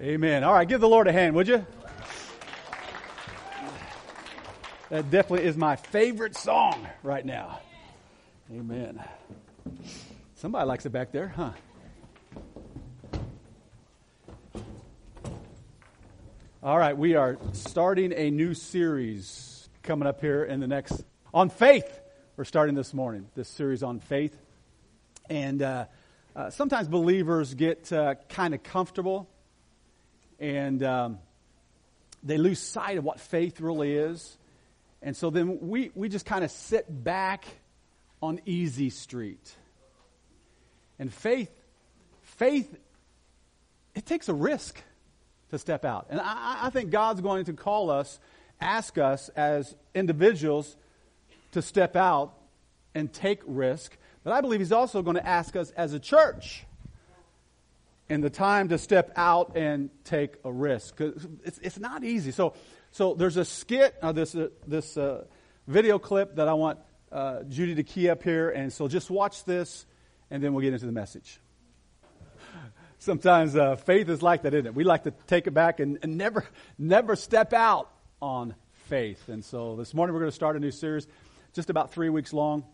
Amen. 0.00 0.42
All 0.42 0.52
right, 0.52 0.66
give 0.66 0.80
the 0.80 0.88
Lord 0.88 1.06
a 1.06 1.12
hand, 1.12 1.36
would 1.36 1.46
you? 1.46 1.64
That 4.90 5.08
definitely 5.08 5.46
is 5.46 5.56
my 5.56 5.76
favorite 5.76 6.36
song 6.36 6.88
right 7.04 7.24
now. 7.24 7.60
Amen. 8.52 9.02
Somebody 10.34 10.66
likes 10.66 10.84
it 10.84 10.90
back 10.90 11.12
there, 11.12 11.28
huh? 11.28 11.52
All 16.60 16.78
right, 16.78 16.98
we 16.98 17.14
are 17.14 17.38
starting 17.52 18.12
a 18.12 18.32
new 18.32 18.52
series 18.54 19.68
coming 19.84 20.08
up 20.08 20.20
here 20.20 20.42
in 20.42 20.58
the 20.58 20.66
next 20.66 21.04
on 21.32 21.50
faith. 21.50 22.00
We're 22.36 22.44
starting 22.44 22.74
this 22.74 22.94
morning 22.94 23.28
this 23.36 23.48
series 23.48 23.84
on 23.84 24.00
faith, 24.00 24.36
and 25.30 25.62
uh, 25.62 25.84
uh, 26.34 26.50
sometimes 26.50 26.88
believers 26.88 27.54
get 27.54 27.92
uh, 27.92 28.16
kind 28.28 28.54
of 28.54 28.64
comfortable 28.64 29.28
and 30.38 30.82
um, 30.82 31.18
they 32.22 32.38
lose 32.38 32.58
sight 32.58 32.98
of 32.98 33.04
what 33.04 33.20
faith 33.20 33.60
really 33.60 33.94
is. 33.94 34.36
And 35.02 35.16
so 35.16 35.30
then 35.30 35.58
we, 35.60 35.90
we 35.94 36.08
just 36.08 36.24
kind 36.24 36.44
of 36.44 36.50
sit 36.50 36.86
back 37.04 37.44
on 38.22 38.40
easy 38.46 38.90
street. 38.90 39.54
And 40.98 41.12
faith, 41.12 41.50
faith, 42.22 42.74
it 43.94 44.06
takes 44.06 44.28
a 44.28 44.34
risk 44.34 44.82
to 45.50 45.58
step 45.58 45.84
out. 45.84 46.06
And 46.10 46.20
I, 46.20 46.60
I 46.62 46.70
think 46.70 46.90
God's 46.90 47.20
going 47.20 47.44
to 47.46 47.52
call 47.52 47.90
us, 47.90 48.18
ask 48.60 48.96
us 48.96 49.28
as 49.30 49.74
individuals 49.94 50.76
to 51.52 51.60
step 51.60 51.96
out 51.96 52.32
and 52.94 53.12
take 53.12 53.40
risk. 53.46 53.96
But 54.22 54.32
I 54.32 54.40
believe 54.40 54.60
He's 54.60 54.72
also 54.72 55.02
going 55.02 55.16
to 55.16 55.26
ask 55.26 55.54
us 55.54 55.70
as 55.72 55.92
a 55.92 56.00
church 56.00 56.64
in 58.08 58.20
the 58.20 58.30
time 58.30 58.68
to 58.68 58.78
step 58.78 59.12
out 59.16 59.56
and 59.56 59.90
take 60.04 60.34
a 60.44 60.52
risk. 60.52 61.00
It's, 61.00 61.58
it's 61.62 61.78
not 61.78 62.04
easy. 62.04 62.30
So, 62.32 62.54
so 62.90 63.14
there's 63.14 63.36
a 63.36 63.44
skit, 63.44 63.94
uh, 64.02 64.12
this, 64.12 64.34
uh, 64.34 64.48
this 64.66 64.96
uh, 64.96 65.24
video 65.66 65.98
clip 65.98 66.36
that 66.36 66.48
I 66.48 66.54
want 66.54 66.78
uh, 67.10 67.42
Judy 67.44 67.74
to 67.76 67.82
key 67.82 68.08
up 68.10 68.22
here. 68.22 68.50
And 68.50 68.72
so 68.72 68.88
just 68.88 69.10
watch 69.10 69.44
this, 69.44 69.86
and 70.30 70.42
then 70.42 70.52
we'll 70.52 70.62
get 70.62 70.74
into 70.74 70.86
the 70.86 70.92
message. 70.92 71.40
Sometimes 72.98 73.56
uh, 73.56 73.76
faith 73.76 74.08
is 74.08 74.22
like 74.22 74.42
that, 74.42 74.54
isn't 74.54 74.66
it? 74.66 74.74
We 74.74 74.84
like 74.84 75.04
to 75.04 75.12
take 75.26 75.46
it 75.46 75.52
back 75.52 75.80
and, 75.80 75.98
and 76.02 76.18
never, 76.18 76.44
never 76.78 77.16
step 77.16 77.52
out 77.52 77.90
on 78.20 78.54
faith. 78.88 79.28
And 79.28 79.44
so 79.44 79.76
this 79.76 79.94
morning 79.94 80.12
we're 80.14 80.20
going 80.20 80.30
to 80.30 80.34
start 80.36 80.56
a 80.56 80.60
new 80.60 80.70
series, 80.70 81.06
just 81.54 81.70
about 81.70 81.92
three 81.92 82.10
weeks 82.10 82.32
long. 82.32 82.64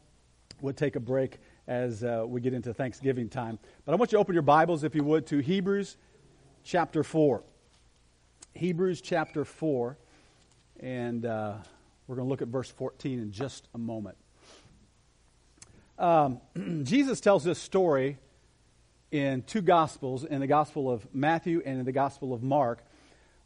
We'll 0.61 0.75
take 0.75 0.97
a 0.97 1.00
break 1.00 1.39
as 1.71 2.03
uh, 2.03 2.25
we 2.27 2.41
get 2.41 2.53
into 2.53 2.75
Thanksgiving 2.75 3.29
time. 3.29 3.57
But 3.85 3.93
I 3.93 3.95
want 3.95 4.11
you 4.11 4.17
to 4.17 4.21
open 4.21 4.35
your 4.35 4.43
Bibles, 4.43 4.83
if 4.83 4.97
you 4.97 5.05
would, 5.05 5.29
to 5.29 5.39
Hebrews 5.39 5.97
chapter 6.65 7.05
4. 7.05 7.45
Hebrews 8.55 9.01
chapter 9.01 9.45
4. 9.45 9.97
And 10.81 11.25
uh, 11.25 11.55
we're 12.09 12.17
going 12.17 12.27
to 12.27 12.29
look 12.29 12.43
at 12.43 12.49
verse 12.49 12.69
14 12.69 13.21
in 13.21 13.31
just 13.31 13.69
a 13.73 13.79
moment. 13.79 14.17
Um, 15.97 16.41
Jesus 16.83 17.21
tells 17.21 17.45
this 17.45 17.61
story 17.61 18.19
in 19.12 19.43
two 19.43 19.62
Gospels, 19.62 20.25
in 20.25 20.41
the 20.41 20.49
Gospel 20.49 20.91
of 20.91 21.07
Matthew 21.15 21.62
and 21.65 21.79
in 21.79 21.84
the 21.84 21.93
Gospel 21.93 22.34
of 22.34 22.43
Mark, 22.43 22.84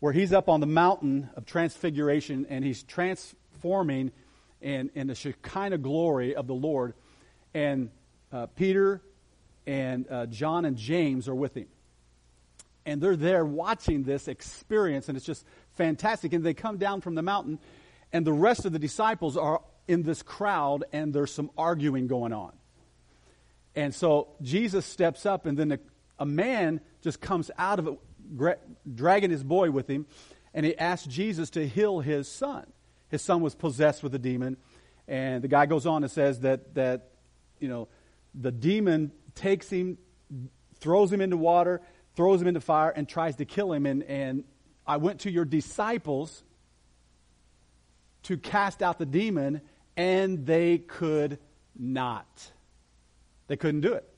where 0.00 0.14
he's 0.14 0.32
up 0.32 0.48
on 0.48 0.60
the 0.60 0.66
mountain 0.66 1.28
of 1.36 1.44
transfiguration 1.44 2.46
and 2.48 2.64
he's 2.64 2.84
transforming 2.84 4.12
in, 4.62 4.90
in 4.94 5.08
the 5.08 5.14
Shekinah 5.14 5.76
glory 5.76 6.34
of 6.34 6.46
the 6.46 6.54
Lord. 6.54 6.94
And 7.52 7.90
uh, 8.34 8.46
Peter 8.46 9.00
and 9.66 10.10
uh, 10.10 10.26
John 10.26 10.64
and 10.64 10.76
James 10.76 11.28
are 11.28 11.34
with 11.34 11.56
him. 11.56 11.68
And 12.84 13.00
they're 13.00 13.16
there 13.16 13.44
watching 13.44 14.02
this 14.02 14.28
experience, 14.28 15.08
and 15.08 15.16
it's 15.16 15.24
just 15.24 15.46
fantastic. 15.74 16.32
And 16.34 16.44
they 16.44 16.52
come 16.52 16.76
down 16.76 17.00
from 17.00 17.14
the 17.14 17.22
mountain, 17.22 17.58
and 18.12 18.26
the 18.26 18.32
rest 18.32 18.66
of 18.66 18.72
the 18.72 18.78
disciples 18.78 19.36
are 19.36 19.62
in 19.88 20.02
this 20.02 20.22
crowd, 20.22 20.84
and 20.92 21.14
there's 21.14 21.32
some 21.32 21.50
arguing 21.56 22.08
going 22.08 22.32
on. 22.32 22.52
And 23.74 23.94
so 23.94 24.28
Jesus 24.42 24.84
steps 24.84 25.24
up, 25.24 25.46
and 25.46 25.56
then 25.56 25.72
a, 25.72 25.78
a 26.18 26.26
man 26.26 26.80
just 27.02 27.20
comes 27.20 27.50
out 27.56 27.78
of 27.78 27.88
it, 27.88 27.98
gra- 28.36 28.58
dragging 28.92 29.30
his 29.30 29.42
boy 29.42 29.70
with 29.70 29.88
him, 29.88 30.06
and 30.52 30.66
he 30.66 30.76
asks 30.76 31.06
Jesus 31.06 31.50
to 31.50 31.66
heal 31.66 32.00
his 32.00 32.28
son. 32.28 32.66
His 33.08 33.22
son 33.22 33.40
was 33.40 33.54
possessed 33.54 34.02
with 34.02 34.14
a 34.14 34.18
demon, 34.18 34.56
and 35.08 35.42
the 35.42 35.48
guy 35.48 35.66
goes 35.66 35.86
on 35.86 36.02
and 36.02 36.12
says 36.12 36.40
that 36.40 36.74
that 36.74 37.08
you 37.58 37.68
know 37.68 37.88
the 38.34 38.52
demon 38.52 39.12
takes 39.34 39.70
him, 39.70 39.98
throws 40.80 41.12
him 41.12 41.20
into 41.20 41.36
water, 41.36 41.80
throws 42.16 42.40
him 42.40 42.48
into 42.48 42.60
fire, 42.60 42.90
and 42.90 43.08
tries 43.08 43.36
to 43.36 43.44
kill 43.44 43.72
him. 43.72 43.86
And, 43.86 44.02
and 44.04 44.44
I 44.86 44.96
went 44.96 45.20
to 45.20 45.30
your 45.30 45.44
disciples 45.44 46.42
to 48.24 48.36
cast 48.36 48.82
out 48.82 48.98
the 48.98 49.06
demon, 49.06 49.60
and 49.96 50.46
they 50.46 50.78
could 50.78 51.38
not. 51.78 52.50
They 53.48 53.56
couldn't 53.56 53.82
do 53.82 53.92
it. 53.92 54.08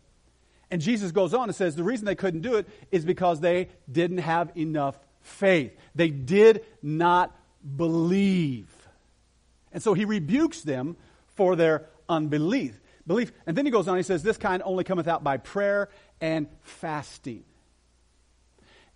And 0.71 0.81
Jesus 0.81 1.13
goes 1.13 1.33
on 1.33 1.49
and 1.49 1.55
says 1.55 1.77
the 1.77 1.85
reason 1.85 2.07
they 2.07 2.15
couldn't 2.15 2.41
do 2.41 2.57
it 2.57 2.67
is 2.91 3.05
because 3.05 3.41
they 3.41 3.69
didn't 3.91 4.19
have 4.19 4.51
enough 4.57 4.99
faith. 5.21 5.77
They 5.95 6.09
did 6.09 6.65
not 6.83 7.37
believe. 7.77 8.69
And 9.73 9.83
so 9.83 9.95
he 9.95 10.05
rebukes 10.05 10.63
them 10.63 10.97
for 11.35 11.55
their 11.55 11.87
unbelief 12.09 12.81
belief. 13.07 13.33
And 13.47 13.57
then 13.57 13.65
he 13.65 13.71
goes 13.71 13.89
on, 13.89 13.97
he 13.97 14.03
says, 14.03 14.23
This 14.23 14.37
kind 14.37 14.63
only 14.65 14.85
cometh 14.85 15.09
out 15.09 15.23
by 15.23 15.37
prayer 15.37 15.89
and 16.21 16.49
fasting. 16.63 17.45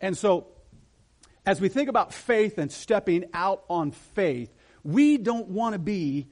And 0.00 0.16
so, 0.16 0.46
as 1.46 1.60
we 1.60 1.68
think 1.68 1.88
about 1.88 2.12
faith 2.12 2.58
and 2.58 2.70
stepping 2.70 3.24
out 3.32 3.64
on 3.68 3.92
faith, 3.92 4.52
we 4.82 5.18
don't 5.18 5.48
want 5.48 5.74
to 5.74 5.78
be 5.78 6.28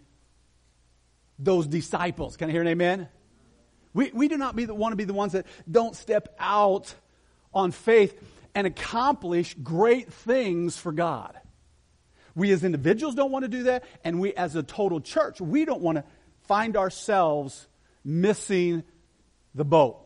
those 1.38 1.66
disciples. 1.66 2.36
Can 2.36 2.48
I 2.48 2.52
hear 2.52 2.62
an 2.62 2.68
amen? 2.68 3.08
We, 3.94 4.10
we 4.12 4.28
do 4.28 4.36
not 4.36 4.54
want 4.54 4.92
to 4.92 4.96
be 4.96 5.04
the 5.04 5.14
ones 5.14 5.32
that 5.32 5.46
don't 5.70 5.94
step 5.94 6.34
out 6.38 6.94
on 7.54 7.70
faith 7.70 8.20
and 8.54 8.66
accomplish 8.66 9.54
great 9.62 10.12
things 10.12 10.76
for 10.76 10.92
God. 10.92 11.38
We 12.34 12.52
as 12.52 12.62
individuals 12.64 13.14
don't 13.14 13.32
want 13.32 13.44
to 13.44 13.48
do 13.48 13.64
that, 13.64 13.84
and 14.04 14.20
we 14.20 14.34
as 14.34 14.54
a 14.54 14.62
total 14.62 15.00
church, 15.00 15.40
we 15.40 15.64
don't 15.64 15.80
want 15.80 15.98
to 15.98 16.04
find 16.48 16.76
ourselves 16.76 17.69
missing 18.04 18.82
the 19.54 19.64
boat, 19.64 19.98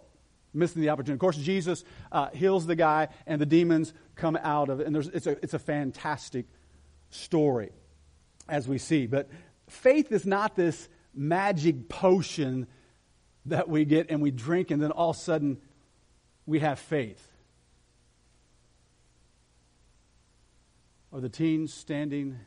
missing 0.53 0.83
the 0.83 0.91
opportunity. 0.91 1.15
Of 1.15 1.21
course, 1.21 1.37
Jesus 1.37 1.85
uh, 2.11 2.29
heals 2.31 2.67
the 2.67 2.77
guy, 2.77 3.09
and 3.27 3.41
the 3.41 3.47
demons 3.47 3.95
come 4.17 4.37
out 4.43 4.69
of 4.69 4.81
it. 4.81 4.87
And 4.87 4.97
it's, 4.97 5.27
a, 5.27 5.31
it's 5.43 5.55
a 5.55 5.59
fantastic 5.59 6.47
story, 7.11 7.71
as 8.49 8.69
we 8.69 8.79
see. 8.79 9.07
But 9.07 9.31
faith 9.69 10.11
is 10.11 10.27
not 10.27 10.57
this 10.57 10.89
magic 11.15 11.89
potion 11.89 12.67
that 13.47 13.69
we 13.69 13.85
get 13.85 14.11
and 14.11 14.21
we 14.21 14.31
drink, 14.31 14.71
and 14.71 14.83
then 14.83 14.91
all 14.91 15.11
of 15.11 15.17
a 15.17 15.21
sudden 15.21 15.59
we 16.45 16.59
have 16.59 16.79
faith. 16.79 17.29
Are 21.13 21.21
the 21.21 21.29
teens 21.29 21.73
standing? 21.73 22.39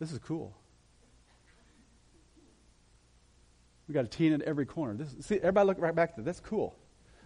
This 0.00 0.10
is 0.10 0.18
cool. 0.18 0.54
We 3.88 3.94
got 3.94 4.04
a 4.04 4.08
teen 4.08 4.32
at 4.32 4.42
every 4.42 4.66
corner. 4.66 4.94
This, 4.94 5.26
see, 5.26 5.36
everybody 5.36 5.66
look 5.66 5.80
right 5.80 5.94
back 5.94 6.16
there. 6.16 6.24
That's 6.24 6.40
cool. 6.40 6.76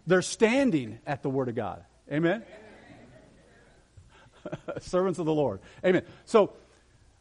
They're 0.06 0.22
standing 0.22 0.98
at 1.06 1.22
the 1.22 1.31
Word 1.31 1.48
of 1.48 1.54
God. 1.54 1.84
Amen. 2.10 2.43
Servants 4.81 5.19
of 5.19 5.26
the 5.26 5.34
Lord. 5.34 5.60
Amen. 5.84 6.03
So, 6.25 6.53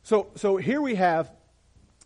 so, 0.04 0.28
so 0.36 0.58
here 0.58 0.82
we 0.82 0.96
have. 0.96 1.32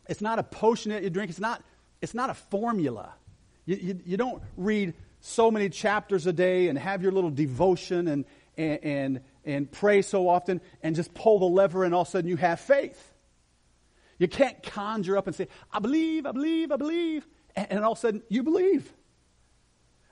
It's 0.07 0.21
not 0.21 0.39
a 0.39 0.43
potion 0.43 0.91
that 0.91 1.03
you 1.03 1.09
drink. 1.09 1.29
It's 1.29 1.39
not. 1.39 1.63
It's 2.01 2.13
not 2.13 2.29
a 2.29 2.33
formula. 2.33 3.13
You, 3.65 3.77
you, 3.77 3.99
you 4.05 4.17
don't 4.17 4.43
read 4.57 4.93
so 5.21 5.49
many 5.49 5.69
chapters 5.69 6.27
a 6.27 6.33
day 6.33 6.67
and 6.67 6.77
have 6.77 7.01
your 7.01 7.13
little 7.13 7.29
devotion 7.29 8.09
and, 8.09 8.25
and, 8.57 8.83
and, 8.83 9.19
and 9.45 9.71
pray 9.71 10.01
so 10.01 10.27
often 10.27 10.59
and 10.81 10.97
just 10.97 11.13
pull 11.13 11.39
the 11.39 11.45
lever 11.45 11.85
and 11.85 11.95
all 11.95 12.01
of 12.01 12.09
a 12.09 12.11
sudden 12.11 12.29
you 12.29 12.35
have 12.35 12.59
faith. 12.59 13.12
You 14.23 14.29
can't 14.29 14.63
conjure 14.63 15.17
up 15.17 15.27
and 15.27 15.35
say, 15.35 15.49
I 15.69 15.79
believe, 15.79 16.25
I 16.25 16.31
believe, 16.31 16.71
I 16.71 16.77
believe. 16.77 17.27
And, 17.57 17.67
and 17.71 17.83
all 17.83 17.91
of 17.91 17.97
a 17.97 18.01
sudden, 18.01 18.23
you 18.29 18.41
believe. 18.41 18.89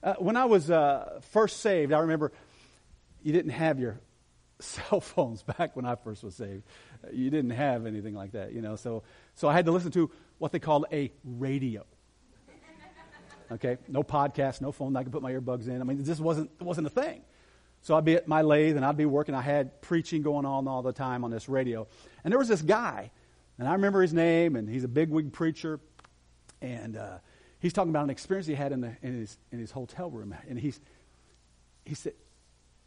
Uh, 0.03 0.15
when 0.15 0.35
I 0.35 0.43
was 0.43 0.69
uh, 0.69 1.21
first 1.31 1.61
saved, 1.61 1.93
I 1.93 1.99
remember 1.99 2.33
you 3.23 3.31
didn't 3.31 3.51
have 3.51 3.79
your 3.79 4.01
cell 4.59 4.99
phones 4.99 5.43
back 5.43 5.77
when 5.77 5.85
I 5.85 5.95
first 5.95 6.25
was 6.25 6.35
saved. 6.35 6.63
You 7.13 7.29
didn't 7.29 7.51
have 7.51 7.85
anything 7.85 8.13
like 8.13 8.33
that, 8.33 8.51
you 8.51 8.61
know. 8.61 8.75
So, 8.75 9.03
so 9.35 9.47
I 9.47 9.53
had 9.53 9.63
to 9.67 9.71
listen 9.71 9.91
to 9.91 10.11
what 10.39 10.51
they 10.51 10.59
called 10.59 10.87
a 10.91 11.13
radio. 11.23 11.85
Okay, 13.49 13.77
no 13.87 14.03
podcast, 14.03 14.59
no 14.59 14.73
phone. 14.73 14.93
I 14.97 15.03
could 15.03 15.13
put 15.13 15.21
my 15.21 15.31
earbuds 15.31 15.69
in. 15.69 15.79
I 15.79 15.85
mean, 15.85 16.03
this 16.03 16.19
wasn't 16.19 16.51
it 16.59 16.63
wasn't 16.65 16.87
a 16.87 16.89
thing. 16.89 17.21
So 17.81 17.95
I'd 17.95 18.03
be 18.03 18.15
at 18.15 18.27
my 18.27 18.41
lathe 18.41 18.75
and 18.75 18.85
I'd 18.85 18.97
be 18.97 19.05
working. 19.05 19.35
I 19.35 19.41
had 19.41 19.81
preaching 19.81 20.21
going 20.21 20.45
on 20.45 20.67
all 20.67 20.81
the 20.81 20.91
time 20.91 21.23
on 21.23 21.31
this 21.31 21.47
radio, 21.47 21.87
and 22.25 22.31
there 22.33 22.39
was 22.39 22.49
this 22.49 22.61
guy 22.61 23.11
and 23.61 23.69
I 23.69 23.73
remember 23.73 24.01
his 24.01 24.11
name, 24.11 24.55
and 24.55 24.67
he's 24.67 24.83
a 24.83 24.87
bigwig 24.87 25.31
preacher. 25.31 25.79
And 26.63 26.97
uh, 26.97 27.19
he's 27.59 27.73
talking 27.73 27.91
about 27.91 28.05
an 28.05 28.09
experience 28.09 28.47
he 28.47 28.55
had 28.55 28.71
in, 28.71 28.81
the, 28.81 28.97
in, 29.03 29.19
his, 29.19 29.37
in 29.51 29.59
his 29.59 29.69
hotel 29.69 30.09
room. 30.09 30.33
And 30.49 30.57
he's, 30.57 30.79
he 31.85 31.93
said, 31.93 32.13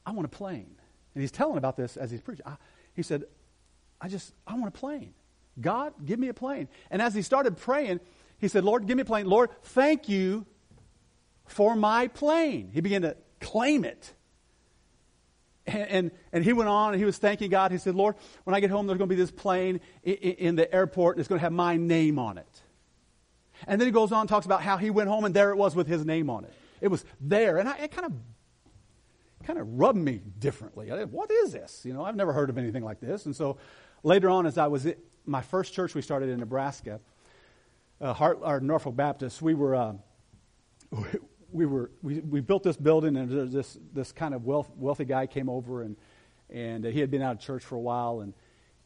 I 0.04 0.10
want 0.10 0.26
a 0.26 0.28
plane. 0.28 0.74
And 1.14 1.22
he's 1.22 1.30
telling 1.30 1.58
about 1.58 1.76
this 1.76 1.96
as 1.96 2.10
he's 2.10 2.20
preaching. 2.20 2.44
I, 2.44 2.56
he 2.92 3.02
said, 3.04 3.22
I 4.00 4.08
just, 4.08 4.34
I 4.48 4.54
want 4.54 4.66
a 4.66 4.76
plane. 4.76 5.14
God, 5.60 5.92
give 6.04 6.18
me 6.18 6.26
a 6.26 6.34
plane. 6.34 6.66
And 6.90 7.00
as 7.00 7.14
he 7.14 7.22
started 7.22 7.56
praying, 7.56 8.00
he 8.40 8.48
said, 8.48 8.64
Lord, 8.64 8.88
give 8.88 8.96
me 8.96 9.02
a 9.02 9.04
plane. 9.04 9.26
Lord, 9.26 9.50
thank 9.62 10.08
you 10.08 10.44
for 11.46 11.76
my 11.76 12.08
plane. 12.08 12.70
He 12.74 12.80
began 12.80 13.02
to 13.02 13.16
claim 13.40 13.84
it. 13.84 14.12
And, 15.66 15.88
and, 15.88 16.10
and, 16.32 16.44
he 16.44 16.52
went 16.52 16.68
on 16.68 16.92
and 16.92 17.00
he 17.00 17.06
was 17.06 17.16
thanking 17.16 17.50
God. 17.50 17.72
He 17.72 17.78
said, 17.78 17.94
Lord, 17.94 18.16
when 18.44 18.54
I 18.54 18.60
get 18.60 18.68
home, 18.70 18.86
there's 18.86 18.98
going 18.98 19.08
to 19.08 19.14
be 19.14 19.20
this 19.20 19.30
plane 19.30 19.80
in, 20.02 20.14
in 20.14 20.56
the 20.56 20.72
airport 20.74 21.16
and 21.16 21.20
it's 21.20 21.28
going 21.28 21.38
to 21.38 21.42
have 21.42 21.52
my 21.52 21.78
name 21.78 22.18
on 22.18 22.36
it. 22.36 22.62
And 23.66 23.80
then 23.80 23.88
he 23.88 23.92
goes 23.92 24.12
on 24.12 24.20
and 24.20 24.28
talks 24.28 24.44
about 24.44 24.62
how 24.62 24.76
he 24.76 24.90
went 24.90 25.08
home 25.08 25.24
and 25.24 25.34
there 25.34 25.50
it 25.50 25.56
was 25.56 25.74
with 25.74 25.86
his 25.86 26.04
name 26.04 26.28
on 26.28 26.44
it. 26.44 26.52
It 26.82 26.88
was 26.88 27.04
there. 27.18 27.56
And 27.56 27.68
I, 27.68 27.78
it 27.78 27.92
kind 27.92 28.04
of 28.04 28.12
kind 29.44 29.58
of 29.58 29.68
rubbed 29.78 29.98
me 29.98 30.20
differently. 30.38 30.90
I, 30.90 31.04
what 31.04 31.30
is 31.30 31.52
this? 31.52 31.82
You 31.84 31.92
know, 31.92 32.04
I've 32.04 32.16
never 32.16 32.32
heard 32.32 32.50
of 32.50 32.58
anything 32.58 32.82
like 32.82 33.00
this. 33.00 33.26
And 33.26 33.34
so 33.36 33.58
later 34.02 34.28
on, 34.28 34.46
as 34.46 34.58
I 34.58 34.66
was 34.66 34.86
at 34.86 34.98
my 35.26 35.40
first 35.40 35.72
church 35.72 35.94
we 35.94 36.02
started 36.02 36.28
in 36.28 36.40
Nebraska, 36.40 37.00
uh, 38.00 38.12
Hart, 38.12 38.40
our 38.42 38.60
Norfolk 38.60 38.96
Baptist, 38.96 39.40
we 39.40 39.54
were, 39.54 39.74
uh, 39.74 39.92
we, 41.54 41.66
were 41.66 41.90
we, 42.02 42.20
we 42.20 42.40
built 42.40 42.64
this 42.64 42.76
building, 42.76 43.16
and 43.16 43.52
this, 43.52 43.78
this 43.92 44.12
kind 44.12 44.34
of 44.34 44.44
wealth, 44.44 44.68
wealthy 44.76 45.04
guy 45.04 45.26
came 45.26 45.48
over, 45.48 45.82
and, 45.82 45.96
and 46.50 46.84
he 46.84 46.98
had 46.98 47.10
been 47.10 47.22
out 47.22 47.36
of 47.36 47.40
church 47.40 47.64
for 47.64 47.76
a 47.76 47.80
while, 47.80 48.20
and 48.20 48.34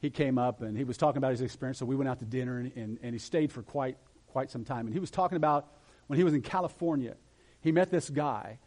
he 0.01 0.11
came 0.11 0.39
up 0.39 0.63
and 0.63 0.77
he 0.77 0.85
was 0.85 0.97
talking 0.97 1.19
about 1.19 1.33
his 1.33 1.41
experience. 1.41 1.79
So 1.79 1.87
we 1.87 1.97
went 1.97 2.09
out 2.09 2.19
to 2.21 2.25
dinner, 2.25 2.59
and, 2.59 2.73
and, 2.77 2.99
and 3.03 3.15
he 3.15 3.19
stayed 3.19 3.51
for 3.51 3.63
quite, 3.63 3.97
quite 4.29 4.51
some 4.51 4.65
time. 4.65 4.87
And 4.87 4.95
he 4.95 5.01
was 5.01 5.11
talking 5.11 5.37
about 5.37 5.67
when 6.07 6.19
he 6.19 6.25
was 6.25 6.35
in 6.35 6.43
California, 6.43 7.17
he 7.61 7.73
met 7.73 7.91
this 7.91 8.09
guy, 8.09 8.59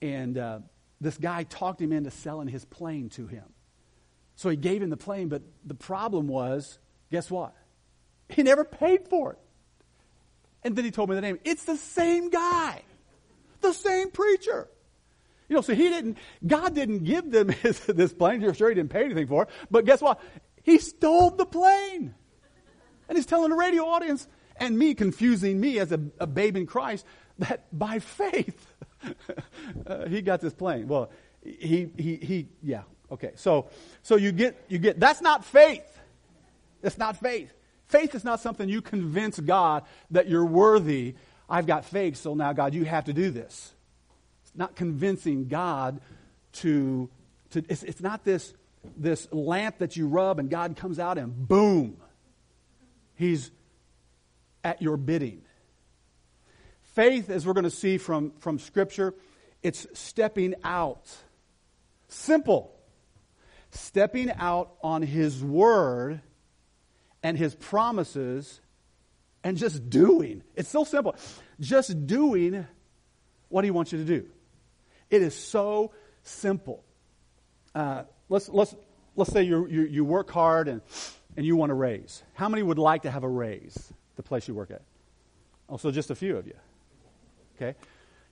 and 0.00 0.38
uh, 0.38 0.58
this 1.00 1.16
guy 1.16 1.42
talked 1.44 1.80
him 1.80 1.92
into 1.92 2.10
selling 2.10 2.48
his 2.48 2.64
plane 2.64 3.08
to 3.10 3.26
him. 3.26 3.44
So 4.36 4.50
he 4.50 4.56
gave 4.56 4.82
him 4.82 4.90
the 4.90 4.96
plane, 4.96 5.28
but 5.28 5.42
the 5.64 5.74
problem 5.74 6.28
was 6.28 6.78
guess 7.10 7.30
what? 7.30 7.54
He 8.28 8.42
never 8.42 8.62
paid 8.62 9.08
for 9.08 9.32
it. 9.32 9.38
And 10.62 10.76
then 10.76 10.84
he 10.84 10.90
told 10.90 11.08
me 11.08 11.14
the 11.14 11.22
name. 11.22 11.38
It's 11.44 11.64
the 11.64 11.76
same 11.76 12.30
guy, 12.30 12.82
the 13.68 13.74
same 13.74 14.10
preacher. 14.10 14.68
You 15.48 15.56
know, 15.56 15.62
so 15.62 15.74
he 15.74 15.88
didn't, 15.88 16.18
God 16.46 16.74
didn't 16.74 17.04
give 17.04 17.30
them 17.30 17.48
his, 17.62 17.80
this 17.80 18.12
plane. 18.12 18.40
You're 18.40 18.54
sure 18.54 18.68
he 18.68 18.74
didn't 18.74 18.90
pay 18.90 19.04
anything 19.04 19.26
for 19.26 19.44
it. 19.44 19.48
But 19.70 19.84
guess 19.84 20.00
what? 20.00 20.20
He 20.62 20.78
stole 20.78 21.30
the 21.30 21.46
plane. 21.46 22.14
And 23.08 23.16
he's 23.16 23.26
telling 23.26 23.50
the 23.50 23.56
radio 23.56 23.86
audience 23.86 24.28
and 24.56 24.78
me, 24.78 24.94
confusing 24.94 25.58
me 25.58 25.78
as 25.78 25.92
a, 25.92 26.00
a 26.18 26.26
babe 26.26 26.56
in 26.56 26.66
Christ, 26.66 27.06
that 27.38 27.66
by 27.76 28.00
faith, 28.00 28.74
uh, 29.86 30.06
he 30.06 30.20
got 30.20 30.40
this 30.40 30.52
plane. 30.52 30.88
Well, 30.88 31.10
he, 31.42 31.88
he, 31.96 32.16
he, 32.16 32.48
yeah, 32.62 32.82
okay. 33.10 33.32
So, 33.36 33.70
so 34.02 34.16
you 34.16 34.32
get, 34.32 34.62
you 34.68 34.78
get, 34.78 35.00
that's 35.00 35.22
not 35.22 35.44
faith. 35.44 35.98
It's 36.82 36.98
not 36.98 37.16
faith. 37.16 37.52
Faith 37.86 38.14
is 38.14 38.24
not 38.24 38.40
something 38.40 38.68
you 38.68 38.82
convince 38.82 39.40
God 39.40 39.84
that 40.10 40.28
you're 40.28 40.44
worthy. 40.44 41.14
I've 41.48 41.66
got 41.66 41.84
faith, 41.84 42.16
so 42.16 42.34
now, 42.34 42.52
God, 42.52 42.74
you 42.74 42.84
have 42.84 43.06
to 43.06 43.12
do 43.12 43.30
this. 43.30 43.72
It's 44.44 44.56
not 44.56 44.76
convincing 44.76 45.48
God 45.48 46.00
to, 46.54 47.08
to 47.50 47.64
it's, 47.68 47.82
it's 47.82 48.00
not 48.00 48.24
this, 48.24 48.52
this 48.96 49.28
lamp 49.32 49.78
that 49.78 49.96
you 49.96 50.06
rub 50.08 50.38
and 50.38 50.50
God 50.50 50.76
comes 50.76 50.98
out 50.98 51.18
and 51.18 51.48
boom, 51.48 51.96
He's 53.14 53.50
at 54.62 54.82
your 54.82 54.96
bidding. 54.96 55.42
Faith, 56.94 57.30
as 57.30 57.46
we're 57.46 57.52
going 57.52 57.64
to 57.64 57.70
see 57.70 57.96
from, 57.96 58.32
from 58.38 58.58
Scripture, 58.58 59.14
it's 59.62 59.86
stepping 59.94 60.54
out. 60.64 61.08
Simple. 62.08 62.74
Stepping 63.70 64.30
out 64.32 64.72
on 64.82 65.02
His 65.02 65.42
Word 65.42 66.20
and 67.22 67.36
His 67.36 67.54
promises 67.54 68.60
and 69.48 69.56
just 69.56 69.88
doing. 69.88 70.42
It's 70.54 70.68
so 70.68 70.84
simple. 70.84 71.16
Just 71.58 72.06
doing 72.06 72.66
what 73.48 73.64
He 73.64 73.70
wants 73.70 73.92
you 73.92 73.98
to 73.98 74.04
do. 74.04 74.26
It 75.08 75.22
is 75.22 75.34
so 75.34 75.92
simple. 76.22 76.84
Uh, 77.74 78.02
let's, 78.28 78.50
let's, 78.50 78.74
let's 79.16 79.32
say 79.32 79.44
you 79.44 79.66
you 79.66 80.04
work 80.04 80.30
hard 80.30 80.68
and, 80.68 80.82
and 81.34 81.46
you 81.46 81.56
want 81.56 81.72
a 81.72 81.74
raise. 81.74 82.22
How 82.34 82.50
many 82.50 82.62
would 82.62 82.78
like 82.78 83.02
to 83.02 83.10
have 83.10 83.24
a 83.24 83.28
raise, 83.28 83.90
the 84.16 84.22
place 84.22 84.46
you 84.46 84.52
work 84.52 84.70
at? 84.70 84.82
Also, 85.66 85.90
just 85.90 86.10
a 86.10 86.14
few 86.14 86.36
of 86.36 86.46
you. 86.46 86.56
Okay? 87.56 87.74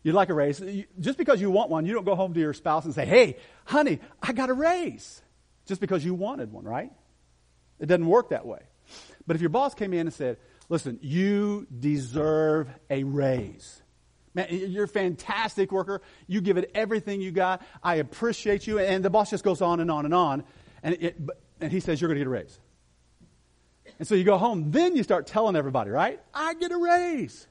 You'd 0.02 0.14
like 0.14 0.28
a 0.28 0.34
raise. 0.34 0.62
Just 1.00 1.16
because 1.16 1.40
you 1.40 1.50
want 1.50 1.70
one, 1.70 1.86
you 1.86 1.94
don't 1.94 2.04
go 2.04 2.14
home 2.14 2.34
to 2.34 2.40
your 2.40 2.52
spouse 2.52 2.84
and 2.84 2.94
say, 2.94 3.06
hey, 3.06 3.38
honey, 3.64 4.00
I 4.22 4.34
got 4.34 4.50
a 4.50 4.54
raise. 4.54 5.22
Just 5.64 5.80
because 5.80 6.04
you 6.04 6.12
wanted 6.12 6.52
one, 6.52 6.64
right? 6.64 6.92
It 7.80 7.86
doesn't 7.86 8.06
work 8.06 8.28
that 8.30 8.44
way. 8.44 8.60
But 9.26 9.34
if 9.36 9.40
your 9.40 9.48
boss 9.48 9.74
came 9.74 9.94
in 9.94 10.00
and 10.00 10.12
said, 10.12 10.36
listen, 10.68 10.98
you 11.02 11.66
deserve 11.78 12.68
a 12.90 13.04
raise. 13.04 13.82
Man, 14.34 14.48
you're 14.50 14.84
a 14.84 14.88
fantastic 14.88 15.72
worker. 15.72 16.02
You 16.26 16.40
give 16.40 16.58
it 16.58 16.70
everything 16.74 17.20
you 17.20 17.30
got. 17.30 17.62
I 17.82 17.96
appreciate 17.96 18.66
you. 18.66 18.78
And 18.78 19.04
the 19.04 19.10
boss 19.10 19.30
just 19.30 19.44
goes 19.44 19.62
on 19.62 19.80
and 19.80 19.90
on 19.90 20.04
and 20.04 20.14
on. 20.14 20.44
And, 20.82 20.94
it, 21.00 21.20
and 21.60 21.72
he 21.72 21.80
says, 21.80 22.00
you're 22.00 22.08
going 22.08 22.16
to 22.16 22.20
get 22.20 22.26
a 22.26 22.30
raise. 22.30 22.58
And 23.98 24.06
so 24.06 24.14
you 24.14 24.24
go 24.24 24.36
home. 24.36 24.72
Then 24.72 24.94
you 24.94 25.02
start 25.02 25.26
telling 25.26 25.56
everybody, 25.56 25.90
right? 25.90 26.20
I 26.34 26.54
get 26.54 26.70
a 26.70 26.76
raise 26.76 27.46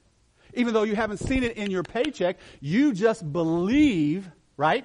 even 0.56 0.74
though 0.74 0.82
you 0.82 0.96
haven't 0.96 1.18
seen 1.18 1.44
it 1.44 1.56
in 1.56 1.70
your 1.70 1.82
paycheck, 1.82 2.38
you 2.60 2.92
just 2.92 3.30
believe, 3.32 4.28
right? 4.56 4.84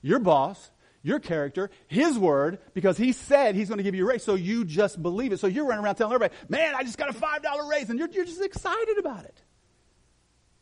Your 0.00 0.18
boss, 0.18 0.70
your 1.02 1.18
character, 1.18 1.70
his 1.88 2.18
word, 2.18 2.58
because 2.74 2.96
he 2.96 3.12
said 3.12 3.54
he's 3.54 3.68
going 3.68 3.78
to 3.78 3.84
give 3.84 3.94
you 3.94 4.04
a 4.04 4.08
raise. 4.08 4.22
So 4.22 4.34
you 4.34 4.64
just 4.64 5.02
believe 5.02 5.32
it. 5.32 5.40
So 5.40 5.46
you're 5.46 5.66
running 5.66 5.84
around 5.84 5.96
telling 5.96 6.14
everybody, 6.14 6.34
man, 6.48 6.74
I 6.74 6.84
just 6.84 6.98
got 6.98 7.10
a 7.10 7.12
$5 7.12 7.68
raise, 7.68 7.90
and 7.90 7.98
you're, 7.98 8.08
you're 8.08 8.24
just 8.24 8.40
excited 8.40 8.98
about 8.98 9.24
it. 9.24 9.42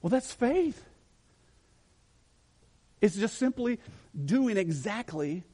Well, 0.00 0.10
that's 0.10 0.32
faith. 0.32 0.82
It's 3.00 3.16
just 3.16 3.38
simply 3.38 3.78
doing 4.22 4.56
exactly 4.56 5.44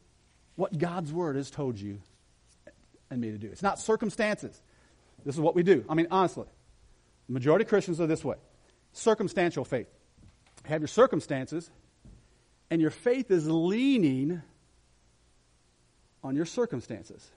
what 0.54 0.76
God's 0.76 1.12
word 1.12 1.36
has 1.36 1.50
told 1.50 1.78
you 1.78 2.00
and 3.10 3.20
me 3.20 3.30
to 3.30 3.38
do. 3.38 3.48
It's 3.48 3.62
not 3.62 3.78
circumstances. 3.78 4.60
This 5.24 5.34
is 5.34 5.40
what 5.40 5.54
we 5.54 5.62
do. 5.62 5.84
I 5.88 5.94
mean, 5.94 6.08
honestly, 6.10 6.46
the 7.26 7.32
majority 7.32 7.64
of 7.64 7.68
Christians 7.68 8.00
are 8.00 8.06
this 8.06 8.24
way 8.24 8.36
circumstantial 8.92 9.64
faith. 9.64 9.88
You 10.64 10.70
have 10.70 10.80
your 10.80 10.88
circumstances, 10.88 11.70
and 12.70 12.80
your 12.80 12.90
faith 12.90 13.30
is 13.30 13.48
leaning 13.48 14.42
on 16.26 16.36
your 16.36 16.44
circumstances. 16.44 17.30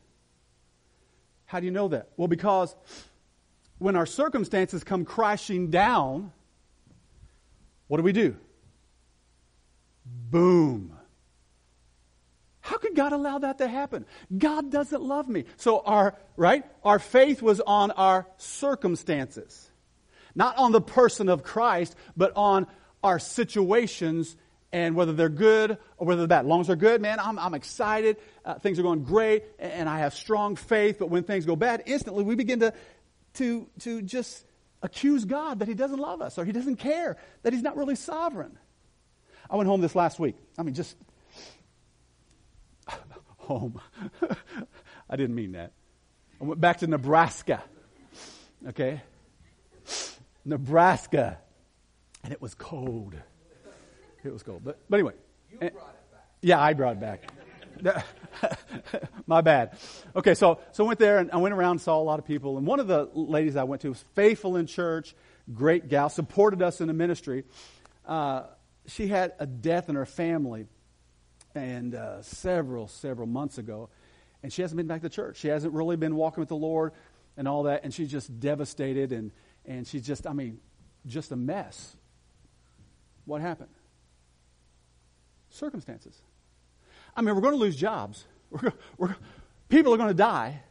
How 1.45 1.59
do 1.59 1.65
you 1.65 1.71
know 1.71 1.87
that? 1.87 2.09
Well, 2.17 2.27
because 2.27 2.75
when 3.77 3.95
our 3.95 4.05
circumstances 4.05 4.83
come 4.83 5.05
crashing 5.05 5.69
down, 5.69 6.31
what 7.87 7.97
do 7.97 8.03
we 8.03 8.11
do? 8.11 8.35
Boom. 10.05 10.95
How 12.61 12.77
could 12.77 12.95
God 12.95 13.13
allow 13.13 13.39
that 13.39 13.57
to 13.59 13.67
happen? 13.67 14.05
God 14.35 14.71
doesn't 14.71 15.01
love 15.01 15.27
me. 15.27 15.45
So 15.57 15.79
our, 15.79 16.15
right? 16.35 16.63
Our 16.83 16.99
faith 16.99 17.41
was 17.41 17.61
on 17.61 17.91
our 17.91 18.27
circumstances. 18.37 19.69
Not 20.35 20.57
on 20.57 20.71
the 20.71 20.81
person 20.81 21.29
of 21.29 21.41
Christ, 21.41 21.95
but 22.15 22.31
on 22.35 22.67
our 23.03 23.17
situations 23.17 24.35
and 24.71 24.95
whether 24.95 25.13
they're 25.13 25.29
good 25.29 25.77
or 25.97 26.07
whether 26.07 26.21
they're 26.21 26.27
bad. 26.27 26.45
As 26.45 26.47
long 26.47 26.61
as 26.61 26.67
they're 26.67 26.75
good, 26.75 27.01
man, 27.01 27.19
I'm, 27.19 27.39
I'm 27.39 27.53
excited. 27.53 28.17
Uh, 28.45 28.55
things 28.55 28.79
are 28.79 28.83
going 28.83 29.03
great, 29.03 29.43
and 29.57 29.89
I 29.89 29.99
have 29.99 30.13
strong 30.13 30.55
faith. 30.55 30.97
But 30.99 31.09
when 31.09 31.23
things 31.23 31.45
go 31.45 31.55
bad, 31.55 31.83
instantly 31.85 32.23
we 32.23 32.35
begin 32.35 32.59
to, 32.59 32.73
to, 33.35 33.67
to 33.79 34.01
just 34.01 34.45
accuse 34.81 35.25
God 35.25 35.59
that 35.59 35.67
He 35.67 35.73
doesn't 35.73 35.99
love 35.99 36.21
us 36.21 36.37
or 36.37 36.45
He 36.45 36.51
doesn't 36.51 36.77
care, 36.77 37.17
that 37.43 37.53
He's 37.53 37.63
not 37.63 37.77
really 37.77 37.95
sovereign. 37.95 38.57
I 39.49 39.55
went 39.55 39.67
home 39.67 39.81
this 39.81 39.95
last 39.95 40.19
week. 40.19 40.35
I 40.57 40.63
mean, 40.63 40.75
just 40.75 40.95
home. 43.37 43.81
I 45.09 45.15
didn't 45.15 45.35
mean 45.35 45.53
that. 45.53 45.71
I 46.39 46.43
went 46.43 46.61
back 46.61 46.77
to 46.77 46.87
Nebraska. 46.87 47.63
Okay? 48.67 49.01
Nebraska. 50.45 51.39
And 52.23 52.31
it 52.31 52.41
was 52.41 52.53
cold. 52.53 53.15
It 54.23 54.33
was 54.33 54.43
cold. 54.43 54.61
But, 54.63 54.79
but 54.89 54.97
anyway. 54.97 55.13
And, 55.61 55.71
yeah, 56.41 56.59
I 56.59 56.73
brought 56.73 56.97
it 56.97 56.99
back. 56.99 57.31
My 59.27 59.41
bad. 59.41 59.77
Okay, 60.15 60.33
so 60.33 60.59
so 60.71 60.83
I 60.83 60.87
went 60.87 60.99
there 60.99 61.19
and 61.19 61.31
I 61.31 61.37
went 61.37 61.53
around 61.53 61.71
and 61.71 61.81
saw 61.81 61.99
a 61.99 62.03
lot 62.03 62.19
of 62.19 62.25
people. 62.25 62.57
And 62.57 62.67
one 62.67 62.79
of 62.79 62.87
the 62.87 63.09
ladies 63.13 63.55
I 63.55 63.63
went 63.63 63.81
to 63.83 63.89
was 63.89 64.03
faithful 64.15 64.57
in 64.57 64.65
church, 64.65 65.15
great 65.53 65.87
gal, 65.87 66.09
supported 66.09 66.61
us 66.61 66.81
in 66.81 66.87
the 66.87 66.93
ministry. 66.93 67.45
Uh, 68.05 68.43
she 68.87 69.07
had 69.07 69.33
a 69.39 69.45
death 69.45 69.87
in 69.87 69.95
her 69.95 70.05
family, 70.05 70.67
and 71.55 71.95
uh, 71.95 72.21
several 72.21 72.87
several 72.87 73.27
months 73.27 73.57
ago, 73.57 73.89
and 74.43 74.51
she 74.51 74.61
hasn't 74.61 74.77
been 74.77 74.87
back 74.87 75.01
to 75.01 75.09
church. 75.09 75.37
She 75.37 75.47
hasn't 75.47 75.73
really 75.73 75.95
been 75.95 76.15
walking 76.15 76.41
with 76.41 76.49
the 76.49 76.57
Lord 76.57 76.91
and 77.37 77.47
all 77.47 77.63
that, 77.63 77.85
and 77.85 77.93
she's 77.93 78.11
just 78.11 78.39
devastated 78.39 79.13
and 79.13 79.31
and 79.65 79.87
she's 79.87 80.05
just, 80.05 80.25
I 80.25 80.33
mean, 80.33 80.59
just 81.05 81.31
a 81.31 81.35
mess. 81.35 81.95
What 83.25 83.41
happened? 83.41 83.69
Circumstances. 85.49 86.21
I 87.15 87.21
mean, 87.21 87.35
we're 87.35 87.41
going 87.41 87.53
to 87.53 87.59
lose 87.59 87.75
jobs. 87.75 88.25
We're, 88.51 88.73
we're, 88.97 89.15
people 89.67 89.93
are 89.93 89.97
going 89.97 90.09
to 90.09 90.15
die. 90.15 90.63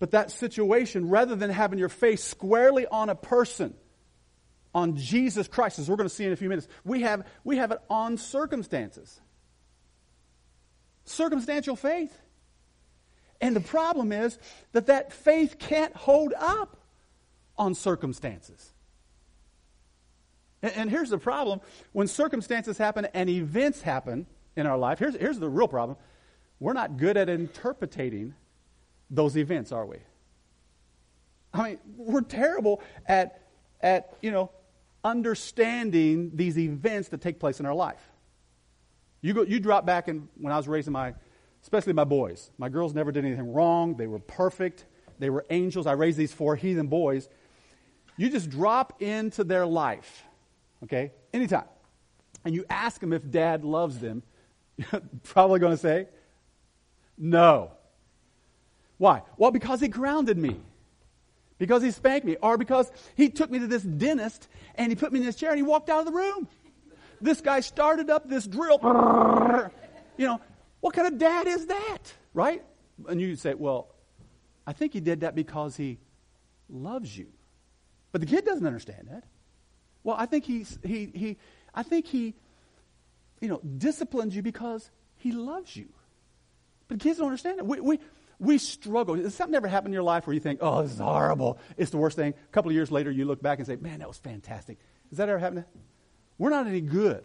But 0.00 0.10
that 0.10 0.32
situation, 0.32 1.08
rather 1.08 1.36
than 1.36 1.50
having 1.50 1.78
your 1.78 1.88
face 1.88 2.24
squarely 2.24 2.84
on 2.84 3.08
a 3.08 3.14
person, 3.14 3.74
on 4.74 4.96
Jesus 4.96 5.46
Christ, 5.48 5.78
as 5.78 5.88
we're 5.88 5.96
going 5.96 6.08
to 6.08 6.14
see 6.14 6.24
in 6.24 6.32
a 6.32 6.36
few 6.36 6.48
minutes, 6.48 6.66
we 6.84 7.02
have, 7.02 7.24
we 7.44 7.58
have 7.58 7.70
it 7.70 7.78
on 7.90 8.16
circumstances. 8.16 9.20
Circumstantial 11.04 11.76
faith. 11.76 12.16
And 13.40 13.54
the 13.54 13.60
problem 13.60 14.12
is 14.12 14.38
that 14.72 14.86
that 14.86 15.12
faith 15.12 15.58
can't 15.58 15.94
hold 15.94 16.32
up 16.36 16.78
on 17.58 17.74
circumstances. 17.74 18.71
And, 20.62 20.72
and 20.76 20.90
here's 20.90 21.10
the 21.10 21.18
problem 21.18 21.60
when 21.92 22.06
circumstances 22.06 22.78
happen 22.78 23.06
and 23.14 23.28
events 23.28 23.82
happen 23.82 24.26
in 24.56 24.66
our 24.66 24.78
life, 24.78 24.98
here's, 24.98 25.16
here's 25.16 25.38
the 25.38 25.48
real 25.48 25.68
problem. 25.68 25.96
We're 26.60 26.74
not 26.74 26.96
good 26.96 27.16
at 27.16 27.28
interpreting 27.28 28.34
those 29.10 29.36
events, 29.36 29.72
are 29.72 29.84
we? 29.84 29.98
I 31.52 31.62
mean, 31.62 31.78
we're 31.96 32.22
terrible 32.22 32.80
at, 33.06 33.42
at 33.80 34.14
you 34.22 34.30
know, 34.30 34.50
understanding 35.04 36.30
these 36.34 36.58
events 36.58 37.08
that 37.08 37.20
take 37.20 37.40
place 37.40 37.60
in 37.60 37.66
our 37.66 37.74
life. 37.74 38.00
You, 39.20 39.34
go, 39.34 39.42
you 39.42 39.60
drop 39.60 39.84
back 39.84 40.08
in 40.08 40.28
when 40.38 40.52
I 40.52 40.56
was 40.56 40.66
raising 40.66 40.92
my, 40.92 41.14
especially 41.62 41.92
my 41.92 42.04
boys. 42.04 42.50
My 42.58 42.68
girls 42.68 42.94
never 42.94 43.12
did 43.12 43.24
anything 43.24 43.52
wrong. 43.52 43.96
They 43.96 44.06
were 44.06 44.18
perfect. 44.18 44.86
They 45.18 45.30
were 45.30 45.44
angels. 45.50 45.86
I 45.86 45.92
raised 45.92 46.18
these 46.18 46.32
four 46.32 46.56
heathen 46.56 46.88
boys. 46.88 47.28
You 48.16 48.30
just 48.30 48.50
drop 48.50 49.00
into 49.02 49.44
their 49.44 49.66
life, 49.66 50.24
okay, 50.84 51.12
anytime, 51.32 51.64
and 52.44 52.54
you 52.54 52.64
ask 52.68 53.00
them 53.00 53.12
if 53.12 53.28
dad 53.30 53.64
loves 53.64 53.98
them, 53.98 54.22
you're 54.76 55.02
probably 55.24 55.60
going 55.60 55.72
to 55.72 55.78
say, 55.78 56.08
no. 57.18 57.70
Why? 58.98 59.22
Well, 59.36 59.50
because 59.50 59.80
he 59.80 59.88
grounded 59.88 60.38
me. 60.38 60.60
Because 61.58 61.82
he 61.82 61.90
spanked 61.90 62.26
me. 62.26 62.36
Or 62.42 62.58
because 62.58 62.90
he 63.14 63.28
took 63.28 63.50
me 63.50 63.58
to 63.60 63.66
this 63.66 63.82
dentist 63.82 64.48
and 64.74 64.90
he 64.90 64.96
put 64.96 65.12
me 65.12 65.20
in 65.20 65.24
this 65.26 65.36
chair 65.36 65.50
and 65.50 65.58
he 65.58 65.62
walked 65.62 65.90
out 65.90 66.00
of 66.00 66.06
the 66.06 66.12
room. 66.12 66.48
This 67.20 67.40
guy 67.40 67.60
started 67.60 68.10
up 68.10 68.28
this 68.28 68.46
drill. 68.46 68.78
You 70.18 70.26
know, 70.26 70.40
what 70.80 70.94
kind 70.94 71.08
of 71.08 71.18
dad 71.18 71.46
is 71.46 71.66
that? 71.66 71.98
Right? 72.34 72.62
And 73.08 73.18
you 73.18 73.34
say, 73.34 73.54
well, 73.54 73.88
I 74.66 74.74
think 74.74 74.92
he 74.92 75.00
did 75.00 75.20
that 75.20 75.34
because 75.34 75.74
he 75.74 75.98
loves 76.68 77.16
you. 77.16 77.28
But 78.12 78.20
the 78.20 78.26
kid 78.26 78.44
doesn't 78.44 78.66
understand 78.66 79.08
that. 79.10 79.24
Well, 80.04 80.16
I 80.18 80.26
think 80.26 80.44
he's, 80.44 80.78
he, 80.84 81.10
he, 81.14 81.38
I 81.74 81.82
think 81.82 82.06
he, 82.06 82.34
you 83.40 83.48
know, 83.48 83.60
disciplines 83.60 84.34
you 84.34 84.42
because 84.42 84.90
he 85.16 85.32
loves 85.32 85.76
you. 85.76 85.88
But 86.88 87.00
kids 87.00 87.18
don't 87.18 87.28
understand 87.28 87.58
it. 87.58 87.66
We, 87.66 87.80
we, 87.80 87.98
we 88.38 88.58
struggle. 88.58 89.14
Has 89.14 89.34
something 89.34 89.54
ever 89.54 89.68
happened 89.68 89.92
in 89.92 89.94
your 89.94 90.02
life 90.02 90.26
where 90.26 90.34
you 90.34 90.40
think, 90.40 90.58
oh, 90.62 90.82
this 90.82 90.92
is 90.92 90.98
horrible? 90.98 91.58
It's 91.76 91.90
the 91.90 91.98
worst 91.98 92.16
thing. 92.16 92.34
A 92.34 92.52
couple 92.52 92.70
of 92.70 92.74
years 92.74 92.90
later, 92.90 93.10
you 93.10 93.24
look 93.24 93.40
back 93.40 93.58
and 93.58 93.66
say, 93.66 93.76
man, 93.76 94.00
that 94.00 94.08
was 94.08 94.18
fantastic. 94.18 94.78
Has 95.10 95.18
that 95.18 95.28
ever 95.28 95.38
happened? 95.38 95.64
We're 96.38 96.50
not 96.50 96.66
any 96.66 96.80
good. 96.80 97.24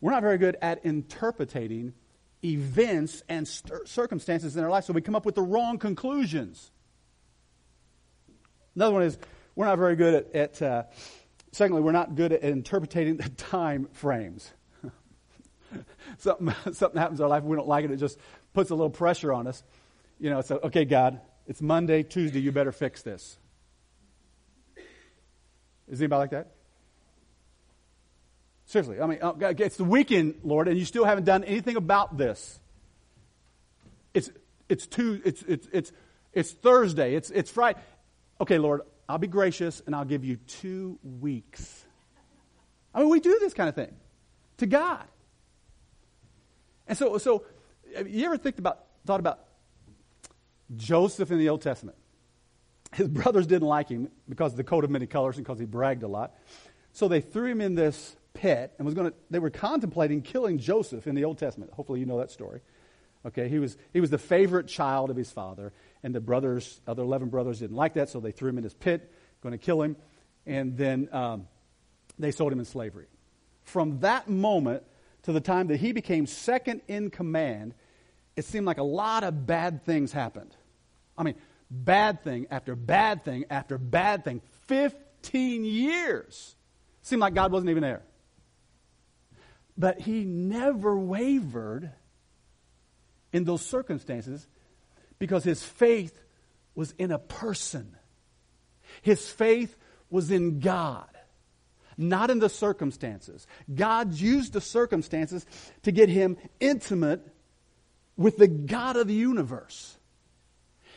We're 0.00 0.10
not 0.10 0.22
very 0.22 0.36
good 0.36 0.56
at 0.60 0.84
interpreting 0.84 1.94
events 2.44 3.22
and 3.28 3.46
st- 3.46 3.88
circumstances 3.88 4.56
in 4.56 4.64
our 4.64 4.70
life, 4.70 4.84
so 4.84 4.92
we 4.92 5.00
come 5.00 5.14
up 5.14 5.24
with 5.24 5.36
the 5.36 5.42
wrong 5.42 5.78
conclusions. 5.78 6.70
Another 8.74 8.92
one 8.94 9.02
is 9.04 9.16
we're 9.54 9.66
not 9.66 9.78
very 9.78 9.96
good 9.96 10.14
at, 10.14 10.34
at 10.34 10.62
uh, 10.62 10.82
secondly, 11.52 11.82
we're 11.82 11.92
not 11.92 12.14
good 12.16 12.32
at 12.32 12.42
interpreting 12.42 13.16
the 13.18 13.28
time 13.28 13.88
frames. 13.92 14.52
something, 16.18 16.52
something 16.72 17.00
happens 17.00 17.20
in 17.20 17.24
our 17.24 17.30
life, 17.30 17.44
we 17.44 17.56
don't 17.56 17.68
like 17.68 17.84
it, 17.84 17.90
it 17.90 17.96
just 17.98 18.18
puts 18.52 18.70
a 18.70 18.74
little 18.74 18.90
pressure 18.90 19.32
on 19.32 19.46
us. 19.46 19.62
You 20.18 20.30
know, 20.30 20.40
so, 20.40 20.58
okay, 20.64 20.84
God, 20.84 21.20
it's 21.46 21.62
Monday, 21.62 22.02
Tuesday, 22.02 22.40
you 22.40 22.52
better 22.52 22.72
fix 22.72 23.02
this. 23.02 23.38
Is 25.88 26.00
anybody 26.00 26.18
like 26.18 26.30
that? 26.30 26.52
Seriously, 28.66 29.00
I 29.00 29.06
mean, 29.06 29.18
oh, 29.20 29.36
it's 29.40 29.76
the 29.76 29.84
weekend, 29.84 30.36
Lord, 30.44 30.68
and 30.68 30.78
you 30.78 30.84
still 30.84 31.04
haven't 31.04 31.24
done 31.24 31.44
anything 31.44 31.76
about 31.76 32.16
this. 32.16 32.58
It's 34.14 34.30
it's 34.68 34.86
two, 34.86 35.20
it's 35.24 35.42
it's 35.42 35.68
it's 35.72 35.92
it's 36.32 36.52
Thursday, 36.52 37.14
it's 37.14 37.30
it's 37.30 37.50
Friday. 37.50 37.78
Okay, 38.40 38.56
Lord, 38.56 38.80
I'll 39.12 39.18
be 39.18 39.26
gracious 39.26 39.82
and 39.84 39.94
I'll 39.94 40.06
give 40.06 40.24
you 40.24 40.36
two 40.36 40.98
weeks. 41.02 41.84
I 42.94 43.00
mean, 43.00 43.10
we 43.10 43.20
do 43.20 43.38
this 43.40 43.52
kind 43.52 43.68
of 43.68 43.74
thing 43.74 43.94
to 44.56 44.64
God. 44.64 45.04
And 46.88 46.96
so, 46.96 47.18
so 47.18 47.44
you 48.06 48.24
ever 48.24 48.38
think 48.38 48.56
about, 48.56 48.86
thought 49.04 49.20
about 49.20 49.40
Joseph 50.74 51.30
in 51.30 51.38
the 51.38 51.50
Old 51.50 51.60
Testament? 51.60 51.98
His 52.94 53.06
brothers 53.06 53.46
didn't 53.46 53.68
like 53.68 53.90
him 53.90 54.08
because 54.30 54.52
of 54.52 54.56
the 54.56 54.64
coat 54.64 54.82
of 54.82 54.88
many 54.88 55.06
colors 55.06 55.36
and 55.36 55.44
because 55.44 55.58
he 55.58 55.66
bragged 55.66 56.04
a 56.04 56.08
lot. 56.08 56.32
So 56.94 57.06
they 57.06 57.20
threw 57.20 57.50
him 57.50 57.60
in 57.60 57.74
this 57.74 58.16
pit 58.32 58.72
and 58.78 58.86
was 58.86 58.94
going 58.94 59.10
to, 59.10 59.16
they 59.28 59.40
were 59.40 59.50
contemplating 59.50 60.22
killing 60.22 60.56
Joseph 60.56 61.06
in 61.06 61.14
the 61.14 61.26
Old 61.26 61.36
Testament. 61.36 61.70
Hopefully 61.74 62.00
you 62.00 62.06
know 62.06 62.16
that 62.16 62.30
story. 62.30 62.62
Okay, 63.26 63.50
he 63.50 63.58
was, 63.58 63.76
he 63.92 64.00
was 64.00 64.08
the 64.08 64.16
favorite 64.16 64.68
child 64.68 65.10
of 65.10 65.16
his 65.16 65.30
father, 65.30 65.74
and 66.02 66.14
the 66.14 66.20
brothers, 66.20 66.80
other 66.86 67.02
11 67.02 67.28
brothers, 67.28 67.60
didn't 67.60 67.76
like 67.76 67.94
that, 67.94 68.08
so 68.08 68.20
they 68.20 68.32
threw 68.32 68.50
him 68.50 68.58
in 68.58 68.64
his 68.64 68.74
pit, 68.74 69.12
going 69.42 69.52
to 69.52 69.58
kill 69.58 69.82
him, 69.82 69.96
and 70.46 70.76
then 70.76 71.08
um, 71.12 71.46
they 72.18 72.30
sold 72.30 72.52
him 72.52 72.58
in 72.58 72.64
slavery. 72.64 73.06
From 73.62 74.00
that 74.00 74.28
moment 74.28 74.82
to 75.22 75.32
the 75.32 75.40
time 75.40 75.68
that 75.68 75.78
he 75.78 75.92
became 75.92 76.26
second 76.26 76.82
in 76.88 77.10
command, 77.10 77.74
it 78.36 78.44
seemed 78.44 78.66
like 78.66 78.78
a 78.78 78.84
lot 78.84 79.24
of 79.24 79.46
bad 79.46 79.84
things 79.84 80.12
happened. 80.12 80.56
I 81.16 81.22
mean, 81.22 81.34
bad 81.70 82.24
thing 82.24 82.46
after 82.50 82.74
bad 82.74 83.24
thing 83.24 83.44
after 83.50 83.78
bad 83.78 84.24
thing. 84.24 84.42
15 84.66 85.64
years. 85.64 86.56
Seemed 87.02 87.20
like 87.20 87.34
God 87.34 87.52
wasn't 87.52 87.70
even 87.70 87.82
there. 87.82 88.02
But 89.76 90.00
he 90.00 90.24
never 90.24 90.96
wavered 90.96 91.90
in 93.32 93.44
those 93.44 93.64
circumstances 93.64 94.46
because 95.22 95.44
his 95.44 95.62
faith 95.62 96.20
was 96.74 96.94
in 96.98 97.12
a 97.12 97.18
person. 97.20 97.96
His 99.02 99.28
faith 99.28 99.76
was 100.10 100.32
in 100.32 100.58
God, 100.58 101.16
not 101.96 102.28
in 102.28 102.40
the 102.40 102.48
circumstances. 102.48 103.46
God 103.72 104.14
used 104.14 104.52
the 104.52 104.60
circumstances 104.60 105.46
to 105.84 105.92
get 105.92 106.08
him 106.08 106.38
intimate 106.58 107.24
with 108.16 108.36
the 108.36 108.48
God 108.48 108.96
of 108.96 109.06
the 109.06 109.14
universe 109.14 109.96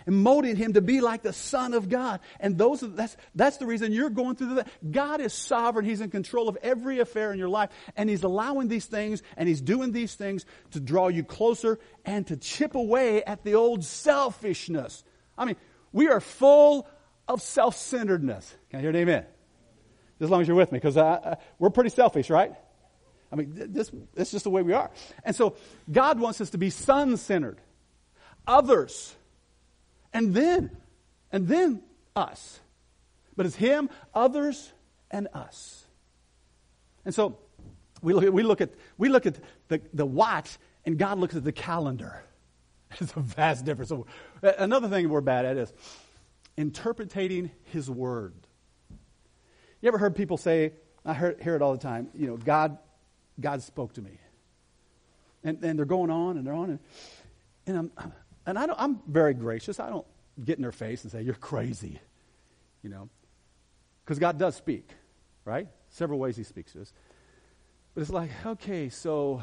and 0.06 0.16
molding 0.16 0.56
him 0.56 0.74
to 0.74 0.82
be 0.82 1.02
like 1.02 1.24
the 1.24 1.34
Son 1.34 1.74
of 1.74 1.90
God. 1.90 2.20
And 2.40 2.58
those 2.58 2.84
are, 2.84 2.88
that's, 2.88 3.18
that's 3.34 3.58
the 3.58 3.66
reason 3.66 3.92
you're 3.92 4.10
going 4.10 4.36
through 4.36 4.56
that. 4.56 4.68
God 4.92 5.22
is 5.22 5.34
sovereign. 5.34 5.86
He's 5.86 6.02
in 6.02 6.10
control 6.10 6.48
of 6.48 6.58
every 6.62 7.00
affair 7.00 7.32
in 7.34 7.40
your 7.40 7.50
life. 7.50 7.70
And 7.96 8.10
He's 8.10 8.24
allowing 8.24 8.68
these 8.68 8.86
things 8.86 9.24
and 9.38 9.48
He's 9.48 9.62
doing 9.62 9.92
these 9.92 10.16
things 10.16 10.46
to 10.72 10.80
draw 10.80 11.08
you 11.08 11.24
closer 11.24 11.80
and 12.06 12.26
to 12.28 12.38
chip 12.38 12.76
away 12.76 13.24
at 13.24 13.44
the 13.44 13.56
old 13.56 13.84
selfishness. 13.84 15.04
I 15.38 15.46
mean, 15.46 15.56
we 15.92 16.08
are 16.08 16.20
full 16.20 16.88
of 17.28 17.42
self 17.42 17.76
centeredness. 17.76 18.54
Can 18.70 18.80
I 18.80 18.82
hear 18.82 18.90
an 18.92 18.96
amen? 18.98 19.26
As 20.20 20.30
long 20.30 20.42
as 20.42 20.48
you're 20.48 20.56
with 20.56 20.72
me, 20.72 20.80
because 20.80 20.96
we're 21.60 21.70
pretty 21.70 21.90
selfish, 21.90 22.30
right? 22.30 22.54
I 23.32 23.36
mean, 23.36 23.52
this, 23.54 23.92
this 24.14 24.30
is 24.30 24.32
just 24.32 24.44
the 24.46 24.50
way 24.50 24.62
we 24.62 24.72
are. 24.72 24.92
And 25.24 25.36
so 25.36 25.56
God 25.92 26.20
wants 26.20 26.40
us 26.40 26.52
to 26.52 26.58
be 26.58 26.70
son 26.70 27.18
centered, 27.18 27.60
others 28.48 29.14
and 30.16 30.34
then, 30.34 30.72
and 31.30 31.46
then 31.46 31.84
us. 32.16 32.62
But 33.36 33.46
it's 33.46 33.56
Him, 33.56 33.90
others, 34.14 34.72
and 35.12 35.28
us. 35.34 35.86
And 37.04 37.14
so 37.14 37.38
we 38.02 38.14
look 38.14 38.24
at, 38.24 38.34
we 38.34 38.42
look 38.42 38.62
at, 38.62 38.70
we 38.98 39.10
look 39.10 39.26
at 39.26 39.36
the, 39.68 39.82
the 39.94 40.06
watch, 40.06 40.58
and 40.86 40.98
God 40.98 41.20
looks 41.20 41.36
at 41.36 41.44
the 41.44 41.52
calendar. 41.52 42.24
It's 43.02 43.12
a 43.18 43.20
vast 43.20 43.66
difference. 43.66 43.90
So, 43.90 44.06
another 44.42 44.88
thing 44.88 45.10
we're 45.10 45.20
bad 45.20 45.44
at 45.44 45.58
is 45.58 45.74
interpreting 46.56 47.52
His 47.66 47.90
Word. 47.90 48.34
You 49.82 49.90
ever 49.90 49.98
heard 49.98 50.16
people 50.16 50.38
say, 50.38 50.72
I 51.04 51.14
hear, 51.14 51.36
hear 51.42 51.56
it 51.58 51.62
all 51.62 51.74
the 51.74 51.80
time, 51.80 52.08
you 52.14 52.28
know, 52.28 52.38
God, 52.38 52.78
God 53.38 53.62
spoke 53.64 53.94
to 53.94 54.02
me. 54.02 54.18
And, 55.44 55.62
and 55.62 55.78
they're 55.78 55.86
going 55.86 56.10
on 56.10 56.38
and 56.38 56.48
they're 56.48 56.54
on. 56.54 56.70
And, 56.70 56.80
and 57.68 57.78
I'm, 57.78 58.14
and 58.46 58.58
I 58.58 58.68
am 58.78 59.02
very 59.08 59.34
gracious. 59.34 59.80
I 59.80 59.90
don't 59.90 60.06
get 60.44 60.58
in 60.58 60.62
their 60.62 60.72
face 60.72 61.04
and 61.04 61.12
say, 61.12 61.22
You're 61.22 61.36
crazy. 61.36 62.00
You 62.82 62.90
know? 62.90 63.10
Because 64.04 64.20
God 64.20 64.38
does 64.38 64.56
speak, 64.56 64.88
right? 65.44 65.68
Several 65.90 66.20
ways 66.20 66.38
He 66.38 66.44
speaks 66.44 66.74
to 66.74 66.82
us. 66.82 66.94
But 67.96 68.02
it's 68.02 68.12
like, 68.12 68.30
okay, 68.46 68.90
so 68.90 69.42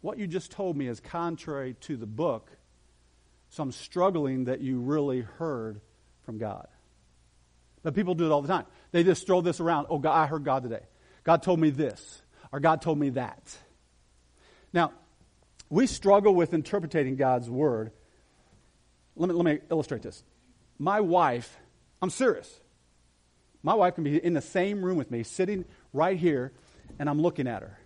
what 0.00 0.18
you 0.18 0.26
just 0.26 0.50
told 0.50 0.76
me 0.76 0.88
is 0.88 1.00
contrary 1.00 1.76
to 1.82 1.96
the 1.96 2.06
book, 2.06 2.50
so 3.48 3.62
I'm 3.62 3.72
struggling 3.72 4.44
that 4.44 4.60
you 4.60 4.80
really 4.80 5.20
heard 5.20 5.80
from 6.22 6.38
God. 6.38 6.66
But 7.82 7.94
people 7.94 8.14
do 8.14 8.26
it 8.26 8.32
all 8.32 8.42
the 8.42 8.48
time. 8.48 8.66
They 8.92 9.04
just 9.04 9.26
throw 9.26 9.40
this 9.40 9.60
around. 9.60 9.86
Oh, 9.88 9.98
God, 9.98 10.14
I 10.14 10.26
heard 10.26 10.44
God 10.44 10.64
today. 10.64 10.82
God 11.24 11.42
told 11.42 11.60
me 11.60 11.70
this, 11.70 12.22
or 12.52 12.60
God 12.60 12.82
told 12.82 12.98
me 12.98 13.10
that. 13.10 13.56
Now, 14.72 14.92
we 15.68 15.86
struggle 15.86 16.34
with 16.34 16.52
interpreting 16.52 17.16
God's 17.16 17.48
word. 17.48 17.92
Let 19.16 19.28
me, 19.28 19.34
let 19.34 19.44
me 19.44 19.58
illustrate 19.70 20.02
this. 20.02 20.22
My 20.78 21.00
wife, 21.00 21.58
I'm 22.00 22.10
serious. 22.10 22.60
My 23.62 23.74
wife 23.74 23.94
can 23.94 24.04
be 24.04 24.16
in 24.16 24.34
the 24.34 24.40
same 24.40 24.82
room 24.82 24.96
with 24.96 25.10
me, 25.10 25.22
sitting 25.22 25.64
right 25.92 26.18
here, 26.18 26.52
and 26.98 27.08
I'm 27.08 27.20
looking 27.20 27.46
at 27.46 27.62
her. 27.62 27.78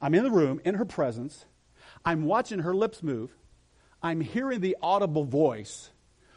I'm 0.00 0.14
in 0.14 0.22
the 0.22 0.30
room, 0.30 0.60
in 0.64 0.74
her 0.74 0.84
presence. 0.84 1.44
I'm 2.04 2.24
watching 2.24 2.60
her 2.60 2.74
lips 2.74 3.02
move. 3.02 3.34
I'm 4.02 4.20
hearing 4.20 4.60
the 4.60 4.76
audible 4.80 5.24
voice, 5.24 5.90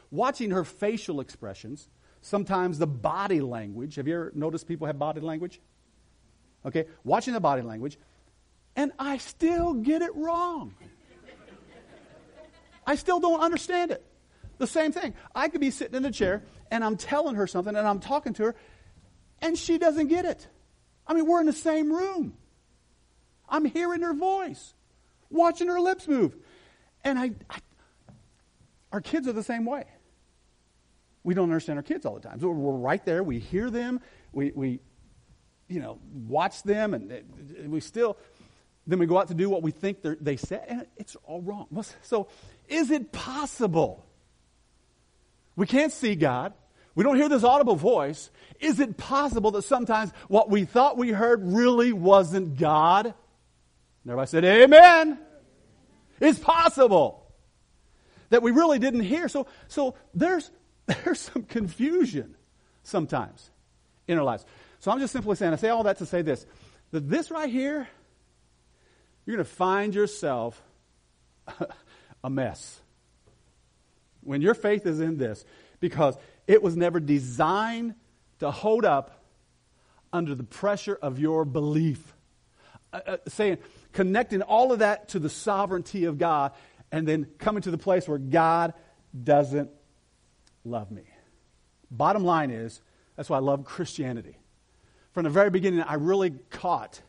watching 0.09 0.51
her 0.51 0.63
facial 0.63 1.19
expressions, 1.19 1.87
sometimes 2.21 2.79
the 2.79 2.87
body 2.87 3.41
language. 3.41 3.95
Have 3.95 4.07
you 4.07 4.15
ever 4.15 4.31
noticed 4.33 4.67
people 4.67 4.87
have 4.87 4.97
body 4.97 5.21
language? 5.21 5.61
Okay, 6.65 6.85
watching 7.03 7.33
the 7.33 7.39
body 7.39 7.61
language, 7.61 7.99
and 8.75 8.91
I 8.97 9.17
still 9.17 9.73
get 9.73 10.01
it 10.01 10.15
wrong. 10.15 10.73
I 12.89 12.95
still 12.95 13.19
don't 13.19 13.39
understand 13.39 13.91
it. 13.91 14.03
The 14.57 14.65
same 14.65 14.91
thing. 14.91 15.13
I 15.35 15.47
could 15.47 15.61
be 15.61 15.69
sitting 15.69 15.93
in 15.93 16.05
a 16.05 16.11
chair 16.11 16.41
and 16.71 16.83
I'm 16.83 16.97
telling 16.97 17.35
her 17.35 17.45
something 17.45 17.75
and 17.75 17.87
I'm 17.87 17.99
talking 17.99 18.33
to 18.33 18.45
her 18.45 18.55
and 19.43 19.55
she 19.55 19.77
doesn't 19.77 20.07
get 20.07 20.25
it. 20.25 20.47
I 21.05 21.13
mean, 21.13 21.27
we're 21.27 21.39
in 21.39 21.45
the 21.45 21.53
same 21.53 21.93
room. 21.93 22.33
I'm 23.47 23.63
hearing 23.65 24.01
her 24.01 24.15
voice, 24.15 24.73
watching 25.29 25.67
her 25.67 25.79
lips 25.79 26.07
move. 26.07 26.35
And 27.03 27.19
I, 27.19 27.31
I 27.47 27.59
our 28.91 29.01
kids 29.01 29.27
are 29.27 29.33
the 29.33 29.43
same 29.43 29.65
way. 29.65 29.83
We 31.23 31.35
don't 31.35 31.43
understand 31.43 31.77
our 31.77 31.83
kids 31.83 32.07
all 32.07 32.15
the 32.15 32.27
time. 32.27 32.39
So 32.39 32.49
we're 32.49 32.73
right 32.73 33.05
there. 33.05 33.21
We 33.21 33.37
hear 33.37 33.69
them. 33.69 34.01
We, 34.31 34.51
we 34.55 34.79
you 35.67 35.79
know, 35.79 35.99
watch 36.27 36.63
them, 36.63 36.95
and 36.95 37.71
we 37.71 37.81
still, 37.81 38.17
then 38.89 38.99
we 38.99 39.05
go 39.05 39.19
out 39.19 39.27
to 39.27 39.33
do 39.33 39.49
what 39.49 39.61
we 39.61 39.71
think 39.71 39.99
they 40.01 40.37
said, 40.37 40.65
and 40.67 40.85
it's 40.97 41.15
all 41.23 41.41
wrong. 41.41 41.67
So, 42.01 42.27
is 42.67 42.91
it 42.91 43.11
possible? 43.11 44.05
We 45.55 45.67
can't 45.67 45.91
see 45.91 46.15
God. 46.15 46.53
We 46.95 47.03
don't 47.03 47.15
hear 47.15 47.29
this 47.29 47.43
audible 47.43 47.75
voice. 47.75 48.31
Is 48.59 48.79
it 48.79 48.97
possible 48.97 49.51
that 49.51 49.61
sometimes 49.63 50.11
what 50.27 50.49
we 50.49 50.65
thought 50.65 50.97
we 50.97 51.11
heard 51.11 51.41
really 51.43 51.93
wasn't 51.93 52.57
God? 52.57 53.05
And 53.05 53.13
everybody 54.05 54.27
said, 54.27 54.45
Amen. 54.45 55.19
It's 56.19 56.39
possible 56.39 57.31
that 58.29 58.41
we 58.41 58.51
really 58.51 58.79
didn't 58.79 59.01
hear. 59.01 59.29
So, 59.29 59.47
so 59.67 59.95
there's, 60.13 60.49
there's 60.87 61.19
some 61.19 61.43
confusion 61.43 62.35
sometimes 62.83 63.51
in 64.07 64.17
our 64.17 64.23
lives. 64.23 64.45
So 64.79 64.91
I'm 64.91 64.99
just 64.99 65.13
simply 65.13 65.35
saying, 65.35 65.53
I 65.53 65.57
say 65.57 65.69
all 65.69 65.83
that 65.83 65.97
to 65.97 66.05
say 66.05 66.21
this 66.21 66.45
that 66.91 67.07
this 67.07 67.29
right 67.29 67.49
here, 67.49 67.87
you're 69.29 69.37
going 69.37 69.45
to 69.45 69.53
find 69.53 69.93
yourself 69.93 70.59
a 72.23 72.31
mess. 72.31 72.81
When 74.21 74.41
your 74.41 74.55
faith 74.55 74.87
is 74.87 74.99
in 74.99 75.19
this, 75.19 75.45
because 75.79 76.17
it 76.47 76.63
was 76.63 76.75
never 76.75 76.99
designed 76.99 77.93
to 78.39 78.49
hold 78.49 78.85
up 78.85 79.23
under 80.11 80.33
the 80.33 80.43
pressure 80.43 80.97
of 80.99 81.19
your 81.19 81.45
belief. 81.45 82.15
Uh, 82.91 83.01
uh, 83.05 83.17
saying, 83.27 83.59
connecting 83.93 84.41
all 84.41 84.71
of 84.71 84.79
that 84.79 85.09
to 85.09 85.19
the 85.19 85.29
sovereignty 85.29 86.05
of 86.05 86.17
God, 86.17 86.53
and 86.91 87.07
then 87.07 87.27
coming 87.37 87.61
to 87.61 87.69
the 87.69 87.77
place 87.77 88.07
where 88.07 88.17
God 88.17 88.73
doesn't 89.23 89.69
love 90.65 90.89
me. 90.89 91.03
Bottom 91.91 92.23
line 92.23 92.49
is, 92.49 92.81
that's 93.15 93.29
why 93.29 93.37
I 93.37 93.41
love 93.41 93.63
Christianity. 93.63 94.39
From 95.11 95.25
the 95.25 95.29
very 95.29 95.51
beginning, 95.51 95.81
I 95.81 95.93
really 95.93 96.31
caught 96.49 97.03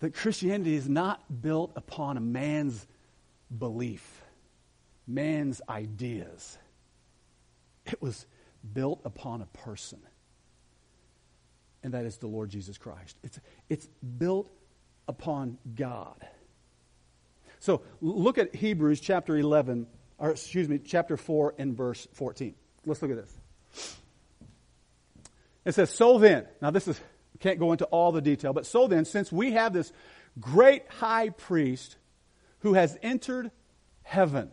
that 0.00 0.14
Christianity 0.14 0.74
is 0.74 0.88
not 0.88 1.42
built 1.42 1.72
upon 1.76 2.16
a 2.16 2.20
man's 2.20 2.86
belief, 3.56 4.22
man's 5.06 5.60
ideas. 5.68 6.58
It 7.86 8.00
was 8.00 8.26
built 8.72 9.00
upon 9.04 9.42
a 9.42 9.46
person, 9.46 10.00
and 11.82 11.94
that 11.94 12.04
is 12.04 12.18
the 12.18 12.26
Lord 12.26 12.50
Jesus 12.50 12.78
Christ. 12.78 13.16
It's, 13.22 13.40
it's 13.68 13.88
built 14.18 14.50
upon 15.08 15.58
God. 15.74 16.26
So 17.60 17.82
look 18.00 18.38
at 18.38 18.54
Hebrews 18.54 19.00
chapter 19.00 19.36
11, 19.36 19.86
or 20.18 20.30
excuse 20.30 20.68
me, 20.68 20.78
chapter 20.78 21.16
4 21.16 21.54
and 21.58 21.76
verse 21.76 22.06
14. 22.12 22.54
Let's 22.86 23.02
look 23.02 23.10
at 23.10 23.16
this. 23.16 23.94
It 25.64 25.74
says, 25.74 25.90
So 25.90 26.18
then, 26.18 26.46
now 26.62 26.70
this 26.70 26.88
is, 26.88 27.00
can't 27.40 27.58
go 27.58 27.72
into 27.72 27.84
all 27.86 28.12
the 28.12 28.20
detail, 28.20 28.52
but 28.52 28.66
so 28.66 28.86
then, 28.88 29.04
since 29.04 29.30
we 29.30 29.52
have 29.52 29.72
this 29.72 29.92
great 30.40 30.88
high 30.88 31.30
priest 31.30 31.96
who 32.60 32.74
has 32.74 32.96
entered 33.02 33.50
heaven. 34.02 34.50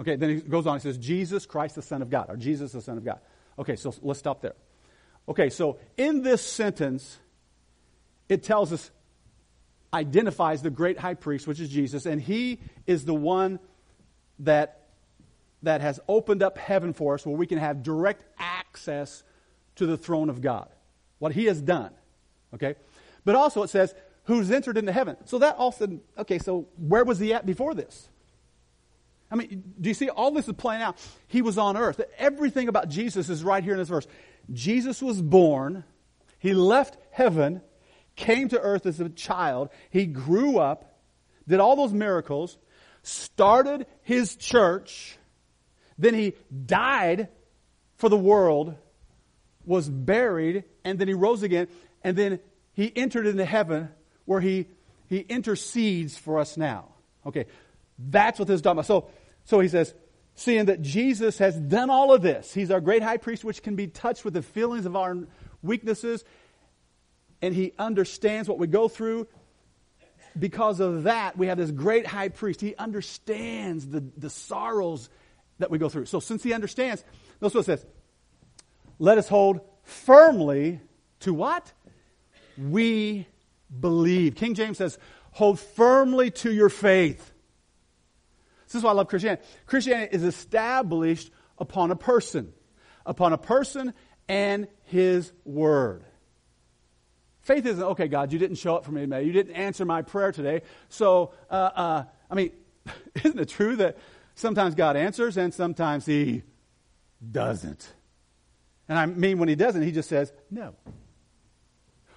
Okay, 0.00 0.16
then 0.16 0.30
he 0.30 0.36
goes 0.36 0.66
on, 0.66 0.76
he 0.76 0.82
says, 0.82 0.98
Jesus 0.98 1.46
Christ, 1.46 1.74
the 1.74 1.82
Son 1.82 2.02
of 2.02 2.10
God, 2.10 2.26
or 2.28 2.36
Jesus, 2.36 2.72
the 2.72 2.80
Son 2.80 2.98
of 2.98 3.04
God. 3.04 3.18
Okay, 3.58 3.74
so 3.74 3.92
let's 4.02 4.20
stop 4.20 4.40
there. 4.40 4.54
Okay, 5.28 5.50
so 5.50 5.78
in 5.96 6.22
this 6.22 6.42
sentence, 6.42 7.18
it 8.28 8.42
tells 8.42 8.72
us, 8.72 8.90
identifies 9.92 10.62
the 10.62 10.70
great 10.70 10.98
high 10.98 11.14
priest, 11.14 11.46
which 11.46 11.58
is 11.60 11.68
Jesus, 11.68 12.06
and 12.06 12.20
he 12.20 12.60
is 12.86 13.04
the 13.04 13.14
one 13.14 13.58
that, 14.40 14.86
that 15.62 15.80
has 15.80 15.98
opened 16.06 16.42
up 16.42 16.58
heaven 16.58 16.92
for 16.92 17.14
us 17.14 17.26
where 17.26 17.36
we 17.36 17.46
can 17.46 17.58
have 17.58 17.82
direct 17.82 18.22
access 18.38 19.24
to 19.76 19.86
the 19.86 19.96
throne 19.96 20.30
of 20.30 20.40
God. 20.40 20.68
What 21.18 21.32
he 21.32 21.46
has 21.46 21.60
done. 21.60 21.90
Okay? 22.54 22.74
But 23.24 23.34
also 23.34 23.62
it 23.62 23.70
says, 23.70 23.94
who's 24.24 24.50
entered 24.50 24.76
into 24.76 24.92
heaven. 24.92 25.16
So 25.24 25.38
that 25.38 25.56
also, 25.56 26.00
okay, 26.18 26.38
so 26.38 26.68
where 26.76 27.04
was 27.04 27.18
he 27.18 27.32
at 27.32 27.46
before 27.46 27.74
this? 27.74 28.08
I 29.30 29.36
mean, 29.36 29.74
do 29.80 29.88
you 29.88 29.94
see 29.94 30.08
all 30.08 30.30
this 30.30 30.48
is 30.48 30.54
playing 30.54 30.82
out? 30.82 30.96
He 31.26 31.42
was 31.42 31.58
on 31.58 31.76
earth. 31.76 32.00
Everything 32.18 32.68
about 32.68 32.88
Jesus 32.88 33.28
is 33.28 33.44
right 33.44 33.62
here 33.62 33.74
in 33.74 33.78
this 33.78 33.88
verse. 33.88 34.06
Jesus 34.52 35.02
was 35.02 35.20
born, 35.20 35.84
he 36.38 36.54
left 36.54 36.96
heaven, 37.10 37.60
came 38.16 38.48
to 38.48 38.60
earth 38.60 38.86
as 38.86 39.00
a 39.00 39.08
child, 39.08 39.70
he 39.90 40.06
grew 40.06 40.58
up, 40.58 41.00
did 41.46 41.60
all 41.60 41.76
those 41.76 41.92
miracles, 41.92 42.56
started 43.02 43.86
his 44.02 44.36
church, 44.36 45.18
then 45.98 46.14
he 46.14 46.34
died 46.66 47.28
for 47.96 48.08
the 48.08 48.16
world, 48.16 48.74
was 49.68 49.88
buried, 49.88 50.64
and 50.82 50.98
then 50.98 51.08
he 51.08 51.14
rose 51.14 51.42
again, 51.42 51.68
and 52.02 52.16
then 52.16 52.40
he 52.72 52.90
entered 52.96 53.26
into 53.26 53.44
heaven 53.44 53.90
where 54.24 54.40
he, 54.40 54.66
he 55.08 55.18
intercedes 55.18 56.16
for 56.16 56.38
us 56.38 56.56
now. 56.56 56.86
Okay, 57.26 57.44
that's 57.98 58.38
what 58.38 58.48
this 58.48 58.56
is 58.56 58.62
talking 58.62 58.78
about. 58.78 58.86
So, 58.86 59.10
so 59.44 59.60
he 59.60 59.68
says, 59.68 59.94
seeing 60.34 60.66
that 60.66 60.80
Jesus 60.80 61.36
has 61.38 61.54
done 61.54 61.90
all 61.90 62.14
of 62.14 62.22
this, 62.22 62.54
he's 62.54 62.70
our 62.70 62.80
great 62.80 63.02
high 63.02 63.18
priest, 63.18 63.44
which 63.44 63.62
can 63.62 63.76
be 63.76 63.86
touched 63.86 64.24
with 64.24 64.32
the 64.32 64.42
feelings 64.42 64.86
of 64.86 64.96
our 64.96 65.18
weaknesses, 65.62 66.24
and 67.42 67.54
he 67.54 67.72
understands 67.78 68.48
what 68.48 68.58
we 68.58 68.66
go 68.66 68.88
through. 68.88 69.28
Because 70.38 70.80
of 70.80 71.02
that, 71.02 71.36
we 71.36 71.48
have 71.48 71.58
this 71.58 71.70
great 71.70 72.06
high 72.06 72.28
priest. 72.28 72.62
He 72.62 72.74
understands 72.76 73.86
the, 73.86 74.02
the 74.16 74.30
sorrows 74.30 75.10
that 75.58 75.70
we 75.70 75.78
go 75.78 75.90
through. 75.90 76.06
So, 76.06 76.20
since 76.20 76.42
he 76.42 76.54
understands, 76.54 77.04
notice 77.40 77.54
what 77.54 77.60
it 77.60 77.64
says 77.64 77.86
let 78.98 79.18
us 79.18 79.28
hold 79.28 79.60
firmly 79.82 80.80
to 81.20 81.32
what? 81.34 81.72
We 82.56 83.26
believe. 83.80 84.34
King 84.34 84.54
James 84.54 84.78
says, 84.78 84.98
hold 85.32 85.60
firmly 85.60 86.30
to 86.30 86.52
your 86.52 86.68
faith. 86.68 87.32
This 88.66 88.74
is 88.74 88.82
why 88.82 88.90
I 88.90 88.94
love 88.94 89.08
Christianity. 89.08 89.42
Christianity 89.66 90.14
is 90.14 90.24
established 90.24 91.30
upon 91.58 91.90
a 91.90 91.96
person, 91.96 92.52
upon 93.06 93.32
a 93.32 93.38
person 93.38 93.94
and 94.28 94.68
his 94.84 95.32
word. 95.44 96.04
Faith 97.40 97.64
isn't, 97.64 97.82
okay, 97.82 98.08
God, 98.08 98.30
you 98.32 98.38
didn't 98.38 98.56
show 98.56 98.76
up 98.76 98.84
for 98.84 98.92
me 98.92 99.02
today. 99.02 99.22
You 99.22 99.32
didn't 99.32 99.54
answer 99.54 99.86
my 99.86 100.02
prayer 100.02 100.32
today. 100.32 100.62
So, 100.90 101.32
uh, 101.50 101.54
uh, 101.54 102.04
I 102.30 102.34
mean, 102.34 102.50
isn't 103.24 103.38
it 103.38 103.48
true 103.48 103.76
that 103.76 103.96
sometimes 104.34 104.74
God 104.74 104.96
answers 104.96 105.38
and 105.38 105.54
sometimes 105.54 106.04
he 106.04 106.42
doesn't? 107.32 107.94
And 108.88 108.98
I 108.98 109.06
mean, 109.06 109.38
when 109.38 109.48
he 109.48 109.54
doesn't, 109.54 109.82
he 109.82 109.92
just 109.92 110.08
says, 110.08 110.32
no. 110.50 110.74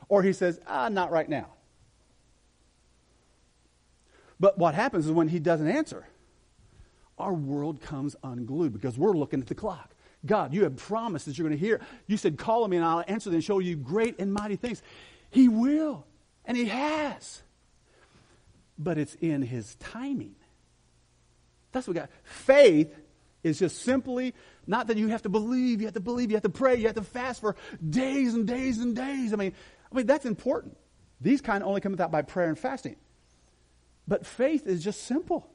Or 0.07 0.23
he 0.23 0.33
says, 0.33 0.59
ah, 0.67 0.89
not 0.89 1.11
right 1.11 1.27
now. 1.27 1.47
But 4.39 4.57
what 4.57 4.73
happens 4.73 5.05
is 5.05 5.11
when 5.11 5.27
he 5.27 5.39
doesn't 5.39 5.67
answer, 5.67 6.07
our 7.17 7.33
world 7.33 7.81
comes 7.81 8.15
unglued 8.23 8.73
because 8.73 8.97
we're 8.97 9.13
looking 9.13 9.39
at 9.41 9.47
the 9.47 9.55
clock. 9.55 9.93
God, 10.25 10.53
you 10.53 10.63
have 10.63 10.75
promised 10.75 11.25
that 11.25 11.37
you're 11.37 11.47
going 11.47 11.57
to 11.57 11.63
hear. 11.65 11.81
You 12.07 12.17
said, 12.17 12.37
Call 12.37 12.67
me 12.67 12.77
and 12.77 12.85
I'll 12.85 13.03
answer 13.07 13.29
and 13.29 13.43
show 13.43 13.59
you 13.59 13.75
great 13.75 14.19
and 14.19 14.33
mighty 14.33 14.55
things. 14.55 14.81
He 15.29 15.47
will, 15.47 16.05
and 16.45 16.57
He 16.57 16.65
has. 16.65 17.41
But 18.77 18.97
it's 18.97 19.15
in 19.15 19.41
His 19.41 19.75
timing. 19.75 20.35
That's 21.71 21.87
what 21.87 21.95
God. 21.95 22.09
Faith 22.23 22.93
is 23.43 23.59
just 23.59 23.81
simply 23.81 24.33
not 24.67 24.87
that 24.87 24.97
you 24.97 25.07
have 25.07 25.23
to 25.23 25.29
believe, 25.29 25.81
you 25.81 25.87
have 25.87 25.93
to 25.95 25.99
believe, 25.99 26.29
you 26.29 26.35
have 26.35 26.43
to 26.43 26.49
pray, 26.49 26.75
you 26.75 26.85
have 26.85 26.95
to 26.95 27.03
fast 27.03 27.41
for 27.41 27.55
days 27.87 28.33
and 28.33 28.47
days 28.47 28.79
and 28.79 28.95
days. 28.95 29.33
I 29.33 29.35
mean, 29.35 29.53
I 29.91 29.95
mean 29.95 30.05
that's 30.05 30.25
important. 30.25 30.77
These 31.19 31.41
kind 31.41 31.63
only 31.63 31.81
come 31.81 31.93
about 31.93 32.11
by 32.11 32.21
prayer 32.21 32.49
and 32.49 32.57
fasting. 32.57 32.95
But 34.07 34.25
faith 34.25 34.67
is 34.67 34.83
just 34.83 35.03
simple 35.03 35.49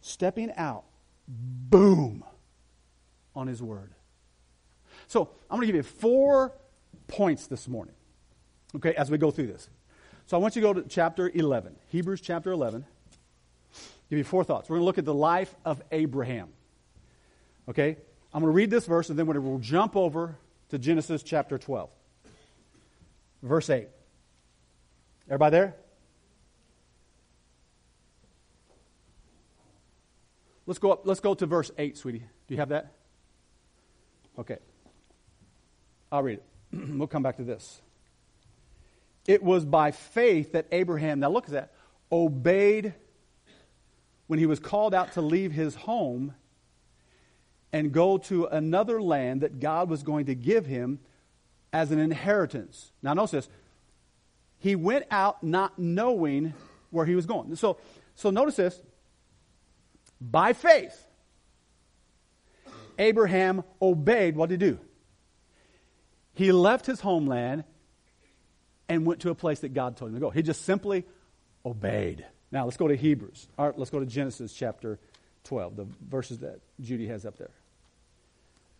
stepping 0.00 0.52
out, 0.56 0.84
boom, 1.26 2.24
on 3.34 3.46
His 3.46 3.62
Word. 3.62 3.92
So 5.08 5.30
I'm 5.50 5.58
going 5.58 5.62
to 5.62 5.66
give 5.66 5.76
you 5.76 5.82
four 5.82 6.52
points 7.06 7.46
this 7.46 7.68
morning, 7.68 7.94
okay, 8.76 8.94
as 8.94 9.10
we 9.10 9.18
go 9.18 9.30
through 9.30 9.46
this. 9.48 9.68
So 10.26 10.36
I 10.36 10.40
want 10.40 10.56
you 10.56 10.62
to 10.62 10.68
go 10.68 10.80
to 10.80 10.88
chapter 10.88 11.30
11, 11.32 11.76
Hebrews 11.88 12.20
chapter 12.20 12.50
11. 12.50 12.84
Give 14.10 14.18
you 14.18 14.24
four 14.24 14.44
thoughts. 14.44 14.68
We're 14.68 14.76
going 14.76 14.82
to 14.82 14.86
look 14.86 14.98
at 14.98 15.04
the 15.04 15.14
life 15.14 15.54
of 15.64 15.82
Abraham. 15.92 16.48
Okay? 17.68 17.96
I'm 18.32 18.42
going 18.42 18.52
to 18.52 18.56
read 18.56 18.70
this 18.70 18.86
verse 18.86 19.08
and 19.08 19.18
then 19.18 19.26
we'll 19.26 19.58
jump 19.58 19.96
over 19.96 20.36
to 20.68 20.78
Genesis 20.78 21.22
chapter 21.22 21.58
12. 21.58 21.88
Verse 23.42 23.70
8. 23.70 23.88
Everybody 25.28 25.50
there? 25.50 25.74
Let's 30.66 30.78
go 30.78 30.92
up, 30.92 31.06
let's 31.06 31.20
go 31.20 31.34
to 31.34 31.46
verse 31.46 31.70
8, 31.78 31.96
sweetie. 31.96 32.24
Do 32.48 32.54
you 32.54 32.58
have 32.58 32.70
that? 32.70 32.92
Okay. 34.38 34.58
I'll 36.10 36.22
read 36.22 36.40
it. 36.40 36.44
we'll 36.96 37.08
come 37.08 37.22
back 37.22 37.36
to 37.36 37.44
this. 37.44 37.80
It 39.26 39.42
was 39.42 39.64
by 39.64 39.90
faith 39.90 40.52
that 40.52 40.66
Abraham, 40.72 41.20
now 41.20 41.30
look 41.30 41.44
at 41.44 41.50
that, 41.50 41.72
obeyed 42.10 42.94
when 44.26 44.38
he 44.38 44.46
was 44.46 44.60
called 44.60 44.94
out 44.94 45.12
to 45.12 45.20
leave 45.20 45.52
his 45.52 45.74
home 45.74 46.34
and 47.76 47.92
go 47.92 48.16
to 48.16 48.46
another 48.46 49.02
land 49.02 49.42
that 49.42 49.60
God 49.60 49.90
was 49.90 50.02
going 50.02 50.26
to 50.26 50.34
give 50.34 50.64
him 50.64 50.98
as 51.74 51.90
an 51.90 51.98
inheritance. 51.98 52.90
Now, 53.02 53.12
notice 53.12 53.32
this. 53.32 53.48
He 54.56 54.74
went 54.74 55.04
out 55.10 55.44
not 55.44 55.78
knowing 55.78 56.54
where 56.88 57.04
he 57.04 57.14
was 57.14 57.26
going. 57.26 57.54
So, 57.56 57.76
so 58.14 58.30
notice 58.30 58.56
this. 58.56 58.80
By 60.18 60.54
faith, 60.54 61.06
Abraham 62.98 63.62
obeyed 63.82 64.36
what 64.36 64.50
he 64.50 64.56
do. 64.56 64.78
He 66.32 66.52
left 66.52 66.86
his 66.86 67.00
homeland 67.00 67.64
and 68.88 69.04
went 69.04 69.20
to 69.20 69.28
a 69.28 69.34
place 69.34 69.60
that 69.60 69.74
God 69.74 69.98
told 69.98 70.12
him 70.12 70.14
to 70.14 70.20
go. 70.20 70.30
He 70.30 70.40
just 70.40 70.62
simply 70.62 71.04
obeyed. 71.62 72.24
Now 72.50 72.64
let's 72.64 72.78
go 72.78 72.88
to 72.88 72.96
Hebrews. 72.96 73.48
All 73.58 73.66
right, 73.66 73.78
let's 73.78 73.90
go 73.90 74.00
to 74.00 74.06
Genesis 74.06 74.54
chapter 74.54 74.98
12, 75.44 75.76
the 75.76 75.86
verses 76.08 76.38
that 76.38 76.60
Judy 76.80 77.08
has 77.08 77.26
up 77.26 77.36
there. 77.36 77.50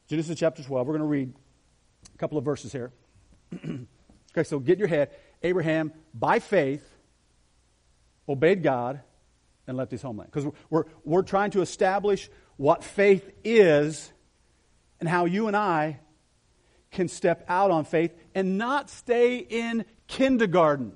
Genesis 0.08 0.38
chapter 0.38 0.62
12. 0.62 0.86
We're 0.86 0.92
going 0.92 1.00
to 1.00 1.06
read 1.06 1.32
a 2.14 2.18
couple 2.18 2.38
of 2.38 2.44
verses 2.44 2.72
here. 2.72 2.92
okay, 3.54 4.44
so 4.44 4.60
get 4.60 4.78
your 4.78 4.88
head. 4.88 5.10
Abraham, 5.42 5.92
by 6.14 6.38
faith, 6.38 6.88
obeyed 8.28 8.62
God 8.62 9.00
and 9.66 9.76
left 9.76 9.90
his 9.90 10.02
homeland. 10.02 10.30
Because 10.30 10.44
we're, 10.44 10.52
we're, 10.70 10.84
we're 11.04 11.22
trying 11.22 11.50
to 11.52 11.60
establish 11.60 12.30
what 12.56 12.84
faith 12.84 13.28
is 13.42 14.12
and 15.00 15.08
how 15.08 15.24
you 15.24 15.48
and 15.48 15.56
I 15.56 15.98
can 16.92 17.08
step 17.08 17.44
out 17.48 17.70
on 17.72 17.84
faith 17.84 18.12
and 18.34 18.58
not 18.58 18.88
stay 18.88 19.38
in 19.38 19.84
kindergarten. 20.06 20.92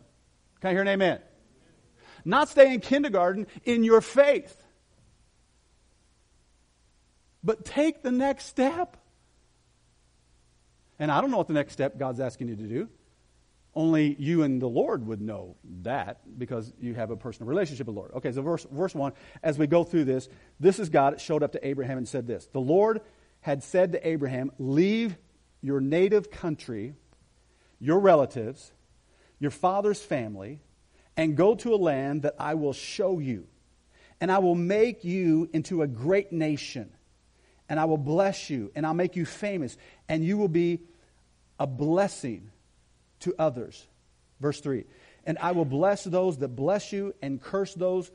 Can 0.61 0.71
I 0.71 0.73
hear 0.73 0.83
an 0.83 0.89
amen? 0.89 1.19
Not 2.25 2.49
stay 2.49 2.73
in 2.75 2.81
kindergarten 2.81 3.49
in 3.65 3.83
your 3.83 4.01
faith. 4.01 4.57
But 7.43 7.65
take 7.65 8.03
the 8.03 8.13
next 8.13 8.47
step. 8.47 8.97
And 11.01 11.11
I 11.11 11.21
don't 11.21 11.33
know 11.33 11.39
what 11.39 11.49
the 11.49 11.55
next 11.55 11.73
step 11.73 11.99
God's 11.99 12.21
asking 12.21 12.49
you 12.49 12.57
to 12.57 12.63
do. 12.63 12.89
Only 13.75 14.17
you 14.19 14.43
and 14.43 14.61
the 14.61 14.69
Lord 14.69 15.07
would 15.07 15.21
know 15.21 15.57
that 15.83 16.39
because 16.39 16.73
you 16.81 16.95
have 16.95 17.11
a 17.11 17.17
personal 17.17 17.49
relationship 17.49 17.87
with 17.87 17.95
the 17.95 18.01
Lord. 18.01 18.13
Okay, 18.15 18.33
so 18.33 18.43
verse, 18.43 18.67
verse 18.71 18.95
1, 18.95 19.13
as 19.43 19.59
we 19.59 19.67
go 19.67 19.83
through 19.83 20.05
this, 20.05 20.29
this 20.59 20.79
is 20.79 20.89
God 20.89 21.21
showed 21.21 21.43
up 21.43 21.53
to 21.53 21.67
Abraham 21.67 21.97
and 21.97 22.07
said 22.07 22.27
this 22.27 22.49
The 22.53 22.61
Lord 22.61 23.01
had 23.41 23.63
said 23.63 23.93
to 23.93 24.07
Abraham, 24.07 24.51
Leave 24.59 25.17
your 25.63 25.81
native 25.81 26.31
country, 26.31 26.95
your 27.79 28.01
relatives, 28.01 28.73
your 29.39 29.51
father's 29.51 30.03
family, 30.03 30.61
and 31.17 31.37
go 31.37 31.55
to 31.55 31.75
a 31.75 31.77
land 31.77 32.23
that 32.23 32.35
I 32.39 32.55
will 32.55 32.73
show 32.73 33.19
you. 33.21 33.47
And 34.21 34.31
I 34.31 34.39
will 34.39 34.55
make 34.55 35.05
you 35.05 35.49
into 35.53 35.81
a 35.81 35.87
great 35.87 36.33
nation. 36.33 36.91
And 37.69 37.79
I 37.79 37.85
will 37.85 37.99
bless 37.99 38.51
you, 38.51 38.73
and 38.75 38.85
I'll 38.85 38.95
make 38.95 39.15
you 39.15 39.25
famous, 39.25 39.77
and 40.09 40.25
you 40.25 40.37
will 40.37 40.49
be 40.49 40.81
a 41.61 41.67
blessing 41.67 42.51
to 43.21 43.35
others. 43.39 43.87
Verse 44.41 44.61
3 44.61 44.85
And 45.25 45.39
I 45.39 45.53
will 45.53 45.67
bless 45.67 46.03
those 46.03 46.39
that 46.39 46.49
bless 46.49 46.93
you, 46.93 47.15
and 47.23 47.41
curse 47.41 47.75
those 47.75 48.11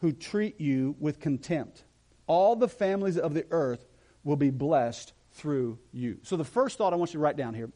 who 0.00 0.12
treat 0.12 0.60
you 0.60 0.96
with 0.98 1.20
contempt. 1.20 1.84
All 2.26 2.56
the 2.56 2.68
families 2.68 3.18
of 3.18 3.34
the 3.34 3.46
earth 3.50 3.86
will 4.24 4.36
be 4.36 4.50
blessed 4.50 5.12
through 5.32 5.78
you. 5.92 6.18
So 6.22 6.36
the 6.36 6.44
first 6.44 6.78
thought 6.78 6.92
I 6.92 6.96
want 6.96 7.10
you 7.10 7.18
to 7.18 7.22
write 7.22 7.36
down 7.36 7.54
here 7.54 7.70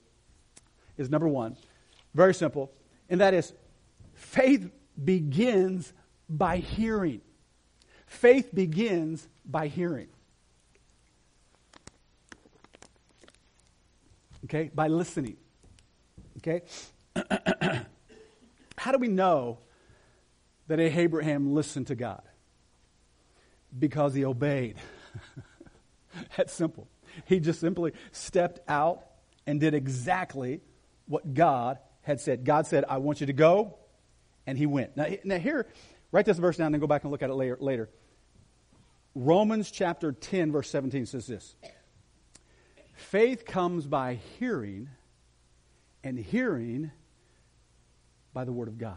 is 0.97 1.11
number 1.11 1.29
one, 1.29 1.57
very 2.15 2.35
simple, 2.35 2.73
and 3.09 3.21
that 3.21 3.35
is 3.35 3.53
faith 4.15 4.71
begins 5.03 5.93
by 6.29 6.59
hearing. 6.59 7.21
Faith 8.07 8.55
begins 8.55 9.27
by 9.45 9.69
hearing. 9.69 10.09
Okay? 14.45 14.71
By 14.75 14.89
listening. 14.89 15.37
Okay? 16.39 16.63
How 18.77 18.93
do 18.93 18.99
we 18.99 19.09
know 19.09 19.59
that 20.69 20.81
Abraham 20.81 21.55
listened 21.55 21.89
to 21.89 21.95
God? 21.95 22.23
Because 23.79 24.15
he 24.15 24.25
obeyed. 24.25 24.77
That's 26.37 26.53
simple. 26.53 26.89
He 27.27 27.41
just 27.41 27.61
simply 27.61 27.93
stepped 28.11 28.61
out 28.69 29.05
and 29.47 29.61
did 29.61 29.75
exactly 29.75 30.61
what 31.07 31.35
God 31.35 31.79
had 32.03 32.21
said. 32.21 32.45
God 32.45 32.67
said, 32.67 32.85
I 32.89 32.99
want 32.99 33.21
you 33.21 33.27
to 33.27 33.33
go, 33.33 33.77
and 34.47 34.59
he 34.59 34.67
went. 34.67 34.97
Now, 34.97 35.07
now 35.25 35.39
here, 35.39 35.67
write 36.11 36.27
this 36.27 36.39
verse 36.39 36.57
down 36.57 36.67
and 36.67 36.75
then 36.75 36.81
go 36.81 36.87
back 36.87 37.03
and 37.03 37.11
look 37.11 37.23
at 37.23 37.31
it 37.31 37.35
later. 37.35 37.57
later. 37.61 37.89
Romans 39.15 39.71
chapter 39.71 40.13
10, 40.13 40.53
verse 40.53 40.71
17 40.71 41.07
says 41.07 41.27
this 41.27 41.55
Faith 42.93 43.45
comes 43.45 43.87
by 43.87 44.19
hearing, 44.39 44.89
and 46.05 46.19
hearing 46.19 46.91
by 48.33 48.45
the 48.45 48.53
Word 48.53 48.69
of 48.69 48.79
God. 48.79 48.97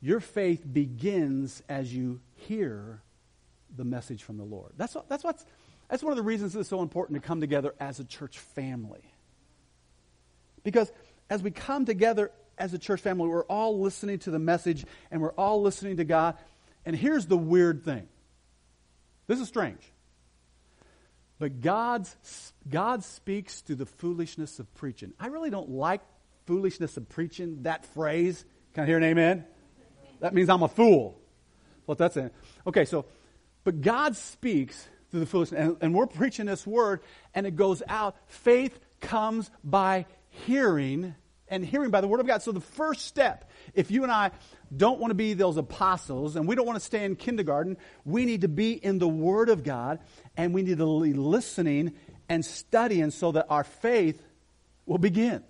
Your 0.00 0.20
faith 0.20 0.64
begins 0.70 1.62
as 1.68 1.94
you 1.94 2.20
hear 2.34 3.00
the 3.74 3.84
message 3.84 4.22
from 4.22 4.36
the 4.36 4.44
Lord. 4.44 4.72
That's, 4.76 4.94
what, 4.94 5.08
that's 5.08 5.24
what's 5.24 5.44
that's 5.88 6.02
one 6.02 6.12
of 6.12 6.16
the 6.16 6.22
reasons 6.22 6.56
it's 6.56 6.68
so 6.68 6.82
important 6.82 7.20
to 7.20 7.26
come 7.26 7.40
together 7.40 7.74
as 7.78 8.00
a 8.00 8.04
church 8.04 8.38
family. 8.38 9.02
Because 10.62 10.90
as 11.28 11.42
we 11.42 11.50
come 11.50 11.84
together 11.84 12.30
as 12.56 12.72
a 12.72 12.78
church 12.78 13.00
family, 13.00 13.28
we're 13.28 13.44
all 13.44 13.80
listening 13.80 14.18
to 14.20 14.30
the 14.30 14.38
message 14.38 14.84
and 15.10 15.20
we're 15.20 15.32
all 15.32 15.62
listening 15.62 15.98
to 15.98 16.04
God. 16.04 16.36
And 16.86 16.96
here's 16.96 17.26
the 17.26 17.36
weird 17.36 17.84
thing 17.84 18.08
this 19.26 19.40
is 19.40 19.48
strange. 19.48 19.82
But 21.38 21.60
God's, 21.60 22.52
God 22.68 23.02
speaks 23.02 23.60
through 23.60 23.76
the 23.76 23.86
foolishness 23.86 24.58
of 24.58 24.72
preaching. 24.74 25.12
I 25.18 25.26
really 25.26 25.50
don't 25.50 25.70
like 25.70 26.00
foolishness 26.46 26.96
of 26.96 27.08
preaching, 27.08 27.62
that 27.62 27.84
phrase. 27.86 28.44
Can 28.74 28.84
I 28.84 28.86
hear 28.86 28.96
an 28.96 29.04
amen? 29.04 29.44
That 30.20 30.32
means 30.32 30.48
I'm 30.48 30.62
a 30.62 30.68
fool. 30.68 31.20
What 31.86 31.98
that's 31.98 32.16
in. 32.16 32.30
Okay, 32.66 32.84
so, 32.84 33.04
but 33.64 33.80
God 33.80 34.16
speaks 34.16 34.88
through 35.10 35.20
the 35.20 35.26
foolishness. 35.26 35.60
And, 35.60 35.76
and 35.80 35.94
we're 35.94 36.06
preaching 36.06 36.46
this 36.46 36.66
word, 36.66 37.00
and 37.34 37.46
it 37.46 37.56
goes 37.56 37.82
out. 37.88 38.16
Faith 38.26 38.78
comes 39.00 39.50
by 39.62 40.06
hearing, 40.28 41.14
and 41.48 41.64
hearing 41.64 41.90
by 41.90 42.00
the 42.00 42.08
word 42.08 42.20
of 42.20 42.26
God. 42.26 42.42
So 42.42 42.52
the 42.52 42.60
first 42.60 43.06
step, 43.06 43.50
if 43.74 43.90
you 43.90 44.02
and 44.02 44.12
I 44.12 44.30
don't 44.74 45.00
want 45.00 45.10
to 45.10 45.14
be 45.14 45.34
those 45.34 45.56
apostles, 45.56 46.36
and 46.36 46.48
we 46.48 46.54
don't 46.54 46.66
want 46.66 46.78
to 46.78 46.84
stay 46.84 47.04
in 47.04 47.16
kindergarten, 47.16 47.76
we 48.04 48.24
need 48.24 48.40
to 48.42 48.48
be 48.48 48.72
in 48.72 48.98
the 48.98 49.08
word 49.08 49.48
of 49.48 49.62
God, 49.62 50.00
and 50.36 50.54
we 50.54 50.62
need 50.62 50.78
to 50.78 51.02
be 51.02 51.12
listening 51.12 51.94
and 52.28 52.44
studying 52.44 53.10
so 53.10 53.32
that 53.32 53.46
our 53.50 53.64
faith 53.64 54.22
will 54.86 54.98
begin 54.98 55.42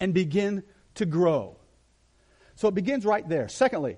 and 0.00 0.12
begin 0.14 0.62
to 0.94 1.06
grow. 1.06 1.56
So 2.54 2.68
it 2.68 2.74
begins 2.74 3.04
right 3.04 3.26
there. 3.28 3.48
Secondly, 3.48 3.96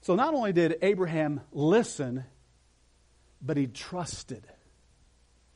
so 0.00 0.14
not 0.14 0.34
only 0.34 0.52
did 0.52 0.78
Abraham 0.80 1.40
listen, 1.52 2.24
but 3.42 3.56
he 3.56 3.66
trusted. 3.66 4.44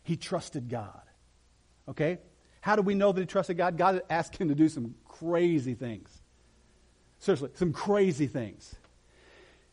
He 0.03 0.17
trusted 0.17 0.69
God. 0.69 1.01
Okay? 1.89 2.19
How 2.61 2.77
do 2.77 2.83
we 2.83 2.95
know 2.95 3.13
that 3.13 3.21
he 3.21 3.27
trusted 3.27 3.57
God? 3.57 3.77
God 3.77 4.03
asked 4.11 4.37
him 4.37 4.49
to 4.49 4.55
do 4.55 4.69
some 4.69 4.95
crazy 5.23 5.75
things. 5.75 6.11
Seriously, 7.19 7.51
some 7.55 7.73
crazy 7.73 8.27
things. 8.27 8.75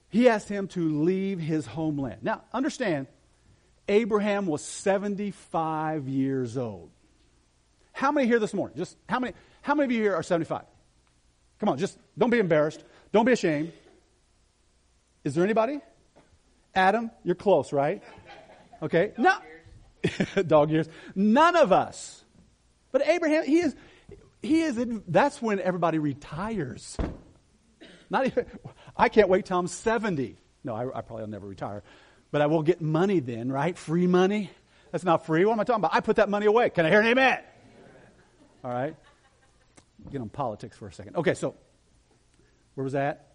He 0.09 0.27
asked 0.27 0.49
him 0.49 0.67
to 0.69 1.03
leave 1.03 1.39
his 1.39 1.65
homeland. 1.65 2.23
Now, 2.23 2.43
understand, 2.53 3.07
Abraham 3.87 4.45
was 4.45 4.63
75 4.63 6.07
years 6.07 6.57
old. 6.57 6.89
How 7.91 8.11
many 8.11 8.27
here 8.27 8.39
this 8.39 8.53
morning? 8.53 8.77
Just 8.77 8.97
how 9.07 9.19
many 9.19 9.33
how 9.61 9.75
many 9.75 9.85
of 9.85 9.91
you 9.91 10.01
here 10.01 10.15
are 10.15 10.23
75? 10.23 10.63
Come 11.59 11.69
on, 11.69 11.77
just 11.77 11.97
don't 12.17 12.29
be 12.29 12.39
embarrassed. 12.39 12.83
Don't 13.11 13.25
be 13.25 13.33
ashamed. 13.33 13.73
Is 15.23 15.35
there 15.35 15.43
anybody? 15.43 15.81
Adam, 16.73 17.11
you're 17.23 17.35
close, 17.35 17.73
right? 17.73 18.01
Okay. 18.81 19.11
No. 19.17 19.33
Dog 20.47 20.71
years. 20.71 20.87
None 21.15 21.55
of 21.55 21.71
us. 21.71 22.23
But 22.91 23.07
Abraham, 23.07 23.43
he 23.43 23.59
is, 23.59 23.75
he 24.41 24.61
is, 24.61 24.79
that's 25.07 25.41
when 25.41 25.59
everybody 25.59 25.99
retires. 25.99 26.97
Not 28.09 28.27
even, 28.27 28.45
I 28.95 29.09
can't 29.09 29.29
wait 29.29 29.45
till 29.45 29.59
I'm 29.59 29.67
70. 29.67 30.37
No, 30.63 30.75
I, 30.75 30.83
I 30.97 31.01
probably 31.01 31.23
will 31.23 31.29
never 31.29 31.47
retire. 31.47 31.83
But 32.31 32.41
I 32.41 32.47
will 32.47 32.63
get 32.63 32.81
money 32.81 33.19
then, 33.19 33.51
right? 33.51 33.77
Free 33.77 34.07
money. 34.07 34.49
That's 34.91 35.03
not 35.03 35.25
free. 35.25 35.45
What 35.45 35.53
am 35.53 35.59
I 35.59 35.63
talking 35.63 35.81
about? 35.81 35.93
I 35.93 35.99
put 35.99 36.15
that 36.15 36.29
money 36.29 36.45
away. 36.45 36.69
Can 36.69 36.85
I 36.85 36.89
hear 36.89 37.01
an 37.01 37.07
amen? 37.07 37.39
All 38.63 38.71
right. 38.71 38.95
Get 40.11 40.21
on 40.21 40.29
politics 40.29 40.77
for 40.77 40.87
a 40.87 40.93
second. 40.93 41.17
Okay, 41.17 41.33
so 41.33 41.55
where 42.75 42.83
was 42.83 42.93
that? 42.93 43.33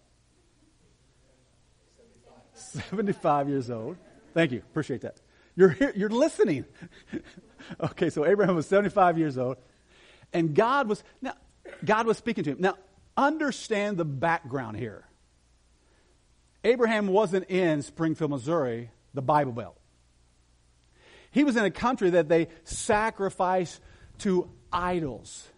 75 2.54 3.48
years 3.48 3.70
old. 3.70 3.96
Thank 4.32 4.52
you. 4.52 4.58
Appreciate 4.58 5.02
that. 5.02 5.20
You're 5.56 5.68
here, 5.68 5.92
you're 5.94 6.08
listening. 6.08 6.64
okay, 7.80 8.10
so 8.10 8.26
Abraham 8.26 8.56
was 8.56 8.66
75 8.66 9.18
years 9.18 9.38
old 9.38 9.56
and 10.34 10.54
God 10.54 10.88
was 10.88 11.02
now 11.22 11.34
God 11.84 12.06
was 12.06 12.18
speaking 12.18 12.44
to 12.44 12.50
him. 12.50 12.58
Now, 12.60 12.74
understand 13.16 13.96
the 13.96 14.04
background 14.04 14.76
here. 14.76 15.04
Abraham 16.62 17.06
wasn't 17.06 17.50
in 17.50 17.82
Springfield, 17.82 18.30
Missouri, 18.30 18.90
the 19.12 19.22
Bible 19.22 19.52
Belt. 19.52 19.78
He 21.30 21.44
was 21.44 21.56
in 21.56 21.64
a 21.64 21.70
country 21.70 22.10
that 22.10 22.28
they 22.28 22.48
sacrifice 22.64 23.80
to 24.18 24.50
idols. 24.72 25.48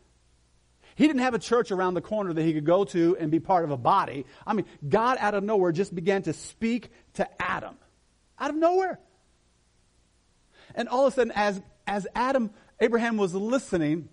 He 0.95 1.07
didn't 1.07 1.21
have 1.21 1.35
a 1.35 1.39
church 1.39 1.71
around 1.71 1.95
the 1.95 2.01
corner 2.01 2.33
that 2.33 2.43
he 2.43 2.55
could 2.55 2.65
go 2.65 2.85
to 2.87 3.17
and 3.21 3.31
be 3.31 3.39
part 3.39 3.65
of 3.65 3.71
a 3.71 3.77
body. 3.77 4.25
I 4.47 4.55
mean, 4.55 4.65
God 4.89 5.19
out 5.21 5.35
of 5.35 5.45
nowhere 5.45 5.71
just 5.71 5.95
began 5.95 6.23
to 6.23 6.33
speak 6.33 6.91
to 7.15 7.29
Adam. 7.41 7.77
Out 8.39 8.51
of 8.51 8.57
nowhere. 8.57 8.99
And 10.75 10.89
all 10.89 11.07
of 11.07 11.13
a 11.13 11.17
sudden, 11.17 11.33
as, 11.37 11.61
as 11.87 12.07
Adam, 12.15 12.51
Abraham 12.81 13.19
was 13.19 13.35
listening, 13.35 14.09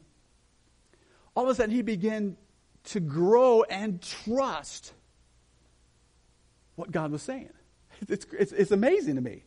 all 1.36 1.46
of 1.46 1.50
a 1.50 1.56
sudden 1.56 1.74
he 1.74 1.82
began 1.82 2.38
to 2.86 3.00
grow 3.00 3.63
and 3.63 4.02
trust 4.02 4.93
what 6.76 6.91
God 6.91 7.12
was 7.12 7.22
saying. 7.22 7.50
It's, 8.10 8.26
it's, 8.38 8.52
it's 8.52 8.72
amazing 8.72 9.15
to 9.15 9.22
me. 9.22 9.43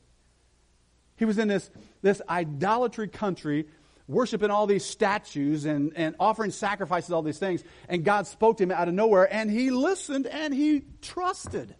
He 1.16 1.26
was 1.26 1.36
in 1.36 1.48
this, 1.48 1.68
this 2.00 2.22
idolatry 2.26 3.08
country 3.08 3.66
worshiping 4.08 4.50
all 4.50 4.66
these 4.66 4.84
statues 4.84 5.64
and, 5.64 5.92
and 5.96 6.14
offering 6.20 6.50
sacrifices, 6.50 7.10
all 7.10 7.22
these 7.22 7.38
things. 7.38 7.62
And 7.88 8.04
God 8.04 8.26
spoke 8.26 8.58
to 8.58 8.62
him 8.62 8.70
out 8.70 8.88
of 8.88 8.94
nowhere, 8.94 9.32
and 9.32 9.50
he 9.50 9.70
listened 9.70 10.26
and 10.26 10.54
he 10.54 10.84
trusted. 11.02 11.74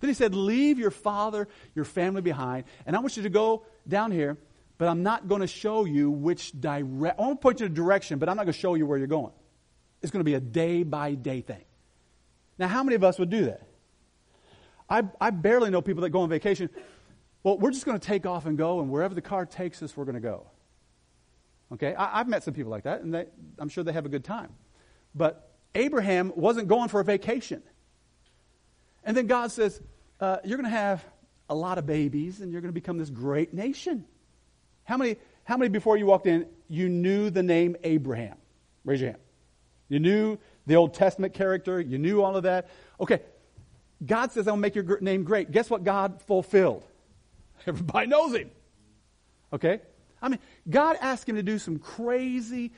Then 0.00 0.08
he 0.08 0.14
said, 0.14 0.34
Leave 0.34 0.78
your 0.78 0.90
father, 0.90 1.48
your 1.74 1.84
family 1.84 2.22
behind, 2.22 2.64
and 2.86 2.96
I 2.96 2.98
want 2.98 3.16
you 3.16 3.22
to 3.22 3.30
go 3.30 3.64
down 3.86 4.10
here, 4.10 4.36
but 4.82 4.88
I'm 4.88 5.04
not 5.04 5.28
going 5.28 5.42
to 5.42 5.46
show 5.46 5.84
you 5.84 6.10
which 6.10 6.60
direct. 6.60 7.16
I 7.16 7.22
won't 7.22 7.40
point 7.40 7.60
you 7.60 7.66
a 7.66 7.68
direction, 7.68 8.18
but 8.18 8.28
I'm 8.28 8.34
not 8.36 8.46
going 8.46 8.52
to 8.52 8.58
show 8.58 8.74
you 8.74 8.84
where 8.84 8.98
you're 8.98 9.06
going. 9.06 9.30
It's 10.02 10.10
going 10.10 10.22
to 10.22 10.28
be 10.28 10.34
a 10.34 10.40
day 10.40 10.82
by 10.82 11.14
day 11.14 11.40
thing. 11.40 11.62
Now, 12.58 12.66
how 12.66 12.82
many 12.82 12.96
of 12.96 13.04
us 13.04 13.16
would 13.16 13.30
do 13.30 13.44
that? 13.44 13.62
I, 14.90 15.04
I 15.20 15.30
barely 15.30 15.70
know 15.70 15.82
people 15.82 16.02
that 16.02 16.10
go 16.10 16.22
on 16.22 16.28
vacation 16.28 16.68
well, 17.44 17.58
we're 17.58 17.70
just 17.70 17.84
going 17.84 17.96
to 17.96 18.04
take 18.04 18.26
off 18.26 18.44
and 18.44 18.58
go, 18.58 18.80
and 18.80 18.90
wherever 18.90 19.14
the 19.14 19.22
car 19.22 19.46
takes 19.46 19.84
us, 19.84 19.96
we're 19.96 20.04
going 20.04 20.16
to 20.16 20.20
go. 20.20 20.48
Okay? 21.74 21.94
I, 21.94 22.18
have 22.18 22.26
met 22.26 22.42
some 22.42 22.54
people 22.54 22.72
like 22.72 22.82
that, 22.82 23.02
and 23.02 23.14
they, 23.14 23.26
I'm 23.60 23.68
sure 23.68 23.84
they 23.84 23.92
have 23.92 24.06
a 24.06 24.08
good 24.08 24.24
time. 24.24 24.50
But 25.14 25.48
Abraham 25.76 26.32
wasn't 26.34 26.66
going 26.66 26.88
for 26.88 26.98
a 26.98 27.04
vacation. 27.04 27.62
And 29.04 29.16
then 29.16 29.28
God 29.28 29.52
says, 29.52 29.80
uh, 30.18 30.38
You're 30.42 30.58
going 30.58 30.68
to 30.68 30.76
have 30.76 31.04
a 31.48 31.54
lot 31.54 31.78
of 31.78 31.86
babies, 31.86 32.40
and 32.40 32.50
you're 32.50 32.62
going 32.62 32.74
to 32.74 32.80
become 32.80 32.98
this 32.98 33.10
great 33.10 33.54
nation. 33.54 34.06
How 34.84 34.96
many, 34.96 35.16
how 35.44 35.56
many 35.56 35.68
before 35.68 35.96
you 35.96 36.06
walked 36.06 36.26
in, 36.26 36.46
you 36.68 36.88
knew 36.88 37.30
the 37.30 37.42
name 37.42 37.76
Abraham? 37.84 38.36
Raise 38.84 39.00
your 39.00 39.10
hand. 39.10 39.22
You 39.88 40.00
knew 40.00 40.38
the 40.66 40.76
Old 40.76 40.94
Testament 40.94 41.34
character, 41.34 41.80
you 41.80 41.98
knew 41.98 42.22
all 42.22 42.36
of 42.36 42.44
that. 42.44 42.68
Okay, 43.00 43.20
God 44.04 44.32
says, 44.32 44.48
I'll 44.48 44.56
make 44.56 44.74
your 44.74 45.00
name 45.00 45.22
great. 45.24 45.50
Guess 45.50 45.70
what 45.70 45.84
God 45.84 46.22
fulfilled? 46.22 46.84
Everybody 47.66 48.06
knows 48.06 48.34
him. 48.34 48.50
Okay? 49.52 49.80
I 50.20 50.28
mean, 50.28 50.38
God 50.68 50.96
asked 51.00 51.28
him 51.28 51.36
to 51.36 51.42
do 51.42 51.58
some 51.58 51.78
crazy 51.78 52.72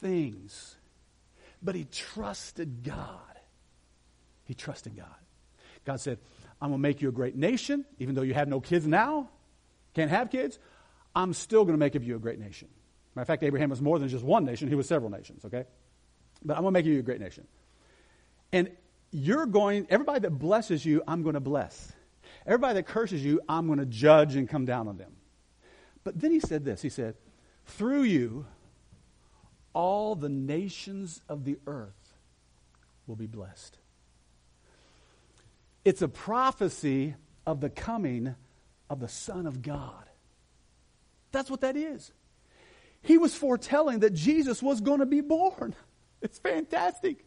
things, 0.00 0.76
but 1.62 1.74
he 1.74 1.84
trusted 1.84 2.82
God. 2.82 3.18
He 4.44 4.54
trusted 4.54 4.96
God. 4.96 5.06
God 5.84 6.00
said, 6.00 6.18
I'm 6.60 6.70
going 6.70 6.78
to 6.78 6.82
make 6.82 7.00
you 7.00 7.08
a 7.08 7.12
great 7.12 7.36
nation, 7.36 7.84
even 7.98 8.14
though 8.14 8.22
you 8.22 8.34
have 8.34 8.48
no 8.48 8.60
kids 8.60 8.86
now, 8.86 9.30
can't 9.94 10.10
have 10.10 10.30
kids. 10.30 10.58
I'm 11.14 11.32
still 11.32 11.64
going 11.64 11.74
to 11.74 11.78
make 11.78 11.94
of 11.94 12.04
you 12.04 12.16
a 12.16 12.18
great 12.18 12.38
nation. 12.38 12.68
Matter 13.14 13.22
of 13.22 13.26
fact, 13.26 13.42
Abraham 13.42 13.70
was 13.70 13.82
more 13.82 13.98
than 13.98 14.08
just 14.08 14.24
one 14.24 14.44
nation, 14.44 14.68
he 14.68 14.74
was 14.74 14.86
several 14.86 15.10
nations, 15.10 15.44
okay? 15.44 15.64
But 16.44 16.56
I'm 16.56 16.62
going 16.62 16.72
to 16.72 16.78
make 16.78 16.86
you 16.86 16.98
a 16.98 17.02
great 17.02 17.20
nation. 17.20 17.46
And 18.52 18.70
you're 19.10 19.46
going, 19.46 19.86
everybody 19.90 20.20
that 20.20 20.30
blesses 20.30 20.84
you, 20.84 21.02
I'm 21.06 21.22
going 21.22 21.34
to 21.34 21.40
bless. 21.40 21.92
Everybody 22.46 22.74
that 22.74 22.86
curses 22.86 23.24
you, 23.24 23.40
I'm 23.48 23.66
going 23.66 23.78
to 23.78 23.86
judge 23.86 24.36
and 24.36 24.48
come 24.48 24.64
down 24.64 24.88
on 24.88 24.96
them. 24.96 25.12
But 26.04 26.18
then 26.18 26.30
he 26.30 26.40
said 26.40 26.64
this 26.64 26.80
He 26.82 26.88
said, 26.88 27.14
Through 27.66 28.02
you, 28.02 28.46
all 29.72 30.14
the 30.14 30.28
nations 30.28 31.20
of 31.28 31.44
the 31.44 31.58
earth 31.66 32.14
will 33.06 33.16
be 33.16 33.26
blessed. 33.26 33.78
It's 35.84 36.02
a 36.02 36.08
prophecy 36.08 37.14
of 37.46 37.60
the 37.60 37.70
coming 37.70 38.34
of 38.88 39.00
the 39.00 39.08
Son 39.08 39.46
of 39.46 39.62
God. 39.62 40.09
That's 41.32 41.50
what 41.50 41.60
that 41.62 41.76
is. 41.76 42.12
He 43.02 43.18
was 43.18 43.34
foretelling 43.34 44.00
that 44.00 44.12
Jesus 44.12 44.62
was 44.62 44.80
going 44.80 45.00
to 45.00 45.06
be 45.06 45.20
born. 45.20 45.74
It's 46.22 46.38
fantastic. 46.38 47.24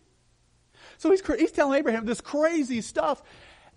So 0.99 1.09
he's, 1.09 1.25
he's 1.39 1.51
telling 1.51 1.79
Abraham 1.79 2.05
this 2.05 2.21
crazy 2.21 2.81
stuff. 2.81 3.23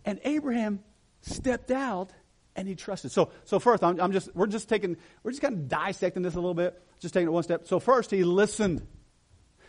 And 0.04 0.20
Abraham 0.24 0.80
stepped 1.22 1.70
out 1.70 2.12
and 2.54 2.68
he 2.68 2.74
trusted. 2.74 3.12
So, 3.12 3.30
so 3.44 3.58
first, 3.58 3.82
I'm, 3.82 3.98
I'm, 3.98 4.12
just, 4.12 4.34
we're 4.34 4.46
just 4.46 4.68
taking, 4.68 4.98
we're 5.22 5.30
just 5.30 5.40
kind 5.40 5.54
of 5.54 5.68
dissecting 5.68 6.22
this 6.22 6.34
a 6.34 6.36
little 6.36 6.52
bit, 6.52 6.78
just 7.00 7.14
taking 7.14 7.28
it 7.28 7.30
one 7.30 7.44
step. 7.44 7.66
So 7.66 7.80
first, 7.80 8.10
he 8.10 8.24
listened. 8.24 8.86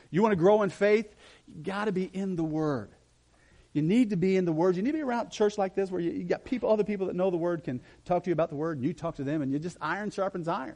You 0.09 0.21
want 0.21 0.33
to 0.33 0.37
grow 0.37 0.63
in 0.63 0.69
faith? 0.69 1.13
You 1.47 1.63
got 1.63 1.85
to 1.85 1.93
be 1.93 2.03
in 2.03 2.35
the 2.35 2.43
Word. 2.43 2.91
You 3.77 3.83
need 3.83 4.09
to 4.09 4.15
be 4.15 4.37
in 4.37 4.45
the 4.45 4.51
Word. 4.51 4.75
You 4.75 4.81
need 4.81 4.93
to 4.93 4.97
be 4.97 5.03
around 5.03 5.29
church 5.29 5.55
like 5.55 5.75
this 5.75 5.91
where 5.91 6.01
you, 6.01 6.09
you 6.09 6.23
got 6.23 6.43
people, 6.43 6.71
other 6.71 6.83
people 6.83 7.05
that 7.05 7.15
know 7.15 7.29
the 7.29 7.37
Word 7.37 7.63
can 7.63 7.79
talk 8.05 8.23
to 8.23 8.29
you 8.31 8.33
about 8.33 8.49
the 8.49 8.55
Word, 8.55 8.77
and 8.77 8.83
you 8.83 8.91
talk 8.91 9.17
to 9.17 9.23
them, 9.23 9.43
and 9.43 9.51
you 9.51 9.59
just 9.59 9.77
iron 9.79 10.09
sharpens 10.09 10.47
iron. 10.47 10.75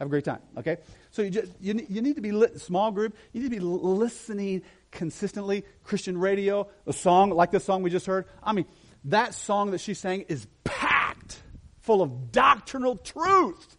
Have 0.00 0.06
a 0.06 0.10
great 0.10 0.24
time, 0.24 0.40
okay? 0.58 0.78
So 1.12 1.22
you 1.22 1.30
just 1.30 1.52
you, 1.60 1.86
you 1.88 2.02
need 2.02 2.16
to 2.16 2.20
be 2.20 2.32
lit, 2.32 2.60
small 2.60 2.90
group. 2.90 3.14
You 3.32 3.42
need 3.42 3.50
to 3.50 3.54
be 3.54 3.60
listening 3.60 4.62
consistently. 4.90 5.64
Christian 5.84 6.18
radio, 6.18 6.66
a 6.84 6.92
song 6.92 7.30
like 7.30 7.52
this 7.52 7.62
song 7.62 7.84
we 7.84 7.90
just 7.90 8.06
heard. 8.06 8.26
I 8.42 8.52
mean, 8.52 8.66
that 9.04 9.34
song 9.34 9.70
that 9.70 9.80
she 9.80 9.94
sang 9.94 10.22
is 10.22 10.48
packed 10.64 11.40
full 11.82 12.02
of 12.02 12.32
doctrinal 12.32 12.96
truth. 12.96 13.76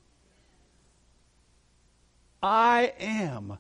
I 2.42 2.94
am 3.02 3.58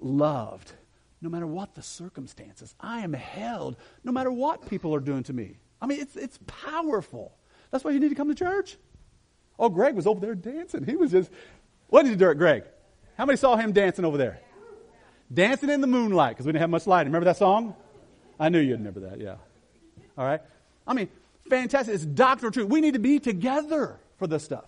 loved 0.00 0.72
no 1.20 1.28
matter 1.28 1.46
what 1.46 1.74
the 1.74 1.82
circumstances. 1.82 2.74
I 2.80 3.00
am 3.00 3.12
held 3.12 3.76
no 4.04 4.12
matter 4.12 4.30
what 4.30 4.68
people 4.68 4.94
are 4.94 5.00
doing 5.00 5.22
to 5.24 5.32
me. 5.32 5.58
I 5.80 5.86
mean, 5.86 6.00
it's, 6.00 6.16
it's 6.16 6.38
powerful. 6.46 7.32
That's 7.70 7.84
why 7.84 7.90
you 7.90 8.00
need 8.00 8.10
to 8.10 8.14
come 8.14 8.28
to 8.28 8.34
church. 8.34 8.76
Oh, 9.58 9.68
Greg 9.68 9.94
was 9.94 10.06
over 10.06 10.20
there 10.20 10.34
dancing. 10.34 10.84
He 10.84 10.96
was 10.96 11.10
just, 11.10 11.30
what 11.88 12.02
did 12.04 12.10
you 12.10 12.16
do, 12.16 12.32
Greg? 12.34 12.64
How 13.16 13.26
many 13.26 13.36
saw 13.36 13.56
him 13.56 13.72
dancing 13.72 14.04
over 14.04 14.16
there? 14.16 14.40
Dancing 15.32 15.68
in 15.68 15.80
the 15.80 15.86
moonlight, 15.86 16.36
because 16.36 16.46
we 16.46 16.52
didn't 16.52 16.62
have 16.62 16.70
much 16.70 16.86
light. 16.86 17.06
Remember 17.06 17.24
that 17.26 17.36
song? 17.36 17.74
I 18.38 18.48
knew 18.48 18.60
you'd 18.60 18.78
remember 18.78 19.00
that, 19.00 19.20
yeah. 19.20 19.36
All 20.16 20.24
right? 20.24 20.40
I 20.86 20.94
mean, 20.94 21.08
fantastic. 21.50 21.94
It's 21.94 22.04
doctrinal 22.04 22.52
truth. 22.52 22.68
We 22.68 22.80
need 22.80 22.94
to 22.94 23.00
be 23.00 23.18
together 23.18 23.98
for 24.18 24.26
this 24.26 24.44
stuff. 24.44 24.66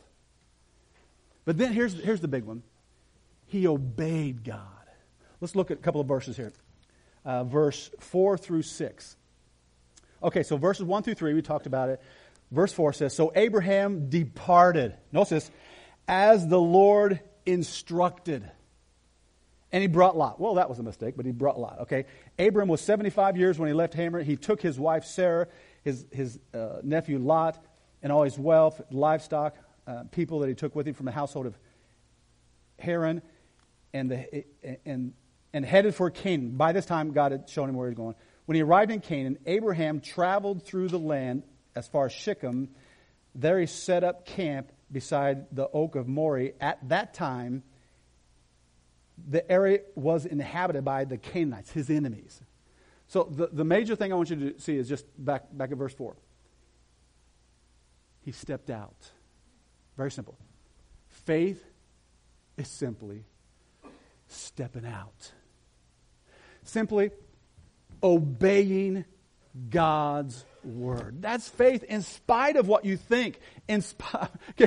But 1.44 1.56
then 1.56 1.72
here's, 1.72 1.94
here's 1.94 2.20
the 2.20 2.28
big 2.28 2.44
one. 2.44 2.62
He 3.46 3.66
obeyed 3.66 4.44
God. 4.44 4.58
Let's 5.40 5.56
look 5.56 5.70
at 5.70 5.78
a 5.78 5.80
couple 5.80 6.00
of 6.00 6.06
verses 6.06 6.36
here. 6.36 6.52
Uh, 7.24 7.44
verse 7.44 7.90
4 8.00 8.38
through 8.38 8.62
6. 8.62 9.16
Okay, 10.22 10.42
so 10.42 10.56
verses 10.56 10.84
1 10.84 11.02
through 11.02 11.14
3, 11.14 11.34
we 11.34 11.42
talked 11.42 11.66
about 11.66 11.88
it. 11.88 12.00
Verse 12.50 12.72
4 12.72 12.92
says, 12.92 13.14
So 13.14 13.32
Abraham 13.34 14.08
departed. 14.08 14.94
Notice 15.12 15.30
this, 15.30 15.50
as 16.08 16.46
the 16.46 16.60
Lord 16.60 17.20
instructed. 17.46 18.50
And 19.72 19.82
he 19.82 19.86
brought 19.86 20.16
Lot. 20.16 20.40
Well, 20.40 20.54
that 20.54 20.68
was 20.68 20.78
a 20.78 20.82
mistake, 20.82 21.14
but 21.16 21.24
he 21.24 21.32
brought 21.32 21.58
Lot. 21.58 21.78
Okay. 21.82 22.06
Abram 22.38 22.68
was 22.68 22.80
75 22.80 23.36
years 23.36 23.58
when 23.58 23.68
he 23.68 23.74
left 23.74 23.94
Haran. 23.94 24.24
He 24.26 24.36
took 24.36 24.60
his 24.60 24.78
wife 24.78 25.04
Sarah 25.04 25.46
his, 25.82 26.06
his 26.10 26.38
uh, 26.52 26.80
nephew 26.82 27.18
Lot 27.18 27.62
and 28.02 28.12
all 28.12 28.22
his 28.22 28.38
wealth, 28.38 28.80
livestock, 28.90 29.56
uh, 29.86 30.04
people 30.10 30.40
that 30.40 30.48
he 30.48 30.54
took 30.54 30.74
with 30.74 30.86
him 30.86 30.94
from 30.94 31.06
the 31.06 31.12
household 31.12 31.46
of 31.46 31.58
Haran, 32.78 33.22
and, 33.92 34.10
the, 34.10 34.44
and 34.84 35.12
and 35.52 35.64
headed 35.64 35.94
for 35.94 36.10
Canaan. 36.10 36.56
By 36.56 36.72
this 36.72 36.86
time, 36.86 37.12
God 37.12 37.32
had 37.32 37.48
shown 37.48 37.68
him 37.68 37.74
where 37.74 37.88
he 37.88 37.90
was 37.90 37.96
going. 37.96 38.14
When 38.46 38.56
he 38.56 38.62
arrived 38.62 38.90
in 38.90 39.00
Canaan, 39.00 39.38
Abraham 39.46 40.00
traveled 40.00 40.64
through 40.64 40.88
the 40.88 40.98
land 40.98 41.44
as 41.74 41.86
far 41.88 42.06
as 42.06 42.12
Shechem. 42.12 42.68
There 43.34 43.60
he 43.60 43.66
set 43.66 44.04
up 44.04 44.26
camp 44.26 44.72
beside 44.90 45.54
the 45.54 45.68
oak 45.68 45.94
of 45.94 46.08
Moreh. 46.08 46.50
At 46.60 46.88
that 46.88 47.14
time, 47.14 47.62
the 49.28 49.48
area 49.50 49.80
was 49.94 50.26
inhabited 50.26 50.84
by 50.84 51.04
the 51.04 51.18
Canaanites, 51.18 51.70
his 51.70 51.90
enemies. 51.90 52.40
So 53.06 53.24
the, 53.24 53.48
the 53.52 53.64
major 53.64 53.96
thing 53.96 54.12
I 54.12 54.16
want 54.16 54.30
you 54.30 54.52
to 54.52 54.60
see 54.60 54.76
is 54.76 54.88
just 54.88 55.04
back, 55.18 55.44
back 55.52 55.72
at 55.72 55.78
verse 55.78 55.94
4. 55.94 56.16
He 58.22 58.32
stepped 58.32 58.70
out. 58.70 59.10
Very 59.96 60.10
simple. 60.10 60.38
Faith 61.08 61.64
is 62.56 62.68
simply 62.68 63.24
stepping 64.28 64.86
out. 64.86 65.32
Simply 66.70 67.10
obeying 68.00 69.04
God's 69.70 70.44
word. 70.62 71.20
That's 71.20 71.48
faith 71.48 71.82
in 71.82 72.02
spite 72.02 72.54
of 72.54 72.68
what 72.68 72.84
you 72.84 72.96
think. 72.96 73.40
In 73.66 73.82
spite, 73.82 74.28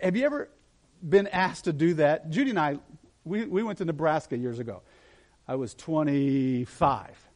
have 0.00 0.16
you 0.16 0.24
ever 0.24 0.48
been 1.06 1.26
asked 1.26 1.64
to 1.64 1.72
do 1.72 1.94
that? 1.94 2.30
Judy 2.30 2.50
and 2.50 2.58
I, 2.58 2.78
we, 3.24 3.46
we 3.46 3.64
went 3.64 3.78
to 3.78 3.84
Nebraska 3.84 4.36
years 4.38 4.60
ago. 4.60 4.82
I 5.48 5.56
was 5.56 5.74
25. 5.74 7.28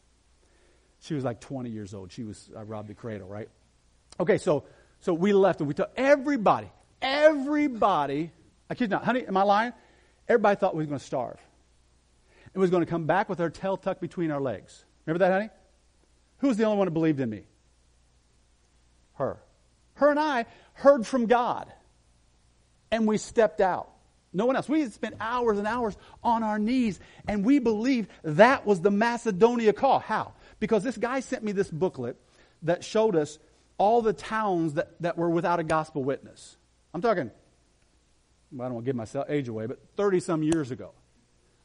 She 1.00 1.14
was 1.14 1.24
like 1.24 1.40
20 1.40 1.68
years 1.68 1.92
old. 1.92 2.12
She 2.12 2.22
was, 2.22 2.50
uh, 2.54 2.60
I 2.60 2.62
robbed 2.62 2.88
the 2.88 2.94
cradle, 2.94 3.26
right? 3.26 3.48
Okay, 4.20 4.38
so, 4.38 4.62
so 5.00 5.12
we 5.12 5.32
left 5.32 5.58
and 5.58 5.66
we 5.66 5.74
told 5.74 5.90
everybody, 5.96 6.70
everybody, 7.00 8.30
I 8.70 8.76
kid 8.76 8.84
you 8.84 8.88
not, 8.90 9.04
honey, 9.04 9.26
am 9.26 9.36
I 9.36 9.42
lying? 9.42 9.72
Everybody 10.28 10.54
thought 10.60 10.76
we 10.76 10.84
were 10.84 10.88
going 10.88 11.00
to 11.00 11.04
starve. 11.04 11.40
And 12.54 12.60
was 12.60 12.70
going 12.70 12.84
to 12.84 12.90
come 12.90 13.06
back 13.06 13.28
with 13.28 13.40
our 13.40 13.50
tail 13.50 13.76
tucked 13.76 14.00
between 14.00 14.30
our 14.30 14.40
legs. 14.40 14.84
Remember 15.06 15.24
that, 15.24 15.32
honey? 15.32 15.50
Who 16.38 16.48
was 16.48 16.56
the 16.56 16.64
only 16.64 16.78
one 16.78 16.86
that 16.86 16.92
believed 16.92 17.20
in 17.20 17.30
me? 17.30 17.44
Her. 19.14 19.38
Her 19.94 20.10
and 20.10 20.20
I 20.20 20.46
heard 20.74 21.06
from 21.06 21.26
God. 21.26 21.72
And 22.90 23.06
we 23.06 23.16
stepped 23.16 23.60
out. 23.60 23.88
No 24.32 24.46
one 24.46 24.56
else. 24.56 24.68
We 24.68 24.80
had 24.80 24.92
spent 24.92 25.16
hours 25.20 25.58
and 25.58 25.66
hours 25.66 25.96
on 26.22 26.42
our 26.42 26.58
knees, 26.58 26.98
and 27.28 27.44
we 27.44 27.58
believed 27.58 28.08
that 28.22 28.64
was 28.66 28.80
the 28.80 28.90
Macedonia 28.90 29.72
call. 29.72 29.98
How? 29.98 30.32
Because 30.58 30.82
this 30.82 30.96
guy 30.96 31.20
sent 31.20 31.44
me 31.44 31.52
this 31.52 31.70
booklet 31.70 32.16
that 32.62 32.82
showed 32.82 33.14
us 33.14 33.38
all 33.76 34.00
the 34.00 34.12
towns 34.12 34.74
that, 34.74 35.00
that 35.00 35.18
were 35.18 35.28
without 35.28 35.60
a 35.60 35.64
gospel 35.64 36.02
witness. 36.02 36.56
I'm 36.94 37.02
talking 37.02 37.30
I 38.60 38.64
don't 38.64 38.74
want 38.74 38.84
to 38.84 38.88
give 38.88 38.96
myself 38.96 39.26
age 39.28 39.48
away, 39.48 39.66
but 39.66 39.78
30 39.96 40.20
some 40.20 40.42
years 40.42 40.70
ago. 40.70 40.92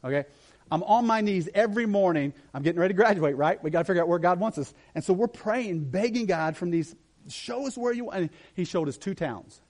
Okay? 0.04 0.26
I'm 0.72 0.84
on 0.84 1.06
my 1.06 1.22
knees 1.22 1.50
every 1.54 1.86
morning. 1.86 2.34
I'm 2.54 2.64
getting 2.64 2.80
ready 2.80 2.94
to 2.94 2.98
graduate, 2.98 3.36
right? 3.36 3.62
We 3.64 3.70
got 3.70 3.80
to 3.80 3.86
figure 3.86 4.02
out 4.02 4.08
where 4.08 4.20
God 4.20 4.40
wants 4.40 4.58
us. 4.58 4.74
And 4.96 5.04
so 5.04 5.14
we're 5.14 5.28
praying, 5.28 5.86
begging 5.86 6.26
God 6.26 6.58
from 6.58 6.72
these, 6.72 6.96
show 7.30 7.68
us 7.68 7.78
where 7.78 7.94
you 7.94 8.06
want. 8.06 8.18
And 8.18 8.30
he 8.54 8.66
showed 8.66 8.88
us 8.88 8.98
two 8.98 9.14
towns. 9.14 9.62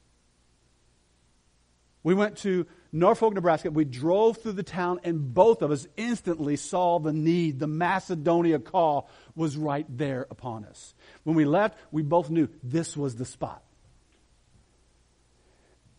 We 2.04 2.14
went 2.14 2.38
to 2.38 2.66
Norfolk, 2.94 3.34
Nebraska. 3.34 3.70
We 3.70 3.84
drove 3.84 4.38
through 4.38 4.54
the 4.54 4.64
town, 4.64 5.02
and 5.04 5.34
both 5.34 5.62
of 5.62 5.72
us 5.72 5.88
instantly 5.98 6.56
saw 6.56 7.00
the 7.00 7.12
need. 7.12 7.60
The 7.60 7.68
Macedonia 7.68 8.60
call 8.60 9.10
was 9.36 9.58
right 9.58 9.86
there 9.90 10.26
upon 10.30 10.64
us. 10.66 10.94
When 11.24 11.36
we 11.36 11.44
left, 11.44 11.78
we 11.92 12.04
both 12.04 12.30
knew 12.30 12.48
this 12.64 12.96
was 12.96 13.16
the 13.16 13.26
spot. 13.26 13.62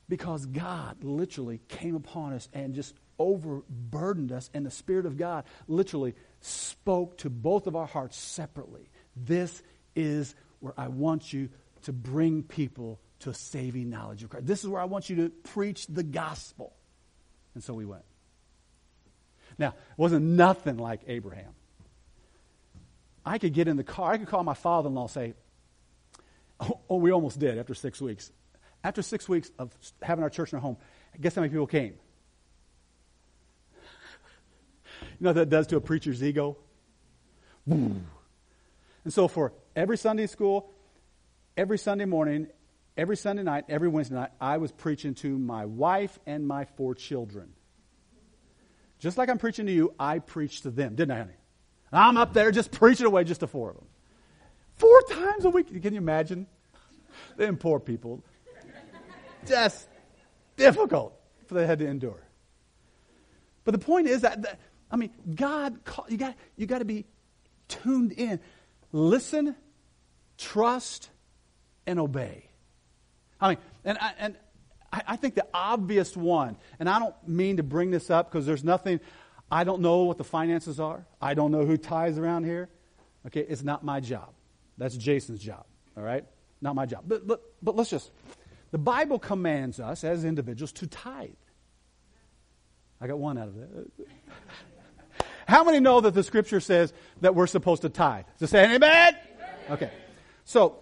Because 0.09 0.47
God 0.47 1.05
literally 1.05 1.61
came 1.69 1.95
upon 1.95 2.33
us 2.33 2.49
and 2.53 2.75
just 2.75 2.95
overburdened 3.19 4.33
us, 4.33 4.49
and 4.55 4.65
the 4.65 4.71
Spirit 4.71 5.07
of 5.07 5.17
God 5.17 5.45
literally 5.67 6.15
spoke 6.41 7.19
to 7.19 7.31
both 7.31 7.67
of 7.67 7.77
our 7.77 7.87
hearts 7.87 8.17
separately. 8.17 8.89
This 9.17 9.63
is 9.95 10.35
where 10.61 10.75
I 10.77 10.89
want 10.89 11.33
you 11.33 11.51
to 11.83 11.93
bring 11.93 12.43
people 12.43 13.01
to 13.21 13.31
a 13.31 13.35
saving 13.35 13.91
knowledge 13.91 14.23
of 14.23 14.31
Christ. 14.31 14.47
This 14.47 14.63
is 14.63 14.69
where 14.69 14.81
I 14.81 14.85
want 14.85 15.11
you 15.11 15.17
to 15.17 15.29
preach 15.29 15.87
the 15.89 16.03
gospel. 16.05 16.73
And 17.55 17.63
so 17.63 17.75
we 17.75 17.85
went. 17.85 18.05
Now, 19.59 19.69
it 19.69 19.99
wasn't 19.99 20.25
nothing 20.25 20.77
like 20.77 21.01
Abraham. 21.09 21.53
I 23.27 23.39
could 23.39 23.53
get 23.53 23.69
in 23.69 23.77
the 23.77 23.85
car, 23.85 24.13
I 24.13 24.19
could 24.19 24.29
call 24.29 24.45
my 24.45 24.55
father 24.55 24.89
in 24.89 24.95
law 24.95 25.03
and 25.03 25.11
say, 25.11 25.35
oh, 26.61 26.81
oh, 26.89 26.97
we 26.97 27.11
almost 27.11 27.39
did 27.39 27.59
after 27.59 27.75
six 27.75 28.01
weeks. 28.01 28.31
After 28.85 29.03
six 29.03 29.29
weeks 29.29 29.51
of 29.59 29.73
having 30.03 30.23
our 30.23 30.31
church 30.31 30.53
in 30.53 30.57
our 30.57 30.63
home, 30.63 30.77
guess 31.21 31.35
how 31.35 31.43
many 31.43 31.51
people 31.51 31.67
came? 31.67 31.95
You 35.03 35.25
know 35.25 35.31
what 35.31 35.37
that 35.37 35.51
does 35.51 35.67
to 35.69 35.77
a 35.77 35.81
preacher's 35.81 36.23
ego? 36.23 36.57
And 37.67 38.07
so 39.09 39.29
for 39.29 39.53
every 39.75 39.99
Sunday 39.99 40.27
school, 40.27 40.71
every 41.57 41.79
Sunday 41.79 42.05
morning, 42.05 42.47
every 42.97 43.17
Sunday 43.17 43.43
night, 43.43 43.65
every 43.69 43.89
Wednesday 43.89 44.15
night, 44.15 44.31
I 44.41 44.59
was 44.59 44.71
preaching 44.71 45.15
to 45.17 45.39
my 45.39 45.65
wife 45.65 46.19
and 46.27 46.47
my 46.47 46.65
four 46.77 46.95
children. 46.95 47.51
Just 48.99 49.19
like 49.19 49.29
I'm 49.29 49.39
preaching 49.39 49.67
to 49.67 49.73
you, 49.73 49.95
I 49.99 50.19
preached 50.19 50.65
to 50.65 50.71
them, 50.71 50.95
didn't 50.95 51.13
I, 51.13 51.19
honey? 51.19 51.33
I'm 51.93 52.17
up 52.17 52.33
there 52.33 52.51
just 52.51 52.71
preaching 52.71 53.07
away 53.07 53.25
just 53.25 53.41
to 53.41 53.47
four 53.47 53.71
of 53.71 53.77
them. 53.77 53.87
Four 54.77 55.03
times 55.03 55.45
a 55.45 55.51
week. 55.51 55.69
Can 55.83 55.95
you 55.95 55.99
imagine? 55.99 56.47
Them 57.37 57.57
poor 57.57 57.81
people 57.81 58.23
just 59.47 59.89
difficult 60.57 61.19
for 61.47 61.55
they 61.55 61.67
had 61.67 61.79
to 61.79 61.87
endure. 61.87 62.23
But 63.65 63.73
the 63.73 63.79
point 63.79 64.07
is 64.07 64.23
that, 64.23 64.43
that 64.43 64.59
I 64.91 64.97
mean, 64.97 65.11
God, 65.35 65.85
call, 65.85 66.07
you 66.09 66.17
got 66.17 66.35
you 66.57 66.67
got 66.67 66.79
to 66.79 66.85
be 66.85 67.05
tuned 67.69 68.13
in, 68.13 68.41
listen, 68.93 69.55
trust, 70.39 71.11
and 71.87 71.99
obey. 71.99 72.49
I 73.41 73.51
mean, 73.51 73.59
and 73.85 73.99
I, 73.99 74.13
and 74.19 74.37
I, 74.93 75.03
I 75.09 75.17
think 75.17 75.35
the 75.35 75.47
obvious 75.53 76.17
one, 76.17 76.57
and 76.79 76.89
I 76.89 76.99
don't 76.99 77.15
mean 77.27 77.59
to 77.59 77.63
bring 77.63 77.91
this 77.91 78.11
up 78.11 78.31
because 78.31 78.47
there's 78.47 78.65
nothing. 78.65 79.01
I 79.51 79.65
don't 79.65 79.81
know 79.81 80.05
what 80.05 80.19
the 80.19 80.25
finances 80.25 80.81
are. 80.81 81.07
I 81.21 81.35
don't 81.35 81.53
know 81.53 81.65
who 81.65 81.77
ties 81.77 82.19
around 82.19 82.45
here. 82.45 82.69
Okay, 83.27 83.41
it's 83.41 83.63
not 83.63 83.85
my 83.85 84.01
job. 84.01 84.31
That's 84.77 84.97
Jason's 84.97 85.41
job. 85.41 85.65
All 85.97 86.03
right, 86.03 86.25
not 86.61 86.75
my 86.75 86.87
job. 86.87 87.05
But 87.07 87.27
but 87.27 87.43
but 87.63 87.77
let's 87.77 87.91
just 87.91 88.11
the 88.71 88.79
Bible 88.79 89.19
commands 89.19 89.81
us 89.81 90.05
as 90.05 90.25
individuals 90.25 90.73
to 90.73 90.87
tithe. 90.87 91.31
I 93.01 93.07
got 93.07 93.19
one 93.19 93.39
out 93.39 93.49
of 93.49 93.57
it. 93.57 93.91
How 95.49 95.65
many 95.65 95.81
know 95.81 96.01
that 96.01 96.13
the 96.13 96.23
scripture 96.23 96.61
says 96.61 96.93
that 97.23 97.35
we're 97.35 97.47
supposed 97.47 97.83
to 97.83 97.89
tithe? 97.89 98.27
Does 98.39 98.51
it 98.51 98.53
say 98.53 98.75
amen? 98.75 99.17
Okay. 99.71 99.91
So, 100.45 100.81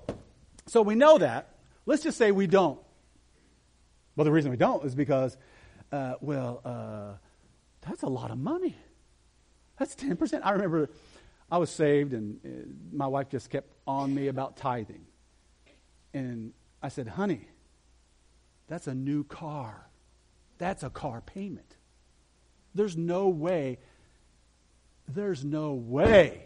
so 0.66 0.82
we 0.82 0.94
know 0.94 1.18
that. 1.18 1.54
Let's 1.84 2.02
just 2.02 2.18
say 2.18 2.32
we 2.32 2.46
don't. 2.46 2.80
Well, 4.16 4.24
the 4.24 4.32
reason 4.32 4.50
we 4.50 4.56
don't 4.56 4.84
is 4.84 4.94
because, 4.94 5.36
uh, 5.92 6.14
well, 6.20 6.60
uh, 6.64 7.12
that's 7.82 8.02
a 8.02 8.08
lot 8.08 8.30
of 8.30 8.38
money. 8.38 8.76
That's 9.78 9.94
10%. 9.94 10.40
I 10.42 10.52
remember 10.52 10.88
I 11.50 11.58
was 11.58 11.70
saved 11.70 12.12
and 12.12 12.40
uh, 12.44 12.96
my 12.96 13.06
wife 13.06 13.28
just 13.28 13.50
kept 13.50 13.72
on 13.86 14.14
me 14.14 14.28
about 14.28 14.56
tithing. 14.56 15.06
And 16.12 16.52
I 16.82 16.88
said, 16.88 17.06
honey, 17.08 17.46
that's 18.68 18.86
a 18.86 18.94
new 18.94 19.24
car. 19.24 19.88
That's 20.58 20.82
a 20.82 20.90
car 20.90 21.20
payment. 21.20 21.76
There's 22.74 22.96
no 22.96 23.28
way. 23.28 23.78
There's 25.08 25.44
no 25.44 25.72
way. 25.74 26.42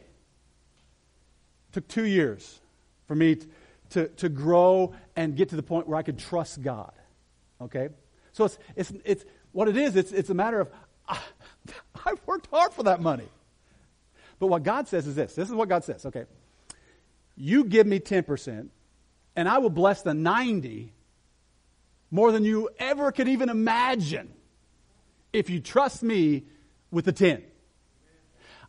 Took 1.73 1.89
two 1.89 2.05
years 2.05 2.61
for 3.07 3.15
me 3.15 3.37
to, 3.37 3.47
to, 3.91 4.09
to 4.09 4.29
grow 4.29 4.95
and 5.17 5.37
get 5.37 5.51
to 5.51 5.57
the 5.57 5.63
point 5.63 5.89
where 5.89 5.99
I 5.99 6.03
could 6.03 6.19
trust 6.19 6.63
God. 6.63 6.93
Okay? 7.61 7.89
So 8.33 8.45
it's, 8.45 8.59
it's, 8.77 8.93
it's 9.05 9.25
what 9.53 9.69
it 9.69 9.77
is, 9.77 9.97
it's, 9.97 10.13
it's 10.13 10.31
a 10.31 10.35
matter 10.35 10.61
of 10.61 10.69
I, 11.09 11.15
ah, 11.15 11.25
I've 12.07 12.21
worked 12.27 12.49
hard 12.51 12.73
for 12.73 12.85
that 12.85 13.01
money. 13.01 13.29
But 14.39 14.47
what 14.47 14.63
God 14.63 14.89
says 14.89 15.07
is 15.07 15.15
this 15.15 15.35
this 15.35 15.49
is 15.49 15.55
what 15.55 15.69
God 15.69 15.85
says, 15.85 16.07
okay? 16.07 16.25
You 17.37 17.65
give 17.65 17.87
me 17.87 18.01
10%, 18.01 18.69
and 19.37 19.49
I 19.49 19.59
will 19.59 19.71
bless 19.71 20.03
the 20.03 20.15
90 20.15 20.93
more 22.11 22.33
than 22.33 22.45
you 22.45 22.71
ever 22.79 23.13
could 23.13 23.29
even 23.29 23.49
imagine 23.49 24.33
if 25.33 25.49
you 25.49 25.61
trust 25.61 26.03
me 26.03 26.45
with 26.91 27.05
the 27.05 27.13
10. 27.13 27.43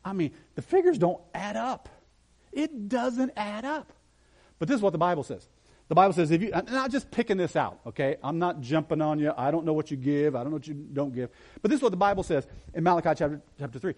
I 0.03 0.13
mean, 0.13 0.31
the 0.55 0.61
figures 0.61 0.97
don't 0.97 1.21
add 1.33 1.55
up. 1.55 1.89
It 2.51 2.89
doesn't 2.89 3.31
add 3.35 3.65
up. 3.65 3.93
But 4.59 4.67
this 4.67 4.75
is 4.75 4.81
what 4.81 4.91
the 4.91 4.99
Bible 4.99 5.23
says. 5.23 5.47
The 5.87 5.95
Bible 5.95 6.13
says, 6.13 6.31
if 6.31 6.41
you, 6.41 6.51
I'm 6.53 6.65
not 6.65 6.91
just 6.91 7.11
picking 7.11 7.37
this 7.37 7.55
out, 7.55 7.79
okay? 7.87 8.15
I'm 8.23 8.39
not 8.39 8.61
jumping 8.61 9.01
on 9.01 9.19
you. 9.19 9.33
I 9.35 9.51
don't 9.51 9.65
know 9.65 9.73
what 9.73 9.91
you 9.91 9.97
give. 9.97 10.35
I 10.35 10.39
don't 10.39 10.51
know 10.51 10.55
what 10.55 10.67
you 10.67 10.73
don't 10.73 11.13
give. 11.13 11.29
But 11.61 11.69
this 11.69 11.79
is 11.79 11.83
what 11.83 11.91
the 11.91 11.97
Bible 11.97 12.23
says 12.23 12.47
in 12.73 12.83
Malachi 12.83 13.09
chapter, 13.17 13.41
chapter 13.59 13.79
3, 13.79 13.93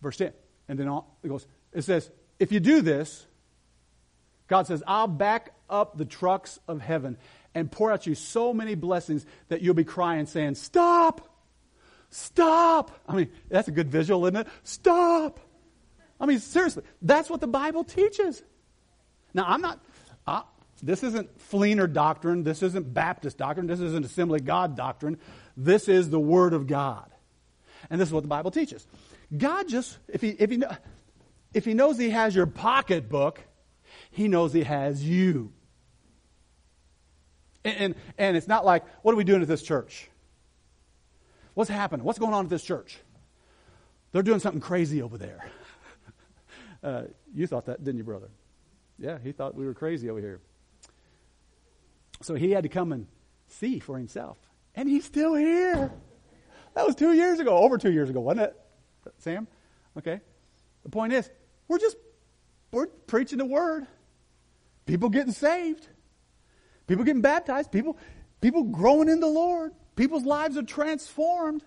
verse 0.00 0.16
10. 0.16 0.32
And 0.68 0.78
then 0.78 0.88
it 1.22 1.28
goes, 1.28 1.46
it 1.72 1.82
says, 1.82 2.10
if 2.38 2.50
you 2.50 2.60
do 2.60 2.80
this, 2.80 3.26
God 4.48 4.66
says, 4.66 4.82
I'll 4.86 5.06
back 5.06 5.52
up 5.68 5.98
the 5.98 6.04
trucks 6.04 6.58
of 6.66 6.80
heaven 6.80 7.18
and 7.54 7.70
pour 7.70 7.92
out 7.92 8.06
you 8.06 8.14
so 8.14 8.52
many 8.52 8.74
blessings 8.74 9.24
that 9.48 9.62
you'll 9.62 9.74
be 9.74 9.84
crying, 9.84 10.26
saying, 10.26 10.56
Stop! 10.56 11.30
Stop. 12.10 12.92
I 13.08 13.16
mean, 13.16 13.30
that's 13.48 13.66
a 13.66 13.72
good 13.72 13.90
visual, 13.90 14.24
isn't 14.26 14.36
it? 14.36 14.46
Stop. 14.62 15.40
I 16.20 16.26
mean, 16.26 16.38
seriously, 16.38 16.84
that's 17.02 17.28
what 17.28 17.40
the 17.40 17.48
Bible 17.48 17.82
teaches. 17.82 18.40
Now, 19.32 19.46
I'm 19.48 19.60
not, 19.60 19.80
this 20.84 21.02
isn't 21.02 21.38
Fleener 21.50 21.90
doctrine. 21.90 22.42
This 22.44 22.62
isn't 22.62 22.92
Baptist 22.92 23.38
doctrine. 23.38 23.66
This 23.66 23.80
isn't 23.80 24.04
Assembly 24.04 24.40
God 24.40 24.76
doctrine. 24.76 25.18
This 25.56 25.88
is 25.88 26.10
the 26.10 26.20
Word 26.20 26.52
of 26.52 26.66
God. 26.66 27.10
And 27.90 28.00
this 28.00 28.08
is 28.08 28.12
what 28.12 28.22
the 28.22 28.28
Bible 28.28 28.50
teaches. 28.50 28.86
God 29.36 29.68
just, 29.68 29.96
if 30.08 30.20
he, 30.20 30.30
if 30.30 30.50
he, 30.50 30.62
if 31.54 31.64
he 31.64 31.74
knows 31.74 31.98
he 31.98 32.10
has 32.10 32.36
your 32.36 32.46
pocketbook, 32.46 33.40
he 34.10 34.28
knows 34.28 34.52
he 34.52 34.62
has 34.62 35.02
you. 35.02 35.52
And, 37.64 37.76
and, 37.76 37.94
and 38.18 38.36
it's 38.36 38.48
not 38.48 38.64
like, 38.64 38.84
what 39.02 39.12
are 39.12 39.16
we 39.16 39.24
doing 39.24 39.42
at 39.42 39.48
this 39.48 39.62
church? 39.62 40.08
What's 41.54 41.70
happening? 41.70 42.04
What's 42.04 42.18
going 42.18 42.34
on 42.34 42.44
at 42.44 42.50
this 42.50 42.62
church? 42.62 42.98
They're 44.12 44.22
doing 44.22 44.40
something 44.40 44.60
crazy 44.60 45.02
over 45.02 45.18
there. 45.18 45.44
Uh, 46.82 47.04
you 47.34 47.46
thought 47.46 47.64
that, 47.64 47.82
didn't 47.82 47.96
you, 47.96 48.04
brother? 48.04 48.28
Yeah, 48.98 49.16
he 49.18 49.32
thought 49.32 49.54
we 49.54 49.64
were 49.64 49.72
crazy 49.72 50.10
over 50.10 50.20
here. 50.20 50.42
So 52.20 52.34
he 52.34 52.50
had 52.50 52.64
to 52.64 52.68
come 52.68 52.92
and 52.92 53.06
see 53.48 53.78
for 53.78 53.96
himself. 53.96 54.36
And 54.74 54.86
he's 54.86 55.06
still 55.06 55.34
here. 55.34 55.90
That 56.74 56.86
was 56.86 56.94
two 56.94 57.14
years 57.14 57.40
ago, 57.40 57.56
over 57.56 57.78
two 57.78 57.90
years 57.90 58.10
ago, 58.10 58.20
wasn't 58.20 58.48
it, 58.48 58.56
Sam? 59.16 59.48
Okay. 59.96 60.20
The 60.82 60.90
point 60.90 61.14
is, 61.14 61.30
we're 61.68 61.78
just 61.78 61.96
we're 62.70 62.86
preaching 62.86 63.38
the 63.38 63.44
word. 63.44 63.86
People 64.84 65.08
getting 65.08 65.32
saved. 65.32 65.88
People 66.86 67.04
getting 67.04 67.22
baptized. 67.22 67.72
People 67.72 67.98
people 68.40 68.64
growing 68.64 69.08
in 69.08 69.20
the 69.20 69.26
Lord. 69.26 69.72
People's 69.96 70.24
lives 70.24 70.56
are 70.56 70.62
transformed. 70.62 71.64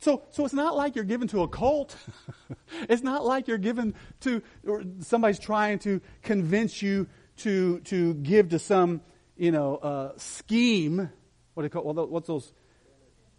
So, 0.00 0.22
so 0.30 0.44
it's 0.44 0.54
not 0.54 0.76
like 0.76 0.94
you're 0.94 1.04
given 1.04 1.28
to 1.28 1.42
a 1.42 1.48
cult. 1.48 1.96
it's 2.88 3.02
not 3.02 3.24
like 3.24 3.48
you're 3.48 3.58
given 3.58 3.94
to, 4.20 4.42
or 4.66 4.84
somebody's 5.00 5.40
trying 5.40 5.80
to 5.80 6.00
convince 6.22 6.82
you 6.82 7.08
to, 7.38 7.80
to 7.80 8.14
give 8.14 8.50
to 8.50 8.58
some, 8.58 9.00
you 9.36 9.50
know, 9.50 9.76
uh, 9.76 10.12
scheme. 10.16 11.10
What 11.54 11.62
do 11.62 11.66
you 11.66 11.70
call, 11.70 11.92
well, 11.92 12.06
what's 12.06 12.28
those? 12.28 12.52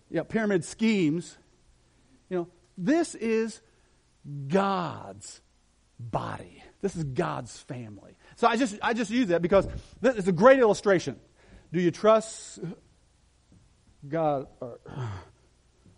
Yeah, 0.10 0.24
pyramid 0.24 0.66
schemes. 0.66 1.38
You 2.30 2.38
know, 2.38 2.48
this 2.78 3.16
is 3.16 3.62
God's 4.48 5.42
body. 5.98 6.64
This 6.82 6.96
is 6.96 7.04
God's 7.06 7.58
family. 7.58 8.16
So 8.40 8.48
I 8.48 8.56
just, 8.56 8.80
I 8.82 8.94
just 8.94 9.12
use 9.12 9.28
that 9.28 9.42
because 9.42 9.68
it's 10.02 10.30
a 10.30 10.32
great 10.32 10.60
illustration. 10.60 11.20
Do 11.74 11.82
you 11.82 11.92
trust 11.92 12.60
God 14.08 14.48
or, 14.62 14.80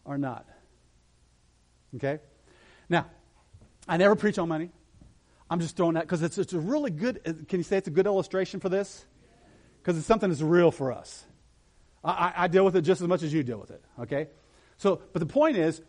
or 0.05 0.17
not. 0.17 0.47
Okay? 1.95 2.17
Now, 2.89 3.05
I 3.87 3.97
never 3.97 4.15
preach 4.15 4.39
on 4.39 4.49
money. 4.49 4.71
I'm 5.51 5.59
just 5.59 5.77
throwing 5.77 5.93
that 5.93 6.01
because 6.01 6.23
it's, 6.23 6.39
it's 6.39 6.53
a 6.53 6.59
really 6.59 6.89
good, 6.89 7.45
can 7.47 7.59
you 7.59 7.63
say 7.63 7.77
it's 7.77 7.87
a 7.87 7.91
good 7.91 8.07
illustration 8.07 8.59
for 8.59 8.69
this? 8.69 9.05
Because 9.77 9.95
it's 9.95 10.07
something 10.07 10.29
that's 10.29 10.41
real 10.41 10.71
for 10.71 10.91
us. 10.91 11.23
I, 12.03 12.33
I, 12.35 12.47
deal 12.47 12.65
with 12.65 12.75
it 12.75 12.81
just 12.81 13.01
as 13.01 13.07
much 13.07 13.21
as 13.21 13.31
you 13.31 13.43
deal 13.43 13.59
with 13.59 13.69
it, 13.69 13.83
okay? 13.99 14.29
So, 14.79 14.99
but 15.13 15.19
the 15.19 15.27
point 15.27 15.57
is, 15.57 15.79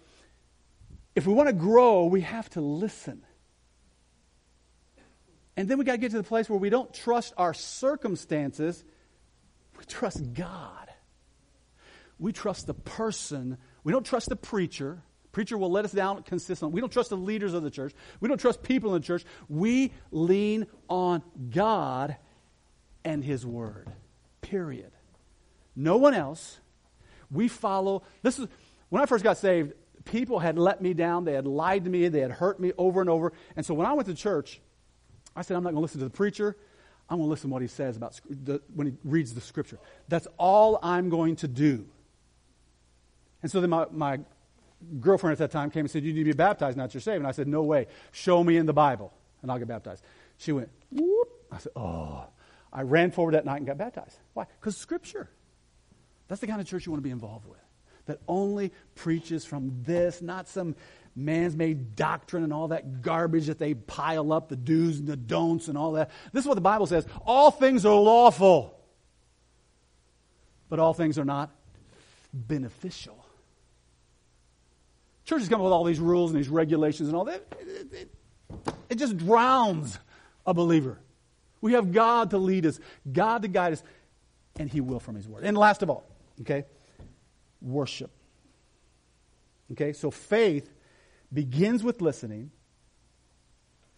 if 1.16 1.26
we 1.26 1.32
want 1.32 1.48
to 1.48 1.54
grow, 1.54 2.04
we 2.04 2.20
have 2.20 2.50
to 2.50 2.60
listen. 2.60 3.22
And 5.56 5.68
then 5.68 5.78
we 5.78 5.84
got 5.84 5.92
to 5.92 5.98
get 5.98 6.10
to 6.12 6.16
the 6.16 6.22
place 6.22 6.48
where 6.48 6.58
we 6.58 6.70
don't 6.70 6.92
trust 6.92 7.34
our 7.36 7.54
circumstances, 7.54 8.84
we 9.78 9.84
trust 9.84 10.32
God. 10.32 10.88
We 12.18 12.32
trust 12.32 12.66
the 12.66 12.74
person. 12.74 13.58
We 13.82 13.92
don't 13.92 14.06
trust 14.06 14.28
the 14.28 14.36
preacher. 14.36 15.02
Preacher 15.32 15.58
will 15.58 15.70
let 15.70 15.84
us 15.84 15.92
down 15.92 16.22
consistently. 16.22 16.74
We 16.74 16.80
don't 16.80 16.92
trust 16.92 17.10
the 17.10 17.16
leaders 17.16 17.52
of 17.54 17.62
the 17.62 17.70
church. 17.70 17.94
We 18.20 18.28
don't 18.28 18.38
trust 18.38 18.62
people 18.62 18.94
in 18.94 19.00
the 19.00 19.06
church. 19.06 19.24
We 19.48 19.92
lean 20.10 20.66
on 20.88 21.22
God 21.50 22.16
and 23.04 23.24
His 23.24 23.44
Word. 23.44 23.90
Period. 24.40 24.92
No 25.74 25.96
one 25.96 26.14
else. 26.14 26.60
We 27.30 27.48
follow. 27.48 28.02
This 28.22 28.38
is 28.38 28.46
when 28.90 29.02
I 29.02 29.06
first 29.06 29.24
got 29.24 29.38
saved. 29.38 29.72
People 30.04 30.38
had 30.38 30.58
let 30.58 30.82
me 30.82 30.94
down. 30.94 31.24
They 31.24 31.32
had 31.32 31.46
lied 31.46 31.84
to 31.84 31.90
me. 31.90 32.06
They 32.08 32.20
had 32.20 32.30
hurt 32.30 32.60
me 32.60 32.72
over 32.76 33.00
and 33.00 33.08
over. 33.08 33.32
And 33.56 33.64
so 33.64 33.72
when 33.74 33.86
I 33.86 33.94
went 33.94 34.06
to 34.08 34.14
church, 34.14 34.60
I 35.34 35.42
said, 35.42 35.56
I'm 35.56 35.62
not 35.62 35.70
going 35.70 35.76
to 35.76 35.82
listen 35.82 36.00
to 36.00 36.04
the 36.04 36.10
preacher. 36.10 36.56
I'm 37.08 37.18
going 37.18 37.26
to 37.26 37.30
listen 37.30 37.50
to 37.50 37.52
what 37.52 37.62
he 37.62 37.68
says 37.68 37.96
about 37.96 38.20
the, 38.28 38.60
when 38.74 38.86
he 38.86 38.92
reads 39.04 39.34
the 39.34 39.40
scripture. 39.40 39.78
That's 40.08 40.26
all 40.38 40.78
I'm 40.82 41.08
going 41.08 41.36
to 41.36 41.48
do. 41.48 41.86
And 43.42 43.50
so 43.50 43.60
then 43.60 43.70
my, 43.70 43.86
my 43.90 44.20
girlfriend 45.00 45.32
at 45.32 45.38
that 45.38 45.50
time 45.50 45.70
came 45.70 45.80
and 45.80 45.90
said, 45.90 46.04
You 46.04 46.12
need 46.12 46.20
to 46.20 46.24
be 46.24 46.32
baptized, 46.32 46.76
not 46.76 46.94
you're 46.94 47.00
saved. 47.00 47.18
And 47.18 47.26
I 47.26 47.32
said, 47.32 47.48
No 47.48 47.62
way. 47.62 47.86
Show 48.12 48.42
me 48.42 48.56
in 48.56 48.66
the 48.66 48.72
Bible, 48.72 49.12
and 49.42 49.50
I'll 49.50 49.58
get 49.58 49.68
baptized. 49.68 50.02
She 50.38 50.52
went, 50.52 50.70
Whoop. 50.90 51.28
I 51.50 51.58
said, 51.58 51.72
Oh. 51.76 52.26
I 52.72 52.82
ran 52.82 53.10
forward 53.10 53.34
that 53.34 53.44
night 53.44 53.58
and 53.58 53.66
got 53.66 53.76
baptized. 53.76 54.18
Why? 54.32 54.46
Because 54.58 54.76
Scripture. 54.76 55.28
That's 56.28 56.40
the 56.40 56.46
kind 56.46 56.60
of 56.60 56.66
church 56.66 56.86
you 56.86 56.92
want 56.92 57.02
to 57.02 57.06
be 57.06 57.10
involved 57.10 57.46
with. 57.46 57.58
That 58.06 58.20
only 58.26 58.72
preaches 58.94 59.44
from 59.44 59.82
this, 59.82 60.22
not 60.22 60.48
some 60.48 60.74
man's 61.14 61.54
made 61.56 61.94
doctrine 61.94 62.42
and 62.42 62.52
all 62.52 62.68
that 62.68 63.02
garbage 63.02 63.46
that 63.46 63.58
they 63.58 63.74
pile 63.74 64.32
up, 64.32 64.48
the 64.48 64.56
do's 64.56 64.98
and 64.98 65.08
the 65.08 65.16
don'ts 65.16 65.68
and 65.68 65.76
all 65.76 65.92
that. 65.92 66.10
This 66.32 66.44
is 66.44 66.48
what 66.48 66.54
the 66.54 66.60
Bible 66.60 66.86
says 66.86 67.06
all 67.26 67.50
things 67.50 67.84
are 67.84 67.94
lawful, 67.94 68.78
but 70.68 70.78
all 70.78 70.94
things 70.94 71.18
are 71.18 71.24
not 71.24 71.50
beneficial. 72.32 73.18
Churches 75.24 75.48
come 75.48 75.60
up 75.60 75.64
with 75.64 75.72
all 75.72 75.84
these 75.84 76.00
rules 76.00 76.30
and 76.30 76.38
these 76.38 76.48
regulations 76.48 77.08
and 77.08 77.16
all 77.16 77.24
that. 77.24 77.46
It, 77.60 77.92
it, 77.92 78.08
it 78.90 78.94
just 78.96 79.16
drowns 79.16 79.98
a 80.46 80.52
believer. 80.52 80.98
We 81.60 81.74
have 81.74 81.92
God 81.92 82.30
to 82.30 82.38
lead 82.38 82.66
us, 82.66 82.80
God 83.10 83.42
to 83.42 83.48
guide 83.48 83.74
us, 83.74 83.82
and 84.58 84.68
He 84.68 84.80
will 84.80 84.98
from 84.98 85.14
His 85.14 85.28
Word. 85.28 85.44
And 85.44 85.56
last 85.56 85.82
of 85.82 85.90
all, 85.90 86.04
okay, 86.40 86.64
worship. 87.60 88.10
Okay, 89.70 89.92
so 89.92 90.10
faith 90.10 90.68
begins 91.32 91.82
with 91.82 92.00
listening. 92.00 92.50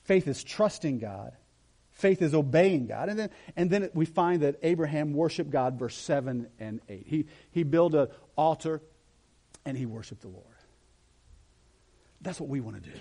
Faith 0.04 0.28
is 0.28 0.44
trusting 0.44 0.98
God. 0.98 1.32
Faith 1.92 2.22
is 2.22 2.34
obeying 2.34 2.86
God. 2.86 3.08
And 3.08 3.18
then, 3.18 3.30
and 3.56 3.70
then 3.70 3.88
we 3.94 4.04
find 4.04 4.42
that 4.42 4.56
Abraham 4.62 5.12
worshiped 5.12 5.50
God, 5.50 5.78
verse 5.78 5.96
7 5.96 6.48
and 6.58 6.80
8. 6.88 7.06
He, 7.06 7.26
he 7.52 7.62
built 7.62 7.94
an 7.94 8.08
altar 8.36 8.82
and 9.64 9.78
he 9.78 9.86
worshiped 9.86 10.22
the 10.22 10.28
Lord. 10.28 10.44
That's 12.20 12.40
what 12.40 12.48
we 12.48 12.60
want 12.60 12.82
to 12.82 12.90
do. 12.90 12.96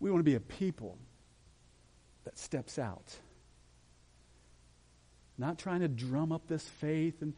We 0.00 0.10
want 0.10 0.20
to 0.20 0.30
be 0.30 0.36
a 0.36 0.40
people 0.40 0.96
that 2.24 2.38
steps 2.38 2.78
out. 2.78 3.16
Not 5.36 5.58
trying 5.58 5.80
to 5.80 5.88
drum 5.88 6.30
up 6.30 6.46
this 6.46 6.62
faith 6.62 7.20
and 7.20 7.34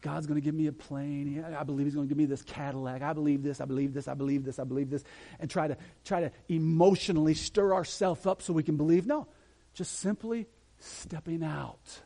God's 0.00 0.26
going 0.26 0.40
to 0.40 0.44
give 0.44 0.54
me 0.54 0.66
a 0.66 0.72
plane. 0.72 1.44
I 1.44 1.62
believe 1.62 1.86
He's 1.86 1.94
going 1.94 2.06
to 2.06 2.08
give 2.08 2.18
me 2.18 2.24
this 2.24 2.42
Cadillac. 2.42 3.02
I 3.02 3.12
believe 3.12 3.42
this. 3.42 3.60
I 3.60 3.64
believe 3.64 3.92
this. 3.92 4.08
I 4.08 4.14
believe 4.14 4.44
this. 4.44 4.58
I 4.58 4.64
believe 4.64 4.90
this. 4.90 5.04
And 5.38 5.50
try 5.50 5.68
to 5.68 5.76
try 6.04 6.20
to 6.20 6.32
emotionally 6.48 7.34
stir 7.34 7.74
ourselves 7.74 8.26
up 8.26 8.42
so 8.42 8.52
we 8.52 8.62
can 8.62 8.76
believe. 8.76 9.06
No, 9.06 9.28
just 9.74 9.98
simply 9.98 10.46
stepping 10.78 11.42
out, 11.42 12.00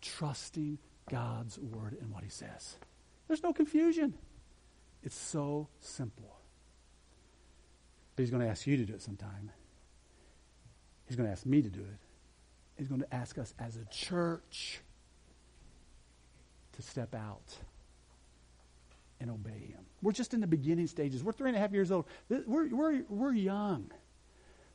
trusting 0.00 0.78
God's 1.08 1.58
word 1.58 1.96
and 2.00 2.10
what 2.10 2.24
He 2.24 2.30
says. 2.30 2.76
There's 3.28 3.42
no 3.42 3.52
confusion. 3.52 4.14
It's 5.02 5.16
so 5.16 5.68
simple. 5.80 6.38
But 8.16 8.22
he's 8.22 8.30
going 8.30 8.42
to 8.42 8.48
ask 8.48 8.66
you 8.66 8.76
to 8.76 8.84
do 8.84 8.94
it 8.94 9.02
sometime. 9.02 9.50
He's 11.06 11.16
going 11.16 11.26
to 11.26 11.32
ask 11.32 11.44
me 11.44 11.62
to 11.62 11.68
do 11.68 11.80
it. 11.80 11.98
He's 12.76 12.88
going 12.88 13.02
to 13.02 13.14
ask 13.14 13.38
us 13.38 13.54
as 13.58 13.76
a 13.76 13.84
church 13.86 14.80
to 16.76 16.82
step 16.82 17.14
out 17.14 17.56
and 19.20 19.30
obey 19.30 19.50
him. 19.50 19.80
We're 20.02 20.12
just 20.12 20.34
in 20.34 20.40
the 20.40 20.46
beginning 20.46 20.86
stages. 20.86 21.24
We're 21.24 21.32
three 21.32 21.48
and 21.48 21.56
a 21.56 21.60
half 21.60 21.72
years 21.72 21.90
old. 21.90 22.06
We're, 22.28 22.68
we're, 22.68 23.02
we're 23.08 23.32
young. 23.32 23.90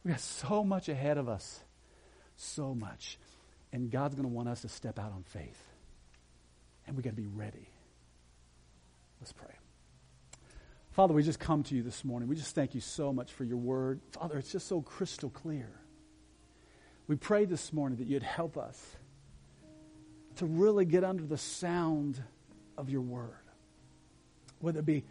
We 0.04 0.12
got 0.12 0.20
so 0.20 0.64
much 0.64 0.89
ahead 0.89 1.18
of 1.18 1.30
us. 1.30 1.62
So 2.36 2.74
much. 2.74 3.20
And 3.72 3.91
God's 3.91 4.16
going 4.16 4.28
to 4.28 4.34
want 4.34 4.50
us 4.50 4.62
to 4.62 4.70
step 4.70 4.97
out 4.97 5.12
on 5.12 5.24
faith. 5.24 5.62
And 6.88 6.95
we 6.95 7.04
got 7.04 7.12
to 7.12 7.16
be 7.16 7.28
ready. 7.28 7.70
Let's 9.22 9.34
pray. 9.34 9.54
Father, 10.91 11.14
we 11.14 11.22
just 11.22 11.39
come 11.39 11.64
to 11.64 11.76
you 11.76 11.84
this 11.84 12.04
morning. 12.04 12.28
We 12.28 12.36
just 12.36 12.56
thank 12.56 12.74
you 12.74 12.82
so 12.82 13.14
much 13.14 13.32
for 13.32 13.43
your 13.43 13.58
word. 13.58 14.00
Father, 14.12 14.38
it's 14.38 14.52
just 14.52 14.68
so 14.68 14.82
crystal 14.82 15.30
clear. 15.30 15.70
We 17.08 17.16
pray 17.16 17.45
this 17.45 17.72
morning 17.72 18.00
that 18.00 18.08
you'd 18.08 18.24
help 18.24 18.58
us 18.58 18.95
to 20.40 20.46
really 20.46 20.86
get 20.86 21.04
under 21.04 21.24
the 21.24 21.38
sound 21.38 22.24
of 22.78 22.90
your 22.90 23.02
word. 23.02 23.34
Whether 24.60 24.80
it 24.80 24.86
be 24.86 25.04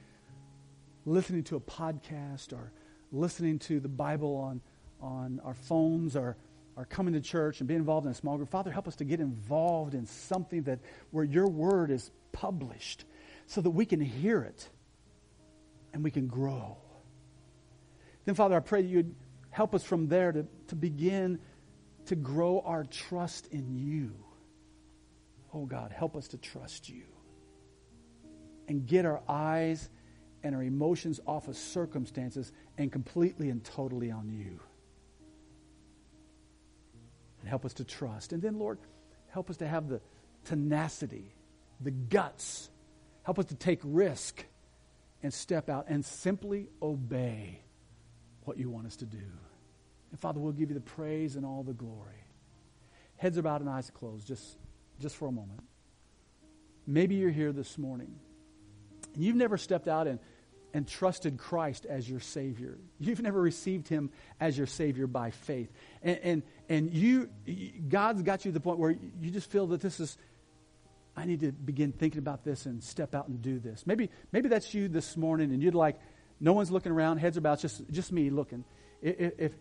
listening 1.05 1.45
to 1.45 1.57
a 1.57 1.61
podcast 1.61 2.55
or 2.55 2.73
listening 3.13 3.59
to 3.59 3.79
the 3.79 3.91
Bible 3.91 4.37
on, 4.37 4.63
on 5.03 5.41
our 5.45 5.53
phones 5.53 6.17
or, 6.17 6.39
or 6.77 6.87
coming 6.87 7.13
to 7.13 7.21
church 7.21 7.61
and 7.61 7.69
being 7.69 7.81
involved 7.81 8.07
in 8.07 8.13
a 8.13 8.15
small 8.15 8.39
group. 8.39 8.49
Father, 8.49 8.71
help 8.71 8.89
us 8.89 8.97
to 8.97 9.05
get 9.05 9.21
involved 9.21 9.93
in 9.93 10.07
something 10.07 10.63
that 10.63 10.79
where 11.11 11.25
your 11.25 11.47
word 11.47 11.91
is 11.91 12.11
published 12.33 13.05
so 13.47 13.61
that 13.61 13.71
we 13.71 13.85
can 13.85 14.01
hear 14.01 14.41
it 14.41 14.67
and 15.93 16.03
we 16.03 16.11
can 16.11 16.27
grow. 16.27 16.79
Then, 18.25 18.35
Father, 18.35 18.57
I 18.57 18.61
pray 18.61 18.81
that 18.81 18.89
you'd 18.89 19.15
help 19.51 19.75
us 19.75 19.85
from 19.85 20.09
there 20.09 20.33
to, 20.33 20.47
to 20.69 20.75
begin 20.75 21.39
to 22.07 22.17
grow 22.17 22.63
our 22.65 22.85
trust 22.85 23.49
in 23.49 23.77
you. 23.77 24.15
Oh 25.53 25.65
God, 25.65 25.93
help 25.93 26.17
us 26.17 26.29
to 26.29 26.39
trust 26.39 26.89
you 26.89 27.05
and 28.69 28.87
get 28.87 29.07
our 29.07 29.23
eyes 29.29 29.89
and 30.43 30.55
our 30.55 30.63
emotions 30.63 31.21
off 31.27 31.49
of 31.49 31.57
circumstances 31.57 32.53
and 32.77 32.93
completely 32.93 33.51
and 33.51 33.65
totally 33.65 34.11
on 34.11 34.29
you. 34.29 34.61
And 37.41 37.49
help 37.49 37.65
us 37.65 37.75
to 37.75 37.85
trust. 37.85 38.33
And 38.33 38.43
then, 38.43 38.59
Lord, 38.59 38.79
help 39.29 39.49
us 39.51 39.57
to 39.59 39.67
have 39.67 39.89
the 39.89 40.01
tenacity, 40.45 41.35
the 41.81 41.91
guts. 41.91 42.71
Help 43.23 43.39
us 43.39 43.47
to 43.47 43.55
take 43.55 43.81
risk 43.83 44.45
and 45.23 45.33
step 45.33 45.69
out 45.69 45.87
and 45.89 46.05
simply 46.05 46.69
obey 46.83 47.61
what 48.45 48.59
you 48.59 48.71
want 48.71 48.87
us 48.87 48.97
to 48.97 49.07
do. 49.07 49.19
And 50.11 50.19
Father, 50.21 50.41
we'll 50.41 50.53
give 50.53 50.71
you 50.71 50.75
the 50.75 50.81
praise 50.81 51.37
and 51.37 51.45
all 51.45 51.63
the 51.63 51.73
glory. 51.73 52.25
Heads 53.17 53.37
are 53.37 53.43
bowed 53.43 53.61
and 53.61 53.69
eyes 53.69 53.91
closed, 53.91 54.27
just, 54.27 54.57
just 55.01 55.17
for 55.17 55.29
a 55.29 55.33
moment. 55.33 55.61
Maybe 56.87 57.17
you're 57.17 57.31
here 57.31 57.53
this 57.53 57.77
morning 57.77 58.15
and 59.15 59.25
you've 59.25 59.37
never 59.37 59.59
stepped 59.59 59.89
out 59.89 60.07
and, 60.07 60.19
and 60.73 60.87
trusted 60.87 61.39
Christ 61.39 61.87
as 61.87 62.09
your 62.09 62.21
Savior. 62.21 62.79
You've 62.99 63.23
never 63.23 63.41
received 63.41 63.89
Him 63.89 64.11
as 64.41 64.57
your 64.57 64.67
Savior 64.67 65.07
by 65.07 65.31
faith. 65.31 65.71
And, 66.03 66.19
and, 66.23 66.43
and 66.69 66.91
you, 66.93 67.29
God's 67.89 68.23
got 68.23 68.45
you 68.45 68.51
to 68.51 68.55
the 68.55 68.61
point 68.61 68.79
where 68.79 68.91
you 69.21 69.31
just 69.31 69.51
feel 69.51 69.67
that 69.69 69.81
this 69.81 70.01
is, 70.01 70.17
I 71.17 71.25
need 71.25 71.41
to 71.41 71.53
begin 71.53 71.93
thinking 71.93 72.19
about 72.19 72.45
this 72.45 72.67
and 72.67 72.83
step 72.83 73.15
out 73.15 73.29
and 73.29 73.43
do 73.43 73.59
this. 73.59 73.87
Maybe, 73.87 74.11
maybe 74.33 74.49
that's 74.49 74.73
you 74.73 74.89
this 74.89 75.17
morning 75.17 75.53
and 75.53 75.63
you'd 75.63 75.75
like, 75.75 75.99
no 76.41 76.53
one's 76.53 76.71
looking 76.71 76.93
around, 76.93 77.19
heads 77.19 77.37
are 77.37 77.41
bowed, 77.41 77.59
just, 77.59 77.83
just 77.91 78.13
me 78.13 78.31
looking. 78.31 78.65
If, 79.03 79.33
if, 79.39 79.53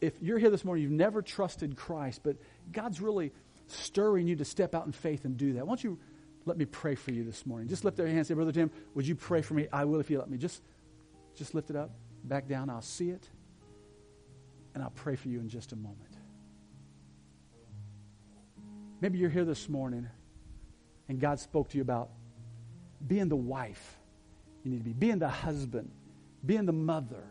if 0.00 0.12
you're 0.20 0.38
here 0.38 0.50
this 0.50 0.64
morning, 0.64 0.82
you've 0.82 0.92
never 0.92 1.22
trusted 1.22 1.76
Christ, 1.76 2.20
but 2.24 2.36
God's 2.72 3.00
really 3.00 3.32
stirring 3.66 4.26
you 4.26 4.36
to 4.36 4.44
step 4.44 4.74
out 4.74 4.86
in 4.86 4.92
faith 4.92 5.24
and 5.24 5.36
do 5.36 5.54
that. 5.54 5.66
Why 5.66 5.70
don't 5.70 5.84
you 5.84 5.98
let 6.44 6.56
me 6.56 6.64
pray 6.64 6.94
for 6.94 7.10
you 7.12 7.24
this 7.24 7.46
morning? 7.46 7.68
Just 7.68 7.84
lift 7.84 7.98
your 7.98 8.06
hand 8.06 8.18
and 8.18 8.26
say, 8.26 8.34
Brother 8.34 8.52
Tim, 8.52 8.70
would 8.94 9.06
you 9.06 9.14
pray 9.14 9.42
for 9.42 9.54
me? 9.54 9.66
I 9.72 9.84
will 9.84 10.00
if 10.00 10.10
you 10.10 10.18
let 10.18 10.28
me. 10.28 10.38
Just, 10.38 10.62
just 11.34 11.54
lift 11.54 11.70
it 11.70 11.76
up, 11.76 11.90
back 12.24 12.48
down. 12.48 12.70
I'll 12.70 12.82
see 12.82 13.10
it, 13.10 13.28
and 14.74 14.82
I'll 14.82 14.90
pray 14.90 15.16
for 15.16 15.28
you 15.28 15.40
in 15.40 15.48
just 15.48 15.72
a 15.72 15.76
moment. 15.76 16.00
Maybe 19.00 19.18
you're 19.18 19.30
here 19.30 19.44
this 19.44 19.68
morning 19.68 20.08
and 21.08 21.20
God 21.20 21.38
spoke 21.38 21.68
to 21.70 21.76
you 21.76 21.82
about 21.82 22.10
being 23.06 23.28
the 23.28 23.36
wife 23.36 23.98
you 24.62 24.70
need 24.70 24.78
to 24.78 24.84
be, 24.84 24.92
being 24.92 25.18
the 25.18 25.28
husband, 25.28 25.90
being 26.44 26.64
the 26.64 26.72
mother, 26.72 27.22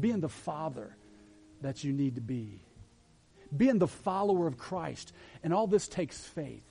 being 0.00 0.20
the 0.20 0.28
father 0.28 0.96
that 1.60 1.84
you 1.84 1.92
need 1.92 2.16
to 2.16 2.20
be, 2.20 2.60
being 3.56 3.78
the 3.78 3.88
follower 3.88 4.46
of 4.46 4.58
Christ. 4.58 5.12
And 5.42 5.52
all 5.52 5.66
this 5.66 5.88
takes 5.88 6.18
faith. 6.20 6.64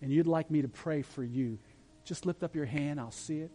And 0.00 0.12
you'd 0.12 0.26
like 0.26 0.50
me 0.50 0.62
to 0.62 0.68
pray 0.68 1.02
for 1.02 1.24
you. 1.24 1.58
Just 2.04 2.26
lift 2.26 2.42
up 2.42 2.54
your 2.54 2.66
hand. 2.66 3.00
I'll 3.00 3.10
see 3.10 3.40
it. 3.40 3.50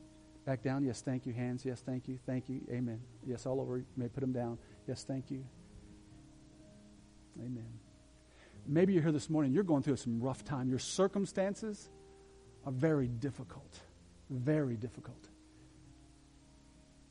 Back 0.45 0.61
down. 0.61 0.83
Yes, 0.83 1.01
thank 1.01 1.25
you. 1.25 1.33
Hands. 1.33 1.63
Yes, 1.65 1.81
thank 1.85 2.07
you. 2.07 2.19
Thank 2.25 2.49
you. 2.49 2.61
Amen. 2.69 2.99
Yes, 3.25 3.45
all 3.45 3.61
over. 3.61 3.77
You 3.77 3.85
may 3.95 4.09
put 4.09 4.21
them 4.21 4.33
down. 4.33 4.57
Yes, 4.87 5.03
thank 5.03 5.31
you. 5.31 5.45
Amen. 7.39 7.79
Maybe 8.67 8.93
you're 8.93 9.01
here 9.01 9.11
this 9.11 9.29
morning. 9.29 9.51
You're 9.51 9.63
going 9.63 9.83
through 9.83 9.97
some 9.97 10.21
rough 10.21 10.43
time. 10.43 10.69
Your 10.69 10.79
circumstances 10.79 11.89
are 12.65 12.71
very 12.71 13.07
difficult. 13.07 13.79
Very 14.29 14.75
difficult. 14.75 15.29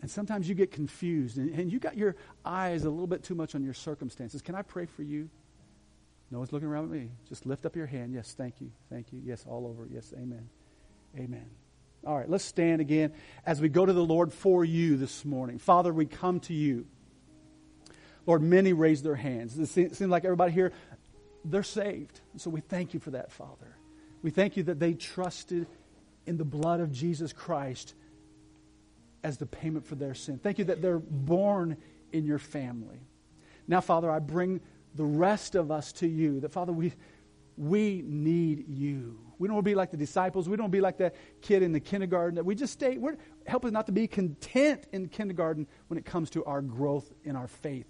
And 0.01 0.11
sometimes 0.11 0.49
you 0.49 0.55
get 0.55 0.73
confused 0.73 1.39
and, 1.39 1.51
and, 1.55 1.73
you 1.73 1.79
got 1.79 1.97
your 1.97 2.17
eyes 2.45 2.83
a 2.85 2.91
little 2.91 3.07
bit 3.07 3.23
too 3.23 3.37
much 3.37 3.55
on 3.55 3.63
your 3.63 3.75
circumstances. 3.75 4.43
Can 4.43 4.57
I 4.57 4.63
pray 4.63 4.87
for 4.87 5.05
you? 5.05 5.31
No 6.33 6.39
one's 6.39 6.51
looking 6.51 6.69
around 6.69 6.85
at 6.85 6.91
me. 6.91 7.11
Just 7.29 7.45
lift 7.45 7.67
up 7.67 7.77
your 7.77 7.85
hand. 7.85 8.15
Yes, 8.15 8.35
thank 8.37 8.63
you. 8.63 8.71
Thank 8.89 9.13
you. 9.13 9.21
Yes, 9.23 9.45
all 9.47 9.67
over. 9.67 9.87
Yes, 9.89 10.15
amen. 10.17 10.49
Amen. 11.17 11.45
All 12.07 12.17
right, 12.17 12.29
let's 12.29 12.43
stand 12.43 12.81
again 12.81 13.13
as 13.45 13.61
we 13.61 13.69
go 13.69 13.85
to 13.85 13.93
the 13.93 14.03
Lord 14.03 14.33
for 14.33 14.65
you 14.65 14.97
this 14.97 15.27
morning. 15.27 15.59
Father, 15.59 15.93
we 15.93 16.07
come 16.07 16.41
to 16.41 16.55
you. 16.55 16.87
Lord, 18.25 18.43
many 18.43 18.73
raise 18.73 19.03
their 19.03 19.15
hands. 19.15 19.59
It 19.59 19.67
seems 19.67 20.01
like 20.01 20.25
everybody 20.25 20.53
here, 20.53 20.73
they're 21.45 21.63
saved. 21.63 22.21
So 22.39 22.49
we 22.49 22.63
thank 22.63 22.95
you 22.95 23.01
for 23.01 23.11
that, 23.11 23.31
Father. 23.31 23.77
We 24.23 24.31
thank 24.31 24.57
you 24.57 24.63
that 24.65 24.81
they 24.81 24.95
trusted 24.95 25.67
in 26.27 26.39
the 26.39 26.45
blood 26.45 26.81
of 26.81 26.93
Jesus 26.93 27.35
Christ 27.35 27.95
as 29.23 29.37
the 29.37 29.47
payment 29.47 29.87
for 29.87 29.97
their 29.97 30.15
sin. 30.15 30.39
Thank 30.43 30.59
you 30.59 30.65
that 30.65 30.81
they're 30.81 30.99
born 30.99 31.77
in 32.11 32.25
your 32.25 32.39
family. 32.39 33.01
Now, 33.69 33.83
Father, 33.83 34.11
I 34.11 34.19
bring 34.19 34.61
the 34.95 35.05
rest 35.05 35.55
of 35.55 35.71
us 35.71 35.93
to 35.95 36.09
you. 36.09 36.41
That, 36.41 36.53
Father, 36.53 36.73
we, 36.73 36.93
we 37.57 38.03
need 38.05 38.69
you. 38.69 39.19
We 39.39 39.49
don't 39.49 39.57
want 39.57 39.65
to 39.65 39.71
be 39.71 39.75
like 39.75 39.91
the 39.91 39.97
disciples. 39.97 40.49
We 40.49 40.57
don't 40.57 40.65
want 40.65 40.73
to 40.73 40.77
be 40.77 40.83
like 40.83 40.99
that 40.99 41.15
kid 41.41 41.63
in 41.63 41.73
the 41.73 41.81
kindergarten. 41.81 42.37
That 42.37 42.45
we 42.45 42.55
just 42.55 42.73
stay. 42.73 42.99
We're, 42.99 43.17
help 43.47 43.65
us 43.65 43.73
not 43.73 43.87
to 43.87 43.93
be 43.93 44.07
content 44.07 44.87
in 44.93 45.09
kindergarten 45.09 45.67
when 45.89 45.99
it 45.99 46.05
comes 46.05 46.31
to 46.31 46.45
our 46.45 46.63
growth 46.63 47.13
in 47.25 47.35
our 47.37 47.49
faith. 47.49 47.89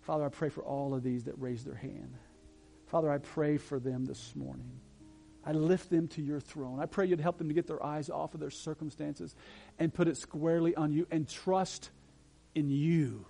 Father, 0.00 0.24
I 0.24 0.28
pray 0.30 0.48
for 0.48 0.64
all 0.64 0.94
of 0.94 1.02
these 1.02 1.24
that 1.24 1.38
raise 1.38 1.64
their 1.64 1.76
hand. 1.76 2.14
Father, 2.86 3.10
I 3.10 3.18
pray 3.18 3.56
for 3.56 3.78
them 3.78 4.04
this 4.04 4.34
morning. 4.34 4.70
I 5.44 5.52
lift 5.52 5.90
them 5.90 6.08
to 6.08 6.22
your 6.22 6.40
throne. 6.40 6.78
I 6.80 6.86
pray 6.86 7.06
you'd 7.06 7.20
help 7.20 7.38
them 7.38 7.48
to 7.48 7.54
get 7.54 7.66
their 7.66 7.82
eyes 7.84 8.10
off 8.10 8.34
of 8.34 8.40
their 8.40 8.50
circumstances 8.50 9.34
and 9.78 9.92
put 9.92 10.08
it 10.08 10.16
squarely 10.16 10.74
on 10.74 10.92
you 10.92 11.06
and 11.10 11.28
trust 11.28 11.90
in 12.54 12.68
you. 12.68 13.26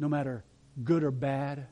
No 0.00 0.08
matter 0.08 0.42
good 0.82 1.04
or 1.04 1.12
bad, 1.12 1.66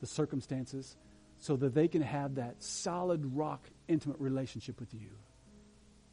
the 0.00 0.06
circumstances, 0.06 0.96
so 1.38 1.56
that 1.56 1.74
they 1.74 1.88
can 1.88 2.02
have 2.02 2.36
that 2.36 2.62
solid 2.62 3.34
rock, 3.34 3.64
intimate 3.88 4.20
relationship 4.20 4.78
with 4.78 4.94
you. 4.94 5.10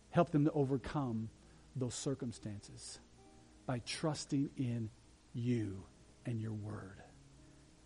Help 0.09 0.31
them 0.31 0.45
to 0.45 0.51
overcome 0.51 1.29
those 1.75 1.95
circumstances 1.95 2.99
by 3.65 3.79
trusting 3.85 4.49
in 4.57 4.89
you 5.33 5.83
and 6.25 6.41
your 6.41 6.53
word. 6.53 7.01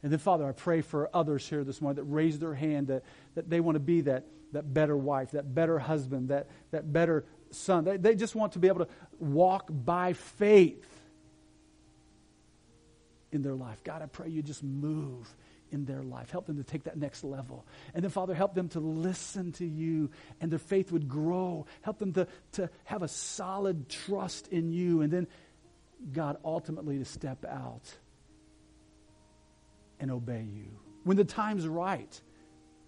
And 0.03 0.11
then, 0.11 0.19
Father, 0.19 0.47
I 0.47 0.51
pray 0.51 0.81
for 0.81 1.09
others 1.13 1.47
here 1.47 1.63
this 1.63 1.81
morning 1.81 1.95
that 1.95 2.11
raise 2.11 2.37
their 2.37 2.53
hand 2.53 2.87
that, 2.87 3.03
that 3.35 3.49
they 3.49 3.59
want 3.59 3.75
to 3.75 3.79
be 3.79 4.01
that, 4.01 4.25
that 4.51 4.73
better 4.73 4.95
wife, 4.95 5.31
that 5.31 5.53
better 5.53 5.79
husband, 5.79 6.29
that, 6.29 6.47
that 6.71 6.91
better 6.91 7.25
son. 7.49 7.83
They, 7.83 7.97
they 7.97 8.15
just 8.15 8.35
want 8.35 8.53
to 8.53 8.59
be 8.59 8.67
able 8.67 8.85
to 8.85 8.91
walk 9.19 9.67
by 9.69 10.13
faith 10.13 10.96
in 13.31 13.41
their 13.41 13.55
life. 13.55 13.83
God, 13.83 14.01
I 14.01 14.05
pray 14.05 14.29
you 14.29 14.41
just 14.41 14.63
move 14.63 15.33
in 15.71 15.85
their 15.85 16.03
life. 16.03 16.31
Help 16.31 16.45
them 16.45 16.57
to 16.57 16.63
take 16.63 16.83
that 16.85 16.97
next 16.97 17.23
level. 17.23 17.65
And 17.93 18.03
then, 18.03 18.11
Father, 18.11 18.33
help 18.33 18.53
them 18.53 18.69
to 18.69 18.79
listen 18.79 19.51
to 19.53 19.65
you 19.65 20.09
and 20.39 20.51
their 20.51 20.59
faith 20.59 20.91
would 20.91 21.07
grow. 21.07 21.65
Help 21.81 21.99
them 21.99 22.13
to, 22.13 22.27
to 22.53 22.69
have 22.85 23.03
a 23.03 23.07
solid 23.07 23.89
trust 23.89 24.47
in 24.47 24.71
you. 24.71 25.01
And 25.01 25.11
then, 25.11 25.27
God, 26.13 26.37
ultimately 26.43 26.99
to 26.99 27.05
step 27.05 27.43
out 27.45 27.83
and 29.99 30.11
obey 30.11 30.45
you. 30.53 30.67
When 31.03 31.17
the 31.17 31.25
time's 31.25 31.67
right, 31.67 32.21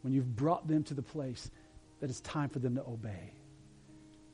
when 0.01 0.13
you've 0.13 0.35
brought 0.35 0.67
them 0.67 0.83
to 0.85 0.93
the 0.93 1.01
place 1.01 1.49
that 1.99 2.09
it's 2.09 2.21
time 2.21 2.49
for 2.49 2.59
them 2.59 2.75
to 2.75 2.81
obey. 2.81 3.33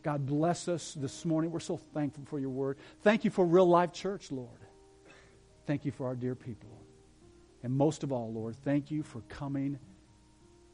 God 0.03 0.27
bless 0.27 0.67
us 0.67 0.93
this 0.93 1.25
morning. 1.25 1.49
We're 1.49 1.59
so 1.59 1.77
thankful 1.77 2.25
for 2.25 2.39
your 2.39 2.51
word. 2.51 2.77
Thank 3.01 3.25
you 3.25 3.31
for 3.31 3.43
Real 3.43 3.67
Life 3.67 3.91
Church, 3.91 4.31
Lord. 4.31 4.49
Thank 5.65 5.85
you 5.85 5.91
for 5.91 6.05
our 6.07 6.15
dear 6.15 6.35
people. 6.35 6.69
And 7.63 7.73
most 7.73 8.03
of 8.03 8.11
all, 8.11 8.31
Lord, 8.31 8.55
thank 8.63 8.91
you 8.91 9.01
for 9.01 9.21
coming 9.27 9.79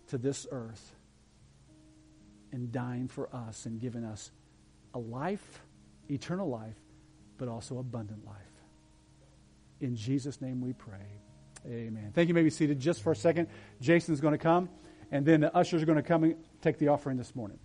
to 0.07 0.17
this 0.17 0.45
earth 0.51 0.95
and 2.51 2.71
dying 2.71 3.07
for 3.07 3.33
us 3.33 3.65
and 3.65 3.79
giving 3.79 4.03
us 4.03 4.31
a 4.93 4.99
life, 4.99 5.61
eternal 6.09 6.49
life, 6.49 6.75
but 7.37 7.47
also 7.47 7.77
abundant 7.77 8.25
life. 8.25 8.35
In 9.79 9.95
Jesus' 9.95 10.41
name 10.41 10.59
we 10.59 10.73
pray. 10.73 11.21
Amen. 11.65 12.11
Thank 12.13 12.27
you. 12.27 12.33
May 12.33 12.43
be 12.43 12.49
seated 12.49 12.79
just 12.79 13.01
for 13.01 13.11
a 13.11 13.15
second. 13.15 13.47
Jason's 13.79 14.19
going 14.19 14.33
to 14.33 14.37
come, 14.37 14.67
and 15.11 15.25
then 15.25 15.41
the 15.41 15.55
ushers 15.55 15.81
are 15.81 15.85
going 15.85 15.95
to 15.95 16.03
come 16.03 16.23
and 16.23 16.35
take 16.61 16.77
the 16.77 16.89
offering 16.89 17.17
this 17.17 17.35
morning. 17.35 17.59